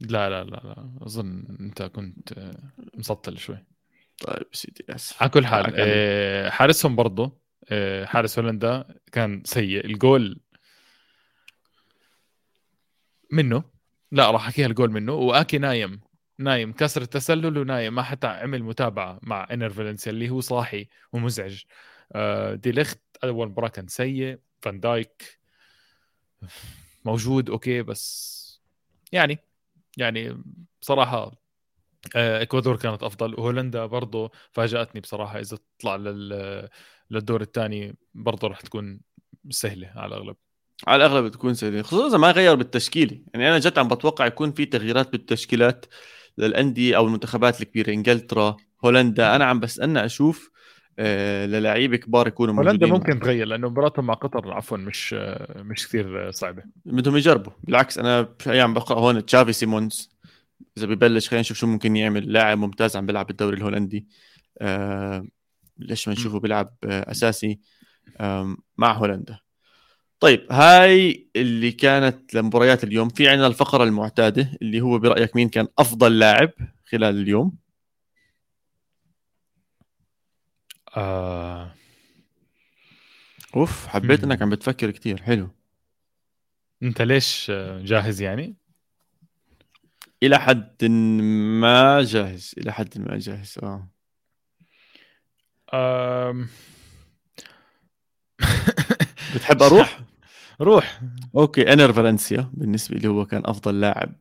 لا 0.00 0.30
لا 0.30 0.44
لا 0.44 0.60
لا. 0.64 0.90
أظن 1.02 1.44
أنت 1.60 1.82
كنت 1.82 2.32
آه، 2.32 2.72
مسطل 2.94 3.38
شوي. 3.38 3.58
طيب 4.26 4.46
سيدي 4.52 4.84
اسف 4.90 5.22
على 5.22 5.30
كل 5.30 5.46
حال 5.46 5.72
آه، 5.76 6.50
حارسهم 6.50 6.96
برضه 6.96 7.38
آه، 7.68 8.04
حارس 8.04 8.38
هولندا 8.38 8.84
كان 9.12 9.42
سيء. 9.44 9.84
الجول 9.84 10.40
منه. 13.32 13.64
لا 14.12 14.30
راح 14.30 14.46
أحكيها 14.46 14.66
الجول 14.66 14.90
منه. 14.90 15.12
وآكي 15.12 15.58
نايم. 15.58 16.00
نايم 16.38 16.72
كسر 16.72 17.02
التسلل 17.02 17.58
ونايم 17.58 17.94
ما 17.94 18.02
حتى 18.02 18.26
عمل 18.26 18.62
متابعة 18.62 19.18
مع 19.22 19.48
انر 19.52 19.70
فالنسيا 19.70 20.12
اللي 20.12 20.30
هو 20.30 20.40
صاحي 20.40 20.88
ومزعج. 21.12 21.62
آه، 22.12 22.54
دي 22.54 22.72
ليخت 22.72 23.00
أول 23.24 23.48
مباراة 23.48 23.68
كان 23.68 23.88
سيء 23.88 24.38
فان 24.62 24.80
دايك 24.80 25.38
موجود 27.04 27.50
okay 27.50 27.82
بس 27.82 28.36
يعني 29.12 29.38
يعني 29.96 30.42
بصراحة 30.82 31.32
آه، 32.16 32.42
إكوادور 32.42 32.76
كانت 32.76 33.02
أفضل. 33.02 33.34
وهولندا 33.34 33.86
برضه 33.86 34.30
فاجأتني 34.52 35.00
بصراحة 35.00 35.40
إذا 35.40 35.58
تطلع 35.78 35.96
لل 35.96 36.68
للدور 37.10 37.40
الثاني 37.40 37.96
برضه 38.14 38.48
راح 38.48 38.60
تكون 38.60 39.00
سهلة 39.50 39.92
على 39.96 40.06
الأغلب. 40.06 40.36
على 40.86 41.06
الأغلب 41.06 41.24
بتكون 41.24 41.54
سهلة 41.54 41.82
خصوصا 41.82 42.18
ما 42.18 42.30
غير 42.30 42.54
بالتشكيلة. 42.54 43.20
يعني 43.34 43.48
أنا 43.48 43.58
جد 43.58 43.78
عم 43.78 43.88
بتوقع 43.88 44.26
يكون 44.26 44.52
في 44.52 44.66
تغييرات 44.66 45.12
بالتشكيلات. 45.12 45.86
للأندية 46.38 46.96
أو 46.96 47.06
المنتخبات 47.06 47.62
الكبيرة 47.62 47.92
إنجلترا 47.92 48.56
هولندا. 48.84 49.36
أنا 49.36 49.44
عم 49.44 49.60
بسالنا 49.60 50.04
أشوف 50.04 50.50
آه 50.98 51.46
للاعيبة 51.46 51.96
كبار 51.96 52.28
يكونوا 52.28 52.54
هولندا 52.54 52.86
موجودين. 52.86 52.92
ممكن 52.92 53.20
تغير 53.20 53.46
لأنه 53.46 53.68
مباراتهم 53.68 54.06
مع 54.06 54.14
قطر 54.14 54.52
عفوا 54.52 54.76
مش 54.76 55.12
مش 55.56 55.88
كثير 55.88 56.30
صعبة. 56.30 56.62
بدهم 56.84 57.16
يجربوا. 57.16 57.52
بالعكس 57.64 57.98
أنا 57.98 58.28
عم 58.46 58.74
بقرأ 58.74 59.00
هون 59.00 59.26
تشافي 59.26 59.52
سيمونز. 59.52 60.16
إذا 60.78 60.86
ببلش 60.86 61.28
خلينا 61.28 61.40
نشوف 61.40 61.56
شو 61.56 61.66
ممكن 61.66 61.96
يعمل 61.96 62.32
لاعب 62.32 62.58
ممتاز 62.58 62.96
عم 62.96 63.06
بيلعب 63.06 63.26
بالدوري 63.26 63.56
الهولندي. 63.56 64.06
آه 64.58 65.26
ليش 65.78 66.08
ما 66.08 66.14
نشوفه 66.14 66.40
بيلعب 66.40 66.74
آه 66.84 67.10
أساسي؟ 67.10 67.60
مع 68.78 68.92
هولندا. 68.92 69.38
طيب 70.20 70.46
هاي 70.52 71.28
اللي 71.36 71.72
كانت 71.72 72.34
لمباريات 72.34 72.84
اليوم. 72.84 73.08
في 73.08 73.28
عندنا 73.28 73.46
الفقرة 73.46 73.84
المعتادة 73.84 74.50
اللي 74.62 74.80
هو 74.80 74.98
برأيك 74.98 75.36
مين 75.36 75.48
كان 75.48 75.68
أفضل 75.78 76.18
لاعب 76.18 76.50
خلال 76.86 77.20
اليوم؟ 77.20 77.52
آه. 80.96 81.72
أوف 83.56 83.86
حبيت 83.86 84.24
مم. 84.24 84.30
إنك 84.30 84.42
عم 84.42 84.50
بتفكر 84.50 84.90
كتير. 84.90 85.22
حلو. 85.22 85.48
أنت 86.82 87.02
ليش 87.02 87.46
آه، 87.50 87.80
جاهز 87.82 88.20
يعني؟ 88.22 88.56
إلى 90.22 90.38
حد 90.38 90.84
ما 90.84 92.02
جاهز 92.02 92.54
إلى 92.58 92.72
حد 92.72 92.98
ما 92.98 93.18
جاهز 93.18 93.58
آه. 93.62 93.88
آم... 95.72 96.48
بتحب 99.34 99.62
أروح؟ 99.62 100.00
روح. 100.60 101.00
أوكي 101.36 101.72
انر 101.72 101.92
فالنسيا 101.92 102.50
بالنسبة 102.54 102.96
لي 102.96 103.08
هو 103.08 103.26
كان 103.26 103.42
أفضل 103.44 103.80
لاعب 103.80 104.12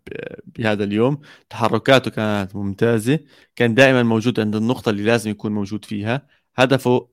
بهذا 0.46 0.84
اليوم. 0.84 1.20
تحركاته 1.50 2.12
كانت 2.12 2.56
ممتازة. 2.56 3.20
كان 3.56 3.76
دائما 3.76 4.04
موجود 4.04 4.40
عند 4.40 4.56
النقطة 4.56 4.90
اللي 4.90 5.04
لازم 5.04 5.32
يكون 5.32 5.52
موجود 5.52 5.86
فيها. 5.86 6.28
هدفه 6.56 7.08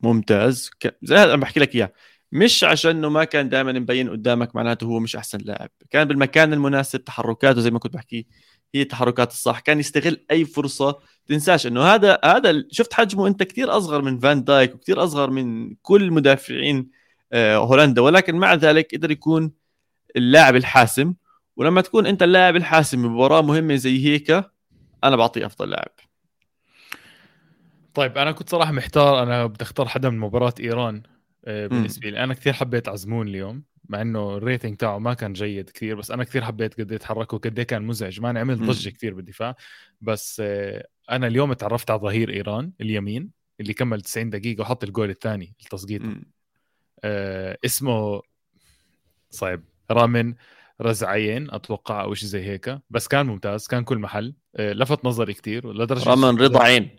ممتاز. 0.00 0.70
ك... 0.80 0.98
زي 1.02 1.16
هذا 1.16 1.32
عم 1.32 1.40
بحكي 1.40 1.60
لك 1.60 1.74
إياه. 1.74 1.92
مش 2.32 2.64
عشان 2.64 2.90
انه 2.90 3.08
ما 3.08 3.24
كان 3.24 3.48
دائما 3.48 3.72
مبين 3.72 4.10
قدامك 4.10 4.56
معناته 4.56 4.84
هو 4.84 5.00
مش 5.00 5.16
أحسن 5.16 5.38
لاعب. 5.38 5.70
كان 5.90 6.08
بالمكان 6.08 6.52
المناسب 6.52 7.04
تحركاته 7.04 7.60
زي 7.60 7.70
ما 7.70 7.78
كنت 7.78 7.94
بحكي 7.94 8.26
هي 8.74 8.82
التحركات 8.82 9.30
الصح. 9.30 9.60
كان 9.60 9.80
يستغل 9.80 10.24
أي 10.30 10.44
فرصة 10.44 10.98
تنساش. 11.26 11.66
إنه 11.66 11.82
هذا 11.82 12.18
هذا 12.24 12.64
شفت 12.70 12.94
حجمه 12.94 13.26
أنت 13.26 13.42
كثير 13.42 13.76
أصغر 13.76 14.02
من 14.02 14.18
فان 14.18 14.44
دايك 14.44 14.74
وكثير 14.74 15.04
أصغر 15.04 15.30
من 15.30 15.74
كل 15.74 16.10
مدافعين 16.10 16.95
هولندا. 17.34 18.02
ولكن 18.02 18.36
مع 18.36 18.54
ذلك 18.54 18.94
قدر 18.94 19.10
يكون 19.10 19.52
اللاعب 20.16 20.56
الحاسم. 20.56 21.14
ولما 21.56 21.80
تكون 21.80 22.06
أنت 22.06 22.22
اللاعب 22.22 22.56
الحاسم 22.56 23.02
بمباراة 23.02 23.42
مهمة 23.42 23.74
زي 23.74 24.04
هيك 24.06 24.30
أنا 25.04 25.16
بعطيه 25.16 25.46
أفضل 25.46 25.70
لاعب. 25.70 25.90
طيب 27.94 28.18
أنا 28.18 28.32
كنت 28.32 28.50
صراحة 28.50 28.72
محتار. 28.72 29.22
أنا 29.22 29.46
بدي 29.46 29.64
أختار 29.64 29.88
حدا 29.88 30.10
من 30.10 30.18
مباراة 30.18 30.54
إيران 30.60 31.02
آه، 31.44 31.66
بالنسبة 31.66 32.08
لي. 32.10 32.24
أنا 32.24 32.34
كثير 32.34 32.52
حبيت 32.52 32.88
عزمون 32.88 33.28
اليوم 33.28 33.62
مع 33.88 34.00
إنه 34.02 34.36
ال 34.36 34.42
rating 34.42 34.76
تاعه 34.76 34.98
ما 34.98 35.14
كان 35.14 35.32
جيد 35.32 35.70
كثير 35.70 35.94
بس 35.96 36.10
أنا 36.10 36.24
كثير 36.24 36.44
حبيت 36.44 36.80
قد 36.80 36.92
إيه 36.92 36.98
تحرك 36.98 37.32
وقد 37.32 37.58
إيه 37.58 37.66
كان 37.66 37.82
مزعج. 37.82 38.20
ما 38.20 38.40
عمل. 38.40 38.66
ضجة 38.66 38.90
كثير 38.90 39.14
بالدفاع 39.14 39.56
بس 40.00 40.42
آه، 40.44 40.88
أنا 41.10 41.26
اليوم 41.26 41.52
تعرفت 41.52 41.90
على 41.90 42.00
ظهير 42.00 42.30
إيران 42.30 42.72
اليمين 42.80 43.30
اللي 43.60 43.74
كمل 43.74 44.00
90 44.00 44.30
دقيقة 44.30 44.60
وحط 44.60 44.84
الجول 44.84 45.10
الثاني 45.10 45.54
التسقيط. 45.62 46.02
آه 46.02 46.35
اسمه 47.04 48.22
صعب. 49.30 49.62
رامن 49.90 50.34
رزعين 50.80 51.50
أتوقع 51.50 52.02
أو 52.02 52.14
شيء 52.14 52.28
زي 52.28 52.42
هيك. 52.44 52.78
بس 52.90 53.08
كان 53.08 53.26
ممتاز 53.26 53.66
كان 53.66 53.84
كل 53.84 53.98
محل. 53.98 54.34
آه 54.56 54.72
لفت 54.72 55.04
نظري 55.04 55.34
كثير 55.34 55.72
لدرجة 55.72 56.10
رمن 56.10 56.40
رضا 56.40 56.62
عين 56.62 56.96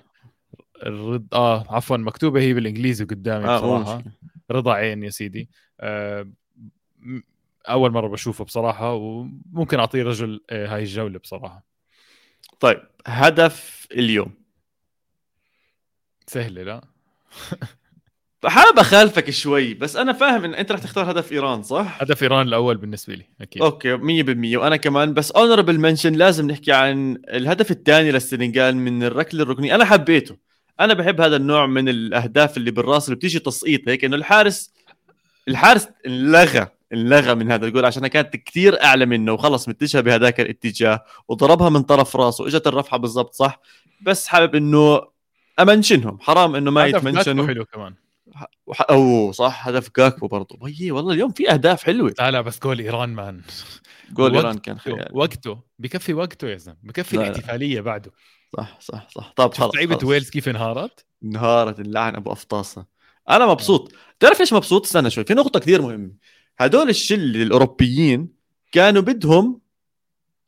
الرد 0.85 1.27
آه 1.33 1.75
عفوا 1.75 1.97
مكتوبة 1.97 2.41
هي 2.41 2.53
بالإنجليزي 2.53 3.05
قدامي 3.05 3.47
مو 3.47 3.57
بصراحة. 3.57 4.03
رضا 4.51 4.73
عين 4.73 5.03
يا 5.03 5.09
سيدي. 5.09 5.49
آه 5.79 6.27
أول 7.69 7.91
مرة 7.91 8.07
بشوفه 8.07 8.45
بصراحة 8.45 8.93
وممكن 8.93 9.79
أعطيه 9.79 10.03
رجل 10.03 10.41
آه 10.49 10.67
هاي 10.67 10.81
الجولة 10.81 11.19
بصراحة. 11.19 11.63
طيب 12.59 12.81
هدف 13.07 13.87
اليوم. 13.91 14.33
سهلة 16.27 16.63
لا. 16.63 16.81
حابب 18.49 18.79
أخالفك 18.79 19.29
شوي 19.29 19.73
بس 19.73 19.95
أنا 19.95 20.13
فاهم 20.13 20.43
إن 20.43 20.53
أنت 20.53 20.71
رح 20.71 20.79
تختار 20.79 21.11
هدف 21.11 21.31
إيران 21.31 21.63
صح؟ 21.63 22.01
هدف 22.01 22.23
إيران 22.23 22.47
الأول 22.47 22.77
بالنسبة 22.77 23.13
لي 23.13 23.23
أكيد. 23.41 23.61
أوكي 23.61 23.97
100% 23.97 24.57
وأنا 24.57 24.75
كمان 24.75 25.13
بس 25.13 25.31
honorable 25.31 25.79
mention 25.79 26.13
لازم 26.13 26.51
نحكي 26.51 26.71
عن 26.71 27.17
الهدف 27.29 27.71
الثاني 27.71 28.11
للسنغال 28.11 28.77
من 28.77 29.03
الركلة 29.03 29.43
الركنية. 29.43 29.75
أنا 29.75 29.85
حبيته. 29.85 30.37
أنا 30.79 30.93
بحب 30.93 31.21
هذا 31.21 31.35
النوع 31.35 31.65
من 31.65 31.89
الأهداف 31.89 32.57
اللي 32.57 32.71
بالرأس 32.71 33.05
اللي 33.05 33.15
بتيجي 33.15 33.39
تسقيط 33.39 33.89
هيك 33.89 34.05
إنه 34.05 34.15
الحارس 34.15 34.73
الحارس 35.47 35.87
انلغى 36.07 36.67
انلغى 36.93 37.35
من 37.35 37.51
هذا 37.51 37.65
الجول 37.65 37.85
عشان 37.85 38.07
كانت 38.07 38.35
كثير 38.35 38.83
أعلى 38.83 39.05
منه 39.05 39.33
وخلص 39.33 39.69
متجهة 39.69 40.01
بهذاك 40.01 40.39
الاتجاه 40.39 41.03
وضربها 41.27 41.69
من 41.69 41.81
طرف 41.81 42.15
رأسه 42.15 42.47
إجت 42.47 42.67
الرفعه 42.67 42.99
بالضبط 42.99 43.33
صح؟ 43.33 43.61
بس 44.01 44.27
حابب 44.27 44.55
إنه 44.55 45.01
أ 45.59 45.65
mentionهم 45.65 46.19
حرام 46.19 46.55
إنه 46.55 46.71
ما 46.71 46.85
يت 46.85 46.97
mentionوا. 46.97 47.47
حلو 47.47 47.65
كمان. 47.65 47.93
وح... 48.67 48.81
اوه 48.89 49.31
صح 49.31 49.67
هدف 49.67 49.89
جاكبو 49.97 50.27
برضه 50.27 50.57
بيي 50.57 50.91
والله 50.91 51.13
اليوم 51.13 51.31
في 51.31 51.51
أهداف 51.51 51.83
حلوة. 51.83 52.13
لا 52.19 52.31
لا 52.31 52.41
بس 52.41 52.59
جول 52.59 52.79
إيران 52.79 53.09
man. 53.09 53.41
goal 54.11 54.35
إيران 54.35 54.57
كان 54.57 54.79
خيال. 54.79 55.09
وقته 55.11 55.59
بكفي 55.79 56.13
وقته 56.13 56.47
يا 56.47 56.57
زلمة 56.57 56.77
بكفي 56.83 57.13
الاحتفالية 57.13 57.81
بعده. 57.81 58.11
صح 58.57 58.77
صح 58.79 59.09
صح. 59.09 59.33
طب 59.35 59.53
خلص 59.53 59.75
لعيبة 59.75 59.99
ويلز 60.03 60.29
كيف 60.29 60.49
انهارت؟ 60.49 61.05
انهارت 61.23 61.79
اللعن 61.79 62.15
أبو 62.15 62.31
أفطاسة. 62.31 62.85
أنا 63.29 63.45
مبسوط. 63.45 63.91
تعرف 64.19 64.39
ليش 64.39 64.53
مبسوط؟ 64.53 64.85
استنى 64.85 65.09
شوي 65.09 65.23
في 65.23 65.33
نقطة 65.33 65.59
كثير 65.59 65.81
مهمة. 65.81 66.11
هدول 66.59 66.89
الشله 66.89 67.43
الأوروبيين 67.43 68.29
كانوا 68.71 69.01
بدهم 69.01 69.61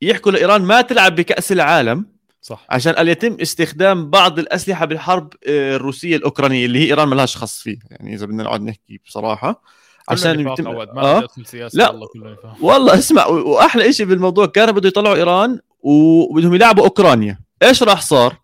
يحكوا 0.02 0.32
لإيران 0.32 0.62
ما 0.62 0.82
تلعب 0.82 1.16
بكأس 1.16 1.52
العالم 1.52 2.06
صح. 2.42 2.66
عشان 2.70 2.94
قال 2.94 3.08
يتم 3.08 3.38
استخدام 3.42 4.10
بعض 4.10 4.40
الأسلحة 4.40 4.86
بالحرب 4.86 5.34
آه، 5.48 5.76
الروسية 5.76 6.16
الأوكرانية 6.16 6.66
اللي 6.66 6.80
هي 6.80 6.86
إيران 6.86 7.08
ما 7.08 7.16
لهاش 7.16 7.38
خص 7.38 7.60
فيها. 7.60 7.80
يعني 7.92 8.14
إذا 8.14 8.26
بدنا 8.26 8.44
نقعد 8.44 8.62
نحكي 8.62 9.02
بصراحة 9.06 9.62
عشان 10.10 10.40
يتم 10.40 10.68
آه. 10.68 11.28
لا. 11.74 11.90
والله, 11.90 12.08
والله 12.62 12.94
اسمع 12.94 13.26
وأحلى 13.26 13.94
شيء 13.94 14.06
بالموضوع 14.06 14.46
كانوا 14.46 14.74
بده 14.74 14.88
يطلعوا 14.88 15.16
إيران 15.16 15.60
وبدهم 15.80 16.54
يلعبوا 16.54 16.84
أوكرانيا. 16.84 17.40
إيش 17.64 17.84
راح 17.84 18.02
صار؟ 18.02 18.38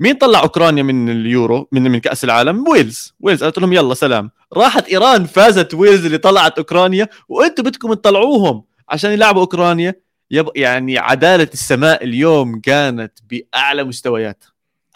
مين 0.00 0.14
طلع 0.14 0.42
أوكرانيا 0.42 0.82
من 0.82 1.08
اليورو 1.10 1.68
من 1.72 1.82
من 1.82 1.98
كأس 1.98 2.24
العالم؟ 2.24 2.68
ويلز. 2.68 3.14
ويلز 3.20 3.44
قالت 3.44 3.58
لهم 3.58 3.72
يلا 3.72 3.94
سلام. 3.94 4.30
راحت 4.52 4.88
إيران 4.88 5.24
فازت 5.24 5.74
ويلز 5.74 6.04
اللي 6.04 6.18
طلعت 6.18 6.58
أوكرانيا 6.58 7.08
وأنتم 7.28 7.62
بدكم 7.62 7.94
تطلعوهم 7.94 8.64
عشان 8.88 9.10
يلعبوا 9.10 9.40
أوكرانيا. 9.40 9.94
يب 10.34 10.48
يعني 10.56 10.98
عدالة 10.98 11.48
السماء 11.52 12.04
اليوم 12.04 12.60
كانت 12.60 13.12
بأعلى 13.30 13.84
مستويات. 13.84 14.44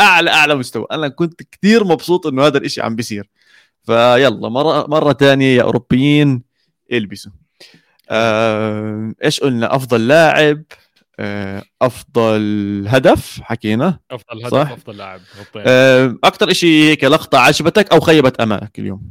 أعلى 0.01 0.31
أعلى 0.31 0.55
مستوى. 0.55 0.87
أنا 0.91 1.09
كنت 1.09 1.43
كثير 1.43 1.85
مبسوط 1.85 2.27
إنه 2.27 2.47
هذا 2.47 2.59
الإشي 2.59 2.83
عم 2.83 2.97
بيصير. 2.97 3.29
فيلا 3.83 4.49
مرة 4.49 4.87
مرة 4.87 5.13
ثانية 5.13 5.57
يا 5.57 5.63
أوروبيين 5.63 6.43
إلبسوا. 6.93 7.33
آه، 8.11 9.13
إيش 9.25 9.41
قلنا؟ 9.41 9.77
أفضل 9.77 10.09
لاعب 10.09 10.63
آه، 11.21 11.63
أفضل 11.83 12.85
هدف 12.89 13.41
حكينا. 13.43 13.99
أفضل 14.11 14.45
هدف 14.45 14.51
صح؟ 14.51 14.71
أفضل 14.71 14.97
لاعب. 14.97 15.21
آه، 15.57 16.17
أكثر 16.25 16.53
شيء 16.53 16.71
هيك 16.71 17.05
لقطة 17.05 17.39
عجبتك 17.39 17.93
أو 17.93 18.01
خيبت 18.01 18.41
امالك 18.41 18.79
اليوم؟ 18.79 19.03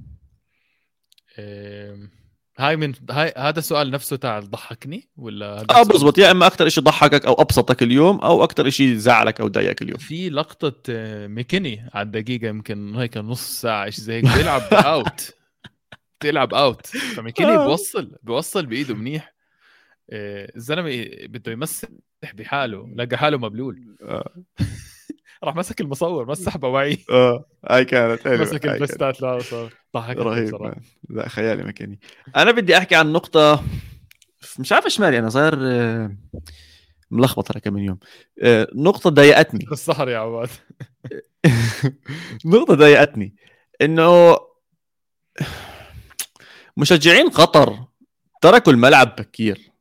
هاي 2.59 2.75
من 2.75 2.93
هاي 3.11 3.33
هذا 3.37 3.59
السؤال 3.59 3.91
نفسه 3.91 4.15
تاع 4.15 4.39
ضحكني 4.39 5.09
ولا 5.17 5.59
آه 5.79 5.83
بزبط. 5.83 6.17
يا 6.17 6.31
إما 6.31 6.47
أكثر 6.47 6.69
شيء 6.69 6.83
ضحكك 6.83 7.25
أو 7.25 7.33
أبسطك 7.33 7.83
اليوم 7.83 8.19
أو 8.19 8.43
أكثر 8.43 8.69
شيء 8.69 8.95
زعلك 8.95 9.41
أو 9.41 9.47
ضايقك 9.47 9.81
اليوم. 9.81 9.97
في 9.97 10.29
لقطة 10.29 10.73
آه، 10.89 11.27
ميكيني 11.27 11.89
على 11.93 12.05
الدقيقة 12.05 12.47
يمكن 12.47 12.95
هيك 12.95 13.17
نص 13.17 13.61
ساعة 13.61 13.89
شيء 13.89 14.03
زي 14.03 14.13
هيك 14.13 14.23
بيلعب 14.37 14.61
اوت 14.93 15.33
بيلعب 16.21 16.53
اوت 16.53 16.87
فميكيني 16.87 17.51
آه. 17.51 17.67
بوصل 17.67 18.15
بوصل 18.23 18.65
بإيده 18.65 18.95
منيح. 18.95 19.33
آه، 20.09 20.51
الزلمة 20.55 21.05
بده 21.23 21.51
يمسح 21.51 21.87
بحاله 22.33 22.89
لقى 22.95 23.17
حاله 23.17 23.37
مبلول. 23.37 23.95
راح 25.43 25.55
مسك 25.55 25.81
المصور 25.81 26.29
مسح 26.29 26.57
بواعي. 26.57 26.97
آه 27.11 27.45
هاي 27.69 27.85
كانت 27.85 28.27
مسك 28.27 28.65
البستات 28.65 29.21
لا 29.21 29.39
ضحك 29.95 30.17
رهيب 30.17 30.73
لا 31.09 31.29
خيالي 31.29 31.63
مكاني. 31.63 31.99
أنا 32.35 32.51
بدي 32.51 32.77
أحكي 32.77 32.95
عن 32.95 33.11
نقطة 33.11 33.63
مش 34.59 34.71
عارف 34.71 34.85
إيش 34.85 34.99
مالي 34.99 35.19
أنا 35.19 35.29
صاير 35.29 35.53
آه، 35.61 36.17
ملخبط 37.11 37.51
أنا 37.51 37.59
كم 37.59 37.77
يوم. 37.77 37.99
آه، 38.41 38.67
نقطة 38.75 39.09
ضايقتني. 39.09 39.65
السهر 39.71 40.09
يا 40.09 40.17
عواد 40.17 40.49
نقطة 42.45 42.73
ضايقتني 42.73 43.35
إنه 43.81 44.37
مشجعين 46.77 47.29
قطر 47.29 47.85
تركوا 48.41 48.73
الملعب 48.73 49.15
بكير 49.15 49.71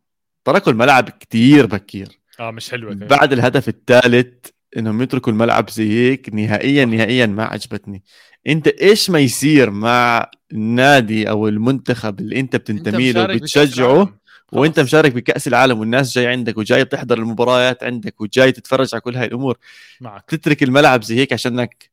تركوا 0.45 0.73
الملعب 0.73 1.09
كتير 1.11 1.67
بكير. 1.67 2.21
آه 2.41 2.51
مش 2.51 2.71
حلوة 2.71 2.95
بعد 2.95 3.33
الهدف 3.33 3.69
الثالث 3.69 4.47
إنهم 4.77 5.03
يتركوا 5.03 5.33
الملعب 5.33 5.71
زي 5.71 5.91
هيك 5.91 6.35
نهائيا 6.35 6.85
نهائيا 6.85 7.27
ما 7.27 7.45
عجبتني. 7.45 8.03
أنت 8.47 8.69
إيش 8.69 9.11
ما 9.11 9.19
يصير 9.19 9.71
مع 9.71 10.31
النادي 10.53 11.31
أو 11.31 11.49
المنتخب 11.49 12.21
اللي 12.21 12.41
أنت 12.41 12.57
بتنتمي 12.57 13.13
له 13.13 13.23
وبتشجعه 13.25 14.19
وأنت 14.53 14.81
مشارك 14.81 15.13
بكأس 15.13 15.49
العالم 15.49 15.81
والناس 15.81 16.15
جاي 16.15 16.27
عندك 16.27 16.59
وجاي 16.59 16.85
تحضر 16.85 17.19
المباريات 17.19 17.85
عندك 17.85 18.21
وجاي 18.21 18.53
تتفرج 18.53 18.89
على 18.93 19.01
كل 19.01 19.17
هاي 19.17 19.27
الأمور. 19.27 19.59
معك. 20.01 20.25
تترك 20.29 20.63
الملعب 20.63 21.03
زي 21.03 21.17
هيك 21.17 21.33
عشانك 21.33 21.91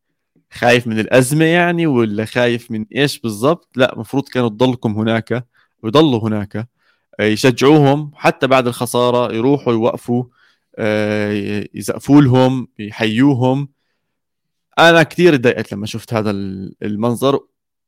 خايف 0.52 0.88
من 0.88 1.00
الأزمة 1.00 1.46
يعني 1.46 1.88
ولا 1.88 2.26
خايف 2.26 2.72
من 2.72 2.86
إيش 2.96 3.20
بالضبط؟ 3.20 3.70
لا 3.76 3.94
المفروض 3.94 4.30
كانوا 4.30 4.50
تضلكم 4.50 4.92
هناك 4.92 5.46
ويضلوا 5.84 6.28
هناك 6.28 6.68
يشجعوهم 7.20 8.12
حتى 8.16 8.48
بعد 8.48 8.68
الخسارة 8.68 9.34
يروحوا 9.34 9.74
يوقفوا 9.74 10.24
يزقفوا 11.74 12.22
لهم 12.22 12.68
يحيوهم. 12.80 13.70
أنا 14.80 15.04
كثير 15.04 15.36
تضايقت 15.36 15.74
لما 15.74 15.86
شفت 15.86 16.14
هذا 16.14 16.32
المنظر 16.84 17.40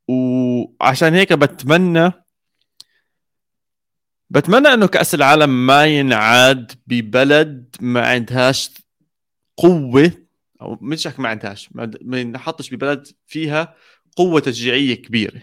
وعشان 0.08 1.14
هيك 1.14 1.34
بتمنى 1.34 2.12
بتمنى 4.30 4.68
إنه 4.68 4.88
كأس 4.88 5.16
العالم 5.16 5.66
ما 5.66 5.86
ينعاد 5.86 6.72
ببلد 6.88 7.76
ما 7.82 8.08
عندهاش 8.08 8.72
قوة 9.58 10.12
أو 10.62 10.78
مش 10.82 11.08
ما 11.08 11.30
عندهاش 11.30 11.70
ما 12.02 12.20
ينحطش 12.20 12.70
ببلد 12.74 13.08
فيها 13.28 13.76
قوة 14.16 14.40
تشجيعية 14.40 14.96
كبيرة. 14.96 15.42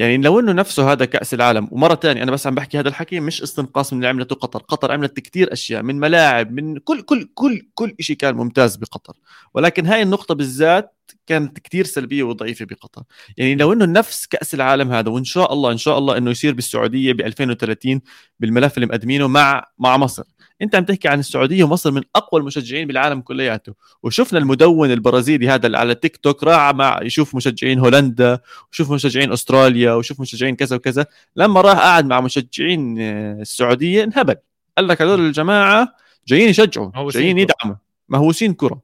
يعني 0.00 0.16
لو 0.16 0.40
إنه 0.40 0.52
نفسه 0.52 0.92
هذا 0.92 1.04
كأس 1.04 1.34
العالم 1.34 1.68
ومرة 1.70 1.94
ثانية 1.94 2.22
أنا 2.22 2.32
بس 2.32 2.46
عم 2.46 2.54
بحكي 2.54 2.78
هذا 2.78 2.88
الحكي 2.88 3.20
مش 3.20 3.42
استنقاص 3.42 3.92
من 3.92 3.98
اللي 3.98 4.08
عملته 4.08 4.36
قطر 4.36 4.62
قطر 4.62 4.92
عملت 4.92 5.20
كثير 5.20 5.52
أشياء 5.52 5.82
من 5.82 6.00
ملاعب 6.00 6.52
من 6.52 6.78
كل 6.78 7.02
كل 7.02 7.28
كل 7.34 7.68
كل 7.74 7.94
شيء 8.00 8.16
كان 8.16 8.34
ممتاز 8.34 8.76
بقطر. 8.76 9.14
ولكن 9.54 9.86
هاي 9.86 10.02
النقطة 10.02 10.34
بالذات 10.34 10.94
كانت 11.26 11.58
كثير 11.58 11.84
سلبية 11.84 12.22
وضعيفة 12.22 12.64
بقطر. 12.64 13.02
يعني 13.36 13.54
لو 13.54 13.72
إنه 13.72 13.84
نفس 13.84 14.26
كأس 14.26 14.54
العالم 14.54 14.92
هذا 14.92 15.10
وإن 15.10 15.24
شاء 15.24 15.52
الله 15.52 15.72
إن 15.72 15.78
شاء 15.78 15.98
الله 15.98 16.16
إنه 16.16 16.30
يصير 16.30 16.54
بالسعودية 16.54 17.12
ب 17.12 17.20
2030 17.20 18.00
بالملف 18.40 18.74
اللي 18.74 18.86
مقدمينه 18.86 19.28
مع 19.28 19.66
مع 19.78 19.96
مصر. 19.96 20.22
أنت 20.62 20.74
عم 20.74 20.84
تحكي 20.84 21.08
عن 21.08 21.18
السعودية 21.18 21.64
ومصر 21.64 21.90
من 21.90 22.02
أقوى 22.16 22.40
المشجعين 22.40 22.86
بالعالم 22.86 23.20
كلياته. 23.20 23.74
وشفنا 24.02 24.38
المدون 24.38 24.90
البرازيلي 24.90 25.48
هذا 25.48 25.78
على 25.78 25.94
تيك 25.94 26.16
توك 26.16 26.44
راح 26.44 26.74
مع 26.74 27.00
يشوف 27.02 27.34
مشجعين 27.34 27.78
هولندا 27.78 28.38
وشوف 28.72 28.92
مشجعين 28.92 29.32
أستراليا 29.32 29.92
وشوف 29.92 30.20
مشجعين 30.20 30.56
كذا 30.56 30.76
وكذا. 30.76 31.06
لما 31.36 31.60
راح 31.60 31.78
قعد 31.78 32.06
مع 32.06 32.20
مشجعين 32.20 32.96
آه، 33.00 33.40
السعودية 33.40 34.04
انهبل. 34.04 34.36
قال 34.78 34.88
لك 34.88 35.02
هذول 35.02 35.20
الجماعة 35.20 35.94
جايين 36.26 36.48
يشجعوا 36.48 37.10
جايين 37.10 37.38
يدعموا. 37.38 37.76
مهووسين 38.08 38.54
كرة. 38.54 38.80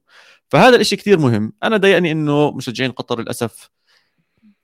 فهذا 0.49 0.75
الإشي 0.75 0.95
كثير 0.95 1.19
مهم. 1.19 1.53
أنا 1.63 1.77
ضايقني 1.77 2.11
إنه 2.11 2.51
مشجعين 2.51 2.91
قطر 2.91 3.19
للأسف 3.19 3.69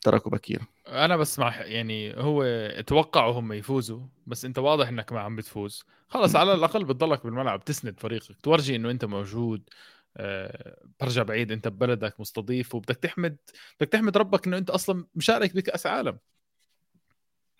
تركوا 0.01 0.31
بكير. 0.31 0.61
أنا 0.87 1.17
بس 1.17 1.39
مع 1.39 1.61
يعني 1.61 2.13
هو 2.17 2.69
توقعوا 2.87 3.39
هم 3.39 3.53
يفوزوا 3.53 4.01
بس 4.27 4.45
أنت 4.45 4.59
واضح 4.59 4.87
إنك 4.87 5.13
ما 5.13 5.19
عم 5.19 5.35
بتفوز. 5.35 5.83
خلص 6.09 6.35
على 6.35 6.53
الأقل 6.53 6.83
بتضلك 6.83 7.23
بالملعب 7.23 7.65
تسند 7.65 7.99
فريقك 7.99 8.41
تورجي 8.43 8.75
إنه 8.75 8.91
أنت 8.91 9.05
موجود. 9.05 9.69
أه 10.17 10.77
برجع 10.99 11.23
بعيد 11.23 11.51
أنت 11.51 11.67
ببلدك 11.67 12.19
مستضيف 12.19 12.75
وبدك 12.75 12.95
تحمد 12.95 13.37
بدك 13.79 13.91
تحمد 13.91 14.17
ربك 14.17 14.47
إنه 14.47 14.57
أنت 14.57 14.69
أصلا 14.69 15.05
مشارك 15.15 15.55
بكأس 15.55 15.87
عالم. 15.87 16.17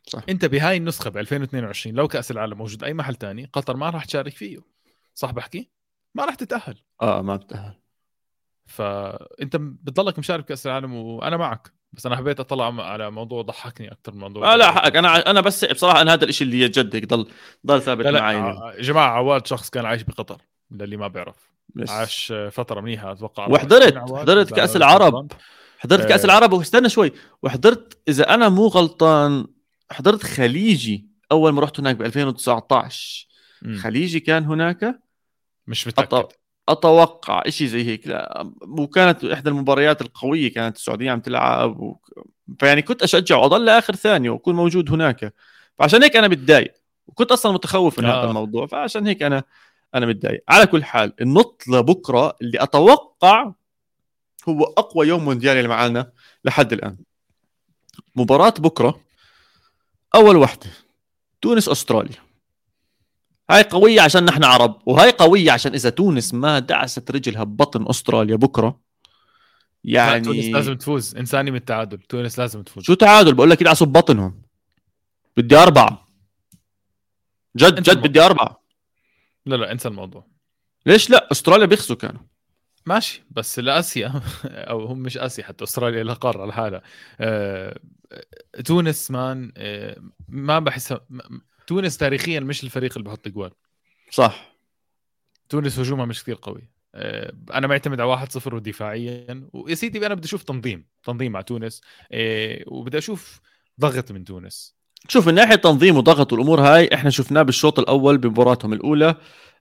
صح. 0.08 0.24
أنت 0.30 0.46
بهاي 0.46 0.78
النسخة 0.78 1.10
ب 1.10 1.18
2022 1.18 1.96
لو 1.96 2.08
كأس 2.08 2.32
العالم 2.32 2.58
موجود 2.58 2.84
أي 2.84 2.94
محل 2.94 3.16
تاني 3.16 3.50
قطر 3.54 3.78
ما 3.78 3.90
راح 3.90 4.06
تشارك 4.06 4.34
فيه. 4.34 4.58
صح 5.16 5.32
بحكي؟ 5.32 5.70
ما 6.16 6.26
راح 6.26 6.36
تتأهل. 6.36 6.80
آه 7.02 7.22
ما 7.22 7.36
بتأهل. 7.36 7.83
فأنت 8.66 9.56
بتضلك 9.56 10.20
مشارك 10.20 10.44
بكاس 10.44 10.68
العالم 10.68 10.94
وأنا 10.94 11.38
معك 11.38 11.72
بس 11.94 12.06
أنا 12.06 12.16
حبيت 12.16 12.40
أطلع 12.40 12.84
على 12.84 13.12
موضوع 13.12 13.42
ضحكني 13.42 13.92
أكثر 13.92 14.14
من 14.14 14.20
موضوع 14.20 14.54
آه 14.54 14.56
لا 14.56 14.72
حقك 14.72 14.96
أنا 14.96 15.30
أنا 15.30 15.42
بس 15.42 15.66
بصراحة 15.66 16.02
أنا 16.02 16.14
هذا 16.14 16.26
الشيء 16.26 16.48
اللي 16.48 16.68
جد 16.68 17.08
ضل 17.08 17.28
ضل 17.66 17.82
ثابت 17.82 18.08
معي 18.08 18.36
يا 18.36 18.82
جماعة 18.82 19.10
عواد 19.10 19.48
شخص 19.48 19.70
كان 19.70 19.86
عايش 19.86 20.04
بقطر 20.04 20.42
للي 20.72 20.98
ما 20.98 21.08
بيعرف 21.08 21.54
بس. 21.76 21.90
عاش 21.90 22.34
فترة 22.52 22.82
منيحة 22.82 23.12
أتوقع 23.12 23.48
وحضرت 23.48 23.82
24 23.82 24.10
عواد، 24.10 24.22
حضرت 24.22 24.54
كأس 24.54 24.76
العرب 24.76 25.16
غلطان. 25.16 25.28
حضرت 25.80 26.06
كأس 26.06 26.22
آه. 26.22 26.26
العرب 26.26 26.54
واستنى 26.54 26.90
شوي 26.90 27.12
وحضرت 27.44 27.98
إذا 28.08 28.34
أنا 28.34 28.50
مو 28.50 28.68
غلطان 28.68 29.48
حضرت 29.92 30.24
خليجي 30.24 31.08
أول 31.32 31.52
ما 31.52 31.62
رحت 31.62 31.80
هناك 31.80 31.96
ب 31.96 32.02
2019 32.02 33.28
مم. 33.62 33.78
خليجي 33.78 34.20
كان 34.20 34.44
هناك 34.44 35.00
مش 35.68 35.88
متأكد. 35.88 36.28
أتوقع 36.70 37.44
شيء 37.50 37.68
زي 37.68 37.84
هيك 37.86 38.08
لا 38.08 38.52
وكانت 38.62 39.26
إحدى 39.26 39.50
المباريات 39.50 40.02
القوية 40.02 40.54
كانت 40.54 40.76
السعودية 40.76 41.12
عم 41.12 41.20
تلعب 41.20 41.80
و... 41.80 41.98
فيعني 42.60 42.82
كنت 42.82 43.04
أشجع 43.04 43.38
وأضل 43.38 43.66
لآخر 43.66 43.96
ثانية 43.96 44.30
وأكون 44.30 44.56
موجود 44.56 44.92
هناك 44.92 45.34
فعشان 45.80 46.04
هيك 46.04 46.16
أنا 46.16 46.28
متضايق 46.28 46.74
وكنت 47.08 47.32
أصلا 47.32 47.52
متخوف 47.52 48.00
من 48.00 48.06
آه. 48.06 48.20
هذا 48.22 48.30
الموضوع 48.30 48.68
فعشان 48.68 49.08
هيك 49.08 49.24
أنا 49.24 49.44
أنا 49.96 50.06
متضايق. 50.06 50.44
على 50.50 50.66
كل 50.66 50.84
حال 50.84 51.14
النط 51.22 51.64
لبكرة 51.68 52.36
اللي 52.42 52.64
أتوقع 52.64 53.52
هو 54.50 54.64
أقوى 54.64 55.08
يوم 55.08 55.26
مونديالي 55.26 55.60
اللي 55.60 55.70
معانا 55.70 56.12
لحد 56.46 56.74
الآن. 56.74 56.98
مباراة 58.16 58.54
بكرة 58.60 59.00
أول 60.16 60.36
وحده 60.38 60.70
تونس 61.42 61.70
أستراليا. 61.70 62.23
هاي 63.50 63.64
قوية 63.64 64.02
عشان 64.02 64.26
نحن 64.26 64.44
عرب 64.44 64.82
وهاي 64.86 65.12
قوية 65.12 65.52
عشان 65.52 65.74
إذا 65.74 65.90
تونس 65.90 66.34
ما 66.34 66.60
دعست 66.60 67.12
رجلها 67.12 67.44
ببطن 67.44 67.90
أستراليا 67.90 68.36
بكرة 68.36 68.80
يعني 69.84 70.24
تونس 70.24 70.46
لازم 70.46 70.74
تفوز. 70.74 71.16
انساني 71.16 71.52
من 71.52 71.58
التعادل 71.58 71.98
تونس 71.98 72.40
لازم 72.40 72.64
تفوز. 72.64 72.84
شو 72.84 72.94
تعادل؟ 72.94 73.34
بقول 73.34 73.50
لك 73.50 73.62
يدعسوا 73.62 73.88
ببطنهم. 73.88 74.42
بدي 75.38 75.56
أربعة. 75.56 76.08
جد 77.58 77.76
جد 77.76 77.90
الموضوع. 77.90 78.10
بدي 78.10 78.22
أربعة. 78.22 78.64
لا 79.46 79.56
لا 79.56 79.72
انسى 79.72 79.88
الموضوع. 79.88 80.28
ليش 80.86 81.10
لا؟ 81.10 81.32
أستراليا 81.32 81.66
بيخسوا 81.66 81.96
كانوا. 81.96 82.22
ماشي 82.86 83.24
بس 83.32 83.60
لاسيا 83.60 84.22
أو 84.46 84.86
هم 84.86 85.00
مش 85.00 85.18
آسيا 85.18 85.44
حتى 85.44 85.64
أستراليا 85.64 86.04
لها 86.04 86.14
قارة 86.14 86.46
لحالها. 86.46 86.82
آه، 87.20 87.80
تونس 88.66 89.12
man 89.12 89.52
آه، 89.58 89.98
ما 90.28 90.60
بحسها 90.60 91.06
تونس 91.68 91.98
تاريخيا 91.98 92.40
مش 92.40 92.64
الفريق 92.64 92.98
اللي 92.98 93.10
بحط 93.10 93.28
جوال 93.28 93.52
صح. 94.12 94.56
تونس 95.50 95.80
هجومها 95.80 96.06
مش 96.06 96.24
كثير 96.24 96.38
قوي. 96.42 96.70
آه، 96.96 97.34
أنا 97.54 97.68
معتمد 97.68 98.00
على 98.00 98.10
1-0 98.28 98.54
ودفاعيا. 98.54 99.50
ويا 99.54 99.76
سيدي 99.76 100.06
أنا 100.06 100.16
بدي 100.16 100.26
أشوف 100.26 100.44
تنظيم 100.44 100.86
تنظيم 101.04 101.32
مع 101.32 101.42
تونس. 101.42 101.82
آه، 102.12 102.64
وبدي 102.68 102.98
أشوف 102.98 103.42
ضغط 103.80 104.12
من 104.12 104.24
تونس. 104.24 104.76
شوف 105.08 105.28
من 105.28 105.34
ناحية 105.34 105.56
تنظيم 105.56 105.98
وضغط 105.98 106.34
والأمور 106.34 106.62
هاي 106.62 106.90
إحنا 106.94 107.10
شفناه 107.10 107.42
بالشوط 107.42 107.80
الأول 107.80 108.18
بمباراتهم 108.18 108.74
الأولى 108.74 109.16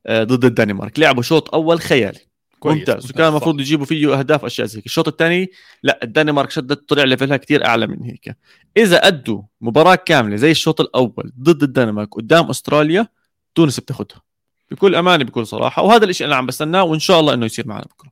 آه، 0.07 0.25
ضد 0.25 0.45
الدنمارك. 0.45 0.99
لعبوا 0.99 1.23
شوط 1.23 1.55
أول 1.55 1.81
خيالي. 1.81 2.21
كويس 2.63 2.79
ممتاز. 2.79 3.11
وكان 3.11 3.29
المفروض 3.29 3.61
يجيبوا 3.61 3.85
فيه 3.85 4.19
أهداف 4.19 4.45
أشياء 4.45 4.67
زي 4.67 4.79
هيك 4.79 4.87
الشوط 4.87 5.09
الثاني 5.09 5.51
لا 5.83 6.01
الدنمارك 6.03 6.51
شدت 6.51 6.89
طلع 6.89 7.03
ليفلها 7.03 7.37
كتير 7.37 7.67
أعلى 7.67 7.87
من 7.87 8.03
هيك. 8.03 8.37
إذا 8.77 8.97
أدوا 8.97 9.43
مباراة 9.61 9.95
كاملة 9.95 10.37
زي 10.37 10.51
الشوط 10.51 10.81
الأول 10.81 11.33
ضد 11.41 11.63
الدنمارك 11.63 12.15
قدام 12.15 12.51
أستراليا 12.51 13.09
تونس 13.55 13.81
بتاخذها 13.81 14.23
بكل 14.71 14.95
أمانة 14.95 15.25
بكل 15.25 15.47
صراحة. 15.47 15.83
وهذا 15.83 16.05
الشيء 16.05 16.25
اللي 16.25 16.37
عم 16.37 16.47
بستناه 16.47 16.83
وإن 16.83 16.99
شاء 16.99 17.21
الله 17.21 17.35
إنه 17.35 17.47
يصير 17.47 17.69
معنا 17.69 17.85
بكرة. 17.85 18.11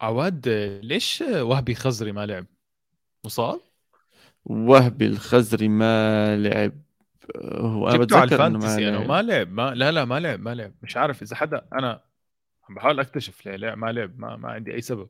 عواد 0.00 0.48
ليش 0.82 1.24
وهبي 1.28 1.74
خزري 1.74 2.12
ما 2.12 2.26
لعب؟ 2.26 2.46
مصاب؟ 3.24 3.60
وهبي 4.44 5.06
الخزري 5.06 5.68
ما 5.68 6.36
لعب. 6.36 6.72
هو 7.44 7.88
أنا 7.88 7.94
على 7.94 7.98
بتذكر 7.98 8.46
إنه 8.46 8.58
ما 8.58 8.64
الفانتسي 8.64 8.88
أنا 8.88 8.96
لعب. 8.96 9.08
ما 9.08 9.22
لعب 9.22 9.52
ما 9.52 9.74
لا 9.74 9.92
لا 9.92 10.04
ما 10.04 10.20
لعب 10.20 10.40
ما 10.40 10.54
لعب. 10.54 10.72
مش 10.82 10.96
عارف 10.96 11.22
إذا 11.22 11.36
حدا 11.36 11.62
أنا 11.72 12.00
عم 12.72 12.76
بحاول 12.76 13.00
أكتشف 13.00 13.46
ليه 13.46 13.56
لعب 13.56 13.78
ما 13.78 13.92
لعب 13.92 14.18
ما, 14.18 14.36
ما 14.36 14.48
عندي 14.48 14.74
أي 14.74 14.80
سبب. 14.80 15.08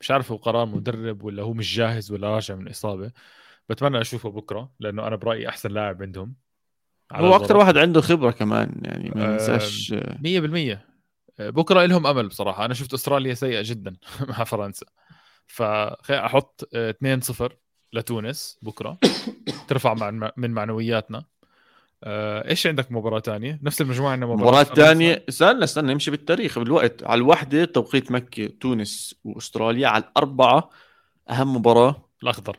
مش 0.00 0.10
عارف 0.10 0.32
هو 0.32 0.36
قرار 0.36 0.66
مدرب 0.66 1.22
ولا 1.22 1.42
هو 1.42 1.52
مش 1.52 1.76
جاهز 1.76 2.12
ولا 2.12 2.34
راجع 2.34 2.54
من 2.54 2.68
إصابة. 2.68 3.12
بتمنى 3.68 4.00
أشوفه 4.00 4.30
بكرة 4.30 4.72
لأنه 4.80 5.06
أنا 5.06 5.16
برأيي 5.16 5.48
أحسن 5.48 5.70
لاعب 5.70 6.02
عندهم 6.02 6.34
هو 7.12 7.36
أكثر. 7.36 7.56
واحد 7.56 7.76
عنده 7.76 8.00
خبرة 8.00 8.30
كمان 8.30 8.80
يعني 8.84 9.10
ما 9.14 9.26
ننساش 9.32 9.94
100% 10.20 10.86
بكرة 11.38 11.84
لهم 11.84 12.06
أمل 12.06 12.28
بصراحة. 12.28 12.64
أنا 12.64 12.74
شفت 12.74 12.94
أستراليا 12.94 13.34
سيئة 13.34 13.62
جدا 13.64 13.96
مع 14.28 14.44
فرنسا. 14.44 14.86
فخليني 15.46 16.26
أحط 16.26 16.68
آه، 16.74 16.90
2-0 16.90 17.56
لتونس 17.92 18.58
بكرة. 18.62 18.98
ترفع 19.68 20.10
من 20.36 20.50
معنوياتنا. 20.50 21.24
آه، 22.04 22.48
إيش 22.48 22.66
عندك 22.66 22.92
مباراة 22.92 23.20
ثانية؟ 23.20 23.60
نفس 23.62 23.80
المجموعة 23.80 24.12
عندنا 24.12 24.26
مباراة 24.26 24.60
مباراة. 24.60 24.74
ثانية 24.74 25.24
استنى 25.28 25.64
استنى 25.64 25.92
نمشي 25.92 26.10
بالتاريخ 26.10 26.58
بالوقت. 26.58 27.04
على 27.04 27.18
الوحدة 27.18 27.64
توقيت 27.64 28.12
مكة 28.12 28.46
تونس 28.46 29.14
وأستراليا. 29.24 29.88
على 29.88 30.04
الأربعة 30.04 30.70
أهم 31.30 31.56
مباراة. 31.56 32.08
الأخضر. 32.22 32.56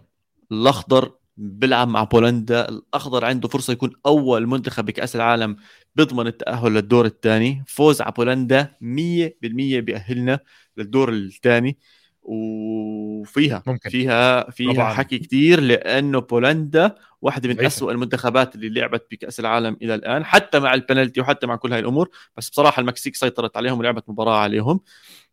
الأخضر 0.52 1.12
بيلعب 1.38 1.88
مع 1.88 2.04
بولندا. 2.04 2.70
الأخضر 2.70 3.26
عنده 3.26 3.48
فرصة 3.48 3.74
يكون 3.74 3.92
أول 4.06 4.48
منتخب 4.48 4.86
بكأس 4.86 5.16
العالم 5.16 5.56
بيضمن 5.96 6.28
التأهل 6.28 6.74
للدور 6.74 7.06
الثاني. 7.06 7.64
فوز 7.68 8.02
على 8.02 8.12
بولندا 8.12 8.76
100% 8.82 9.80
بيأهلنا 9.80 10.40
للدور 10.78 11.10
الثاني. 11.14 11.78
وفيها 12.24 13.64
ممكن. 13.68 13.90
فيها 13.90 14.50
فيها 14.50 14.74
طبعاً. 14.74 14.94
حكي 14.94 15.20
كتير 15.20 15.60
لأنه 15.62 16.20
بولندا 16.20 16.96
واحدة 17.22 17.50
من. 17.50 17.66
أسوأ 17.66 17.92
المنتخبات 17.92 18.56
اللي 18.56 18.70
لعبت 18.70 19.08
بكأس 19.12 19.40
العالم 19.40 19.78
إلى 19.82 19.96
الآن 19.96 20.26
حتى 20.26 20.60
مع 20.60 20.74
البنالتي 20.74 21.22
وحتى 21.22 21.48
مع 21.48 21.56
كل 21.56 21.72
هاي 21.74 21.80
الأمور 21.80 22.10
بس 22.38 22.50
بصراحة 22.50 22.80
المكسيك 22.80 23.16
سيطرت 23.16 23.58
عليهم 23.58 23.80
ولعبت 23.80 24.10
مباراة 24.10 24.38
عليهم 24.38 24.80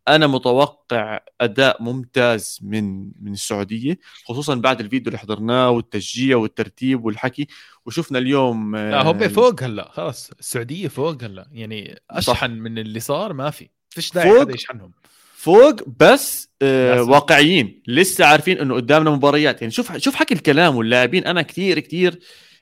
أنا 0.08 0.26
متوقع 0.26 1.20
أداء 1.40 1.82
ممتاز 1.82 2.58
من 2.62 3.04
من 3.22 3.32
السعودية 3.32 3.98
خصوصا 4.24 4.54
بعد 4.54 4.80
الفيديو 4.80 5.06
اللي 5.06 5.18
حضرناه 5.18 5.70
والتشجيع 5.70 6.36
والترتيب 6.36 7.04
والحكي 7.04 7.46
وشفنا 7.86 8.18
اليوم 8.18 8.76
لا 8.76 9.00
آه، 9.00 9.10
هم 9.12 9.28
فوق 9.28 9.62
هلا 9.62 9.88
خلاص 9.92 10.30
السعودية 10.40 10.88
فوق 10.88 11.24
هلا 11.24 11.48
يعني 11.52 12.00
أشحن 12.10 12.50
من 12.50 12.78
اللي 12.78 13.00
صار 13.00 13.32
ما 13.32 13.50
في 13.50 13.68
فيش 13.90 14.12
داعي. 14.12 14.40
حدا 14.40 14.54
يشحنهم 14.54 14.92
فوق 15.38 15.88
بس 16.00 16.48
آه. 16.62 17.02
واقعيين. 17.02 17.82
لسه 17.86 18.26
عارفين 18.26 18.58
إنه 18.58 18.74
قدامنا 18.74 19.10
مباريات. 19.10 19.60
يعني 19.60 19.72
شوف 19.72 19.96
شوف 19.96 20.14
حكي 20.14 20.34
الكلام 20.34 20.76
واللاعبين. 20.76 21.26
أنا 21.26 21.42
كثير 21.42 21.78
كثير 21.78 22.18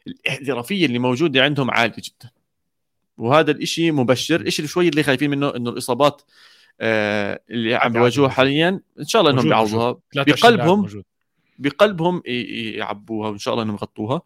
الاحترافية 0.06 0.86
اللي 0.86 0.98
موجودة 0.98 1.42
عندهم 1.42 1.70
عالية 1.70 1.94
جدا. 1.98 2.30
وهذا 3.18 3.50
الإشي 3.50 3.90
مبشر. 3.90 4.40
الشيء 4.40 4.58
اللي 4.58 4.68
شوي 4.68 4.88
اللي 4.88 5.02
خايفين 5.02 5.30
منه 5.30 5.56
إنه 5.56 5.70
الإصابات 5.70 6.22
آه 6.80 7.40
اللي 7.50 7.74
عم 7.74 7.92
بيواجهوها. 7.92 8.30
حاليا 8.30 8.80
إن 9.00 9.04
شاء 9.06 9.22
الله 9.22 9.32
إنهم 9.32 9.44
بيعوضوها. 9.44 9.96
23 10.14 10.56
لاعب 10.56 10.68
بقلبهم. 10.68 11.02
بقلبهم 11.58 12.22
يعبوها 12.76 13.28
وإن 13.28 13.38
شاء 13.38 13.54
الله 13.54 13.64
إنهم 13.64 13.74
يغطوها. 13.74 14.22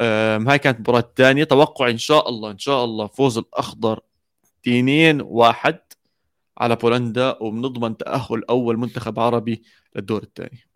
آم، 0.00 0.48
هاي 0.48 0.58
كانت 0.58 0.76
المباراة 0.76 1.00
الثانية. 1.00 1.44
توقع 1.44 1.90
إن 1.90 1.98
شاء 1.98 2.28
الله 2.28 2.50
إن 2.50 2.58
شاء 2.58 2.84
الله 2.84 3.06
فوز 3.06 3.38
الأخضر 3.38 4.00
2 4.62 5.20
واحد. 5.20 5.78
على 6.58 6.76
بولندا 6.76 7.42
وبنضمن 7.42 7.96
تأهل 7.96 8.44
أول 8.50 8.76
منتخب 8.76 9.20
عربي 9.20 9.62
للدور 9.96 10.22
الثاني. 10.22 10.68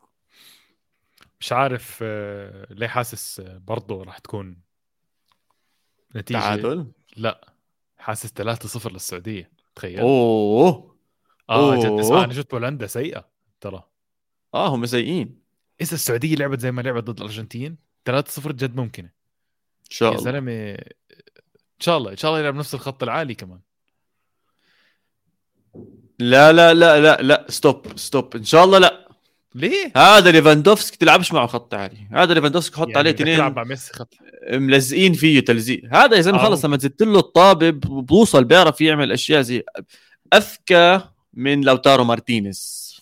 مش 1.41 1.53
عارف 1.53 1.99
آه، 2.03 2.67
ليه 2.71 2.87
حاسس 2.87 3.41
برضه 3.41 4.03
راح 4.05 4.19
تكون 4.19 4.57
نتيجة؟ 6.17 6.39
تعادل؟ 6.39 6.87
لا 7.17 7.53
حاسس 7.99 8.33
3-0 8.33 8.93
للسعودية 8.93 9.51
تخيل. 9.75 10.01
أوه! 10.01 10.97
آه 11.51 11.77
جد. 11.77 12.01
اسمع 12.01 12.25
أنا 12.25 12.33
شفت 12.33 12.51
بولندا 12.51 12.87
سيئة 12.87 13.29
ترى. 13.61 13.83
آه 14.55 14.69
هم 14.69 14.87
سيئين. 14.87 15.43
إذا 15.81 15.95
السعودية 15.95 16.35
لعبت 16.37 16.61
زي 16.61 16.73
ما 16.73 16.81
لعبت 16.81 17.05
ضد 17.05 17.19
الأرجنتين 17.21 17.77
3-0 18.11 18.53
جد 18.53 18.77
ممكنة. 18.77 19.09
إن 19.09 19.91
شاء 19.91 20.13
يا 20.13 20.19
الله. 20.19 20.33
زلمة 20.33 20.53
إن 20.73 21.81
شاء 21.81 21.99
الله 21.99 22.11
إن 22.11 22.17
شاء 22.17 22.31
الله 22.31 22.41
يلعب 22.41 22.55
نفس 22.55 22.75
الخط 22.75 23.03
العالي 23.03 23.35
كمان. 23.35 23.61
لا 26.19 26.53
لا 26.53 26.75
لا 26.75 27.01
لا 27.01 27.23
لا 27.23 27.47
stop 27.49 27.87
stop. 27.97 28.37
إن 28.37 28.45
شاء 28.45 28.65
الله 28.65 28.79
لا. 28.79 29.09
ليه؟ 29.55 29.93
هذا 29.97 30.31
ليفاندوفسكي 30.31 30.97
تلعبش 30.97 31.33
معه 31.33 31.47
خط 31.47 31.75
عالي. 31.75 32.09
هذا 32.13 32.35
ليفاندوفسكي 32.35 32.77
حط 32.77 32.87
يعني 32.87 32.99
عليه 32.99 33.11
اثنين 33.11 33.37
تلعب 33.37 33.57
مع 33.57 33.65
ميسي 33.65 33.93
خط. 33.93 34.15
ملزقين 34.53 35.13
فيه 35.13 35.41
تلزيق. 35.41 35.83
هذا 35.93 36.17
يا 36.17 36.21
زلمه 36.21 36.39
آه، 36.39 36.45
خلص 36.45 36.65
لما 36.65 36.79
زدت 36.79 37.03
له 37.03 37.19
الطابة 37.19 37.71
بوصل 38.01 38.45
بيعرف 38.45 38.81
يعمل 38.81 39.13
أشياء 39.13 39.43
زي 39.43 39.63
أذكى 40.35 41.01
من 41.35 41.61
لوتارو 41.61 42.05
مارتينيز. 42.05 42.93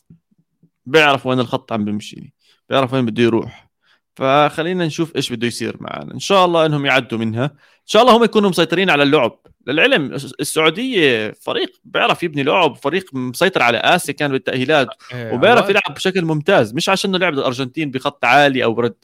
بيعرف 0.87 1.27
وين 1.27 1.41
الخط 1.41 1.73
عم 1.73 1.85
بيمشي. 1.85 2.33
بيعرف 2.69 2.95
وين 2.95 3.07
بده 3.07 3.23
يروح. 3.23 3.70
فخلينا 4.15 4.87
نشوف 4.87 5.17
إيش 5.17 5.33
بده 5.33 5.47
يصير 5.47 5.77
معنا. 5.81 6.15
إن 6.15 6.19
شاء 6.19 6.45
الله 6.45 6.67
إنهم 6.67 6.87
يعدوا 6.87 7.19
منها. 7.19 7.45
إن 7.45 7.87
شاء 7.87 8.03
الله 8.03 8.17
هم 8.17 8.25
يكونوا 8.25 8.51
مسيطرين 8.51 8.91
على 8.91 9.03
اللعب. 9.03 9.41
للعلم 9.67 10.13
السعودية 10.15 11.31
فريق 11.31 11.81
بيعرف 11.85 12.23
يبني 12.23 12.43
لعب 12.43 12.77
فريق 12.77 13.15
مسيطر 13.15 13.63
على 13.63 13.79
آسيا 13.79 14.15
كان 14.15 14.33
بالتأهيلات 14.33 14.89
آه، 15.13 15.35
وبيعرف 15.35 15.63
عواد، 15.63 15.71
يلعب 15.71 15.95
بشكل 15.95 16.25
ممتاز. 16.25 16.75
مش 16.75 16.89
عشان 16.89 17.17
لعب 17.17 17.35
الأرجنتين 17.35 17.91
بخط 17.91 18.25
عالي 18.25 18.65
أو 18.65 18.81
رد 18.81 18.97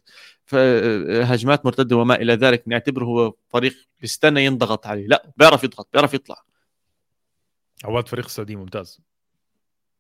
هجمات 1.23 1.67
مرتدة 1.67 1.97
وما 1.97 2.15
إلى 2.15 2.35
ذلك 2.35 2.63
نعتبره 2.67 3.05
هو 3.05 3.35
فريق 3.49 3.75
بيستنى 4.01 4.45
ينضغط 4.45 4.87
عليه. 4.87 5.07
لا 5.07 5.31
بيعرف 5.37 5.65
يضغط 5.65 5.89
بيعرف 5.93 6.15
يطلع. 6.15 6.43
عواد 7.85 8.09
فريق 8.09 8.25
السعوديه 8.25 8.57
ممتاز. 8.57 9.01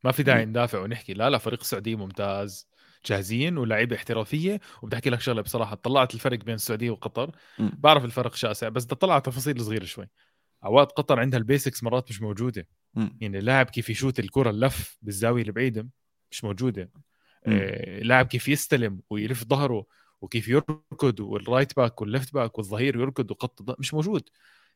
ما 0.04 0.12
في 0.12 0.22
داعي 0.22 0.44
ندافع 0.44 0.78
ونحكي. 0.80 1.14
لا 1.14 1.30
لا 1.30 1.38
فريق 1.38 1.60
السعوديه 1.60 1.96
ممتاز. 1.96 2.68
جاهزين 3.06 3.58
ولاعيبة 3.58 3.96
احترافية. 3.96 4.60
وبدي 4.82 4.96
احكي 4.96 5.10
لك 5.10 5.20
شغلة 5.20 5.42
بصراحة 5.42 5.74
طلعت 5.74 6.14
الفرق 6.14 6.38
بين 6.38 6.54
السعودية 6.54 6.90
وقطر. 6.90 7.36
م. 7.58 7.68
بعرف 7.78 8.04
الفرق 8.04 8.34
شاسع 8.34 8.68
بس 8.68 8.84
بدي 8.84 8.94
أطلع 8.94 9.12
على 9.12 9.22
تفاصيل 9.22 9.60
صغيرة 9.60 9.84
شوي. 9.84 10.08
عواد 10.62 10.86
قطر 10.86 11.20
عندها 11.20 11.38
ال 11.38 11.45
basics 11.45 11.82
مرات 11.82 12.10
مش 12.10 12.22
موجودة. 12.22 12.66
م. 12.94 13.08
يعني 13.20 13.38
اللاعب 13.38 13.66
كيف 13.66 13.90
يشوت 13.90 14.18
الكرة 14.18 14.50
اللف 14.50 14.98
بالزاوية 15.02 15.42
البعيدة 15.42 15.88
مش 16.30 16.44
موجودة. 16.44 16.90
آه 17.46 18.02
لاعب 18.02 18.26
كيف 18.26 18.48
يستلم 18.48 19.00
ويلف 19.10 19.44
ظهره 19.44 19.86
وكيف 20.20 20.48
يركض 20.48 21.20
وال 21.20 21.36
right 21.36 21.76
back 21.76 22.00
وال 22.00 22.12
left 22.12 22.34
back 22.34 22.58
والظهير 22.58 23.00
يركض 23.00 23.30
وقط 23.30 23.80
مش 23.80 23.94
موجود. 23.94 24.28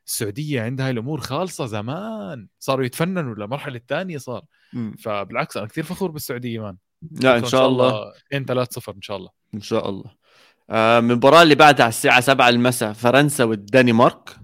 السعودية 0.07 0.63
عندها 0.63 0.87
هاي 0.87 0.93
الأمور 0.93 1.21
خالصة 1.21 1.67
زمان. 1.67 2.49
صاروا 2.59 2.85
يتفننوا 2.85 3.35
للمرحله 3.35 3.77
الثانية 3.77 4.19
صار. 4.19 4.43
م. 4.73 4.93
فبالعكس 4.93 5.57
أنا 5.57 5.67
كثير 5.67 5.85
فخور 5.85 6.11
بالسعودية 6.11 6.61
man. 6.61 6.77
لا 7.03 7.39
إن 7.39 7.45
شاء 7.45 7.69
الله. 7.69 8.13
2 8.27 8.45
3 8.45 8.73
0 8.73 8.93
إن 8.97 9.03
شاء 9.03 9.17
الله. 9.17 9.31
إن 9.55 9.61
شاء 9.61 9.89
الله. 9.89 10.21
آه، 10.71 10.99
المباراة 10.99 11.43
اللي 11.43 11.55
بعدها 11.55 11.85
على 11.85 11.89
الساعة 11.89 12.21
7 12.21 12.49
المساء 12.49 12.93
فرنسا 12.93 13.45
والدنمارك 13.45 14.37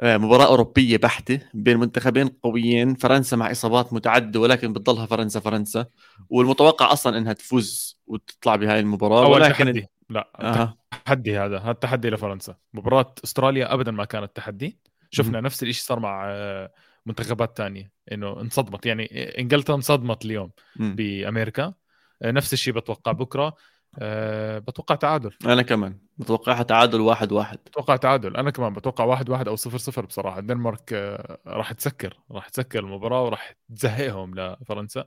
آه، 0.00 0.16
مباراة 0.16 0.46
أوروبية 0.46 0.96
بحتة 0.96 1.40
بين 1.54 1.76
منتخبين 1.76 2.28
قويين. 2.28 2.94
فرنسا 2.94 3.36
مع 3.36 3.50
إصابات 3.50 3.92
متعددة 3.92 4.40
ولكن 4.40 4.72
بتضلها 4.72 5.06
فرنسا 5.06 5.40
فرنسا. 5.40 5.86
والمتوقع 6.30 6.92
أصلا 6.92 7.18
إنها 7.18 7.32
تفوز 7.32 7.98
وتطلع 8.06 8.56
بهاي 8.56 8.80
المباراة 8.80 9.24
أول 9.24 9.32
ولكن 9.32 9.64
تحدي. 9.64 9.86
لا 10.10 10.30
آه. 10.40 10.76
تحدي 11.04 11.38
هذا 11.38 11.58
هذا 11.58 11.72
تحدي 11.72 12.10
لفرنسا. 12.10 12.56
مباراة 12.74 13.14
أستراليا 13.24 13.74
ابدا 13.74 13.90
ما 13.90 14.04
كانت 14.04 14.36
تحدي 14.36 14.78
شفنا 15.10 15.40
نفس 15.40 15.62
الشيء 15.62 15.84
صار 15.84 16.00
مع 16.00 16.24
آه، 16.28 16.72
منتخبات 17.06 17.56
تانية 17.56 17.92
إنه 18.12 18.40
انصدمت. 18.40 18.86
يعني 18.86 19.04
إنجلترا 19.38 19.74
انصدمت 19.74 20.24
اليوم 20.24 20.50
مم. 20.76 20.94
بأمريكا. 20.96 21.74
آه، 22.22 22.30
نفس 22.30 22.52
الشيء 22.52 22.74
بتوقع 22.74 23.12
بكرة. 23.12 23.54
آه، 23.98 24.58
بتوقع 24.58 24.94
تعادل. 24.94 25.30
أنا 25.46 25.62
كمان. 25.62 25.98
متوقعها 26.18 26.62
تعادل 26.62 27.00
واحد 27.00 27.32
واحد. 27.32 27.58
بتوقع 27.66 27.96
تعادل. 27.96 28.36
أنا 28.36 28.50
كمان 28.50 28.72
بتوقع 28.72 29.04
واحد 29.04 29.30
واحد 29.30 29.48
أو 29.48 29.56
صفر 29.56 29.78
صفر 29.78 30.06
بصراحة. 30.06 30.38
الدنمارك 30.38 30.92
آه، 30.92 31.38
راح 31.46 31.72
تسكر. 31.72 32.18
راح 32.30 32.48
تسكر 32.48 32.78
المباراة 32.78 33.24
وراح 33.24 33.54
تزهقهم 33.76 34.34
لفرنسا. 34.34 35.04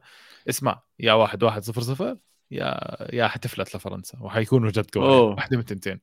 اسمع 0.50 0.82
يا 1.00 1.14
واحد 1.14 1.43
واحد 1.43 1.64
صفر 1.64 1.82
صفر 1.82 2.18
يا 2.52 2.78
يا 3.14 3.28
حتفلت 3.28 3.76
لفرنسا. 3.76 4.18
وحيكونوا 4.22 4.70
جد 4.72 4.89
قوي 4.95 5.06
أوه. 5.06 5.22
واحدة 5.36 5.58
من 5.58 5.62
التنتين. 5.62 6.00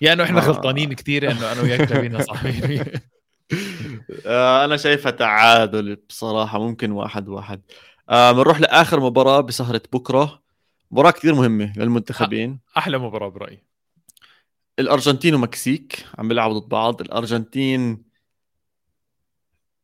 يا 0.00 0.12
إنه 0.12 0.24
إحنا 0.24 0.40
آه. 0.40 0.44
غلطانين 0.44 0.92
كثير 0.92 1.30
إنه 1.30 1.52
أنا 1.52 1.60
وياك 1.60 1.88
جايبينها 1.88 2.22
صحيح. 2.22 2.84
آه، 4.26 4.64
أنا 4.64 4.76
شايفها 4.76 5.10
تعادل 5.10 5.96
بصراحة 6.08 6.58
ممكن 6.58 6.90
واحد 6.92 7.28
واحد. 7.28 7.60
آه، 8.10 8.32
بنروح 8.32 8.60
لآخر 8.60 9.00
مباراة 9.00 9.40
بسهرة 9.40 9.82
بكرة. 9.92 10.42
مباراة 10.90 11.10
كثير 11.10 11.34
مهمة 11.34 11.72
للمنتخبين. 11.76 12.60
أحلى 12.76 12.98
مباراة 12.98 13.28
برأيي. 13.28 13.62
الأرجنتين 14.78 15.34
ومكسيك 15.34 16.04
عم 16.18 16.28
بيلعبوا 16.28 16.58
ضد 16.58 16.68
بعض. 16.68 17.00
الأرجنتين 17.00 18.04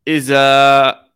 إذا 0.09 1.11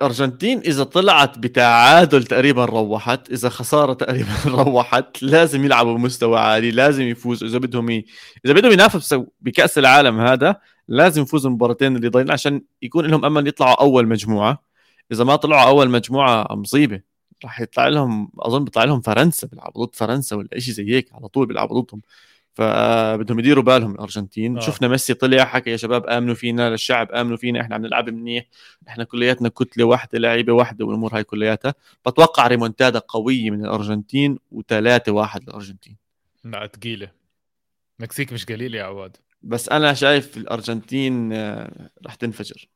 الأرجنتين 0.00 0.58
إذا 0.58 0.84
طلعت 0.84 1.38
بتعادل 1.38 2.24
تقريبا 2.24 2.64
روحت. 2.64 3.30
إذا 3.30 3.48
خسارة 3.48 3.92
تقريبا 3.92 4.32
روحت. 4.64 5.22
لازم 5.22 5.64
يلعبوا 5.64 5.94
بمستوى 5.94 6.38
عالي 6.38 6.70
لازم 6.70 7.02
يفوزوا. 7.02 7.48
إذا 7.48 7.58
بدهم 7.58 7.90
ي... 7.90 8.04
إذا 8.44 8.54
بدهم 8.54 8.72
ينافسوا 8.72 9.24
بكأس 9.40 9.78
العالم 9.78 10.20
هذا 10.20 10.60
لازم 10.88 11.22
يفوزوا 11.22 11.50
المباراتين 11.50 11.96
اللي 11.96 12.08
ضايلين 12.08 12.32
عشان 12.32 12.62
يكون 12.82 13.06
لهم 13.06 13.24
أمل 13.24 13.48
يطلعوا 13.48 13.80
أول 13.80 14.06
مجموعة. 14.08 14.62
إذا 15.12 15.24
ما 15.24 15.36
طلعوا 15.36 15.68
أول 15.68 15.90
مجموعة 15.90 16.46
مصيبة. 16.50 17.00
راح 17.44 17.60
يطلع 17.60 17.88
لهم 17.88 18.30
أظن 18.38 18.64
بيطلع 18.64 18.84
لهم 18.84 19.00
فرنسا 19.00 19.46
بيلعبوا 19.46 19.86
ضد 19.86 19.94
فرنسا 19.94 20.36
ولا 20.36 20.48
شيء 20.58 20.74
زي 20.74 20.90
هيك 20.90 21.12
على 21.12 21.28
طول 21.28 21.46
بيلعبوا 21.46 21.80
ضدهم. 21.80 22.02
فبدهم 22.54 23.38
يديروا 23.38 23.64
بالهم 23.64 23.94
الأرجنتين. 23.94 24.56
آه. 24.56 24.60
شفنا 24.60 24.88
ميسي 24.88 25.14
طلع 25.14 25.44
حكى 25.44 25.70
يا 25.70 25.76
شباب 25.76 26.06
آمنوا 26.06 26.34
فينا 26.34 26.70
للشعب 26.70 27.12
آمنوا 27.12 27.36
فينا 27.36 27.60
إحنا 27.60 27.74
عم 27.74 27.82
نلعب 27.82 28.10
منيح 28.10 28.46
إحنا 28.88 29.04
كلياتنا 29.04 29.48
كتلة 29.48 29.84
واحدة 29.84 30.18
لعيبه 30.18 30.52
واحدة 30.52 30.84
والأمور 30.84 31.16
هاي 31.16 31.24
كلياتها. 31.24 31.74
بتوقع 32.06 32.46
ريمونتادا 32.46 32.98
قوية 32.98 33.50
من 33.50 33.64
الأرجنتين 33.64 34.38
وثلاثة 34.52 35.12
واحد 35.12 35.42
للأرجنتين. 35.42 35.96
لا 36.44 36.66
ثقيله 36.66 37.10
مكسيك 37.98 38.32
مش 38.32 38.44
قليل 38.44 38.74
يا 38.74 38.82
عواد. 38.82 39.16
بس 39.42 39.68
أنا 39.68 39.94
شايف 39.94 40.36
الأرجنتين 40.36 41.32
آه، 41.32 41.90
رح 42.06 42.14
تنفجر. 42.14 42.68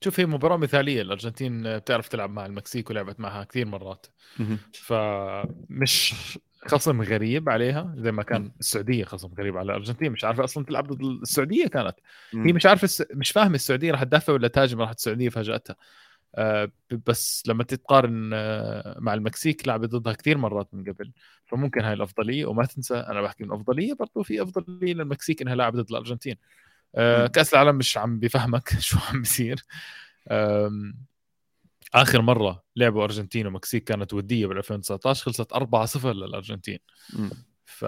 شوف 0.00 0.20
هي 0.20 0.26
مباراة 0.26 0.56
مثالية. 0.56 1.02
الأرجنتين 1.02 1.78
بتعرف 1.78 2.08
تلعب 2.08 2.30
مع 2.30 2.46
المكسيك 2.46 2.90
ولعبت 2.90 3.20
معها 3.20 3.44
كثير 3.44 3.66
مرات. 3.66 4.06
فمش 4.72 6.14
خصم 6.66 7.02
غريب 7.02 7.48
عليها 7.48 7.94
زي 7.96 8.12
ما 8.12 8.22
كان 8.22 8.52
السعودية 8.60 9.04
خصم 9.04 9.28
غريب 9.38 9.56
على 9.56 9.66
الأرجنتين. 9.66 10.12
مش 10.12 10.24
عارفه 10.24 10.44
أصلا 10.44 10.64
تلعب 10.64 10.92
ضد 10.92 11.02
السعودية 11.02 11.66
كانت. 11.66 11.96
هي 12.34 12.52
مش 12.52 12.66
عارفه 12.66 12.84
الس... 12.84 13.02
مش 13.14 13.30
فاهمه 13.30 13.54
السعودية 13.54 13.92
راح 13.92 14.02
تدافع 14.04 14.32
ولا 14.32 14.48
تهاجم 14.48 14.80
راح 14.80 14.90
آه، 14.90 15.74
ب- 15.74 15.76
بس 17.06 17.42
لما 17.46 17.64
تتقارن 17.64 18.30
آه، 18.34 18.96
مع 19.00 19.14
المكسيك 19.14 19.68
لعبت 19.68 19.88
ضدها 19.90 20.12
كثير 20.12 20.38
مرات 20.38 20.68
من 20.74 20.84
قبل. 20.92 21.12
فممكن 21.46 21.80
هاي 21.80 21.92
الأفضلية 21.92 22.46
وما 22.46 22.64
تنسى 22.66 22.94
أنا 22.94 23.22
بحكي 23.22 23.44
من 23.44 23.52
أفضلية 23.52 23.92
برضه 23.92 24.22
في 24.22 24.42
أفضلية 24.42 24.94
للمكسيك 24.94 25.42
إنها 25.42 25.54
لعبت 25.54 25.76
ضد 25.76 25.90
الأرجنتين. 25.90 26.36
آه،. 26.94 27.26
كأس 27.26 27.54
العالم 27.54 27.76
مش 27.76 27.98
عم 27.98 28.18
بفهمك 28.18 28.68
شو 28.80 28.98
عم 29.10 29.20
بيصير. 29.20 29.64
آخر 31.94 32.20
مرة 32.22 32.62
لعبوا 32.76 33.04
أرجنتين 33.04 33.46
ومكسيك 33.46 33.84
كانت 33.84 34.14
ودية 34.14 34.46
بال 34.46 34.58
2019 34.58 35.24
خلصت 35.24 35.52
4-0 35.52 36.06
للأرجنتين. 36.06 36.78
ف 37.64 37.84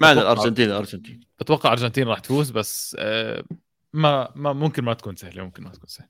ما 0.00 0.14
أتوقع- 0.14 0.18
الأرجنتين 0.18 0.68
الأرجنتين. 0.70 1.20
بتوقع 1.40 1.72
أرجنتين 1.72 2.08
راح 2.08 2.18
تفوز 2.18 2.50
بس 2.50 2.96
آه، 2.98 3.44
ما 3.92 4.28
ما 4.34 4.52
ممكن 4.52 4.84
ما 4.84 4.94
تكون 4.94 5.16
سهلة 5.16 5.44
ممكن 5.44 5.62
ما 5.62 5.70
تكون 5.70 5.88
سهلة. 5.88 6.08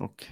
أوكي. 0.00 0.26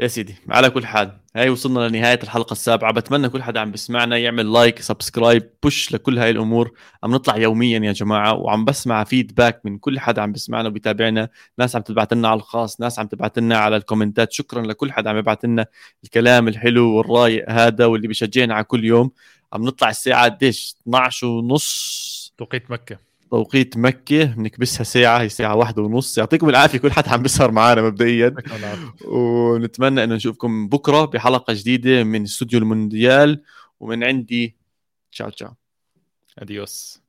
يا 0.00 0.06
سيدي 0.06 0.34
على 0.48 0.70
كل 0.70 0.86
حال 0.86 1.20
هاي 1.36 1.50
وصلنا 1.50 1.88
لنهاية 1.88 2.18
الحلقة 2.22 2.52
السابعة. 2.52 2.92
بتمنى 2.92 3.28
كل 3.28 3.42
حدا 3.42 3.60
عم 3.60 3.70
بسمعنا 3.70 4.18
يعمل 4.18 4.52
like 4.52 4.80
subscribe 4.80 5.50
push 5.62 5.92
لكل 5.92 6.18
هاي 6.18 6.30
الأمور. 6.30 6.72
عم 7.02 7.10
نطلع 7.14 7.36
يوميا 7.36 7.78
يا 7.78 7.92
جماعة 7.92 8.34
وعم 8.34 8.64
بسمع 8.64 9.04
فيدباك 9.04 9.60
من 9.64 9.78
كل 9.78 10.00
حدا 10.00 10.22
عم 10.22 10.32
بسمعنا 10.32 10.68
وبيتابعنا. 10.68 11.28
ناس 11.58 11.76
عم 11.76 11.82
تبعت 11.82 12.14
لنا 12.14 12.28
على 12.28 12.36
الخاص 12.38 12.80
ناس 12.80 12.98
عم 12.98 13.06
تبعت 13.06 13.38
لنا 13.38 13.58
على 13.58 13.76
الكومنتات. 13.76 14.32
شكرا 14.32 14.62
لكل 14.62 14.92
حدا 14.92 15.10
عم 15.10 15.16
يبعت 15.16 15.44
لنا 15.44 15.66
الكلام 16.04 16.48
الحلو 16.48 16.96
والرايق 16.96 17.50
هذا 17.50 17.86
واللي 17.86 18.08
بيشجعنا 18.08 18.54
على 18.54 18.64
كل 18.64 18.84
يوم. 18.84 19.10
عم 19.52 19.62
نطلع 19.62 19.90
الساعة 19.90 20.24
قديش؟ 20.24 20.76
12 20.82 21.26
ونص. 21.26 22.34
توقيت 22.38 22.70
مكة. 22.70 23.09
توقيت 23.30 23.76
مكة 23.76 24.24
بنكبسها 24.24 24.84
ساعة 24.84 25.20
هي 25.20 25.28
ساعة 25.28 25.56
واحدة 25.56 25.82
ونص. 25.82 26.18
يعطيكم 26.18 26.48
العافية 26.48 26.78
كل 26.78 26.92
حدا 26.92 27.10
عم 27.10 27.22
بيسهر 27.22 27.50
معنا 27.50 27.82
مبدئيا. 27.82 28.34
ونتمنى 29.04 30.04
إنه 30.04 30.14
نشوفكم 30.14 30.68
بكرة 30.68 31.04
بحلقة 31.04 31.54
جديدة 31.54 32.04
من 32.04 32.22
استوديو 32.22 32.58
المونديال. 32.58 33.42
ومن 33.80 34.04
عندي 34.04 34.56
تشاو 35.12 35.30
تشاو. 35.30 35.54
اديوس 36.38 36.99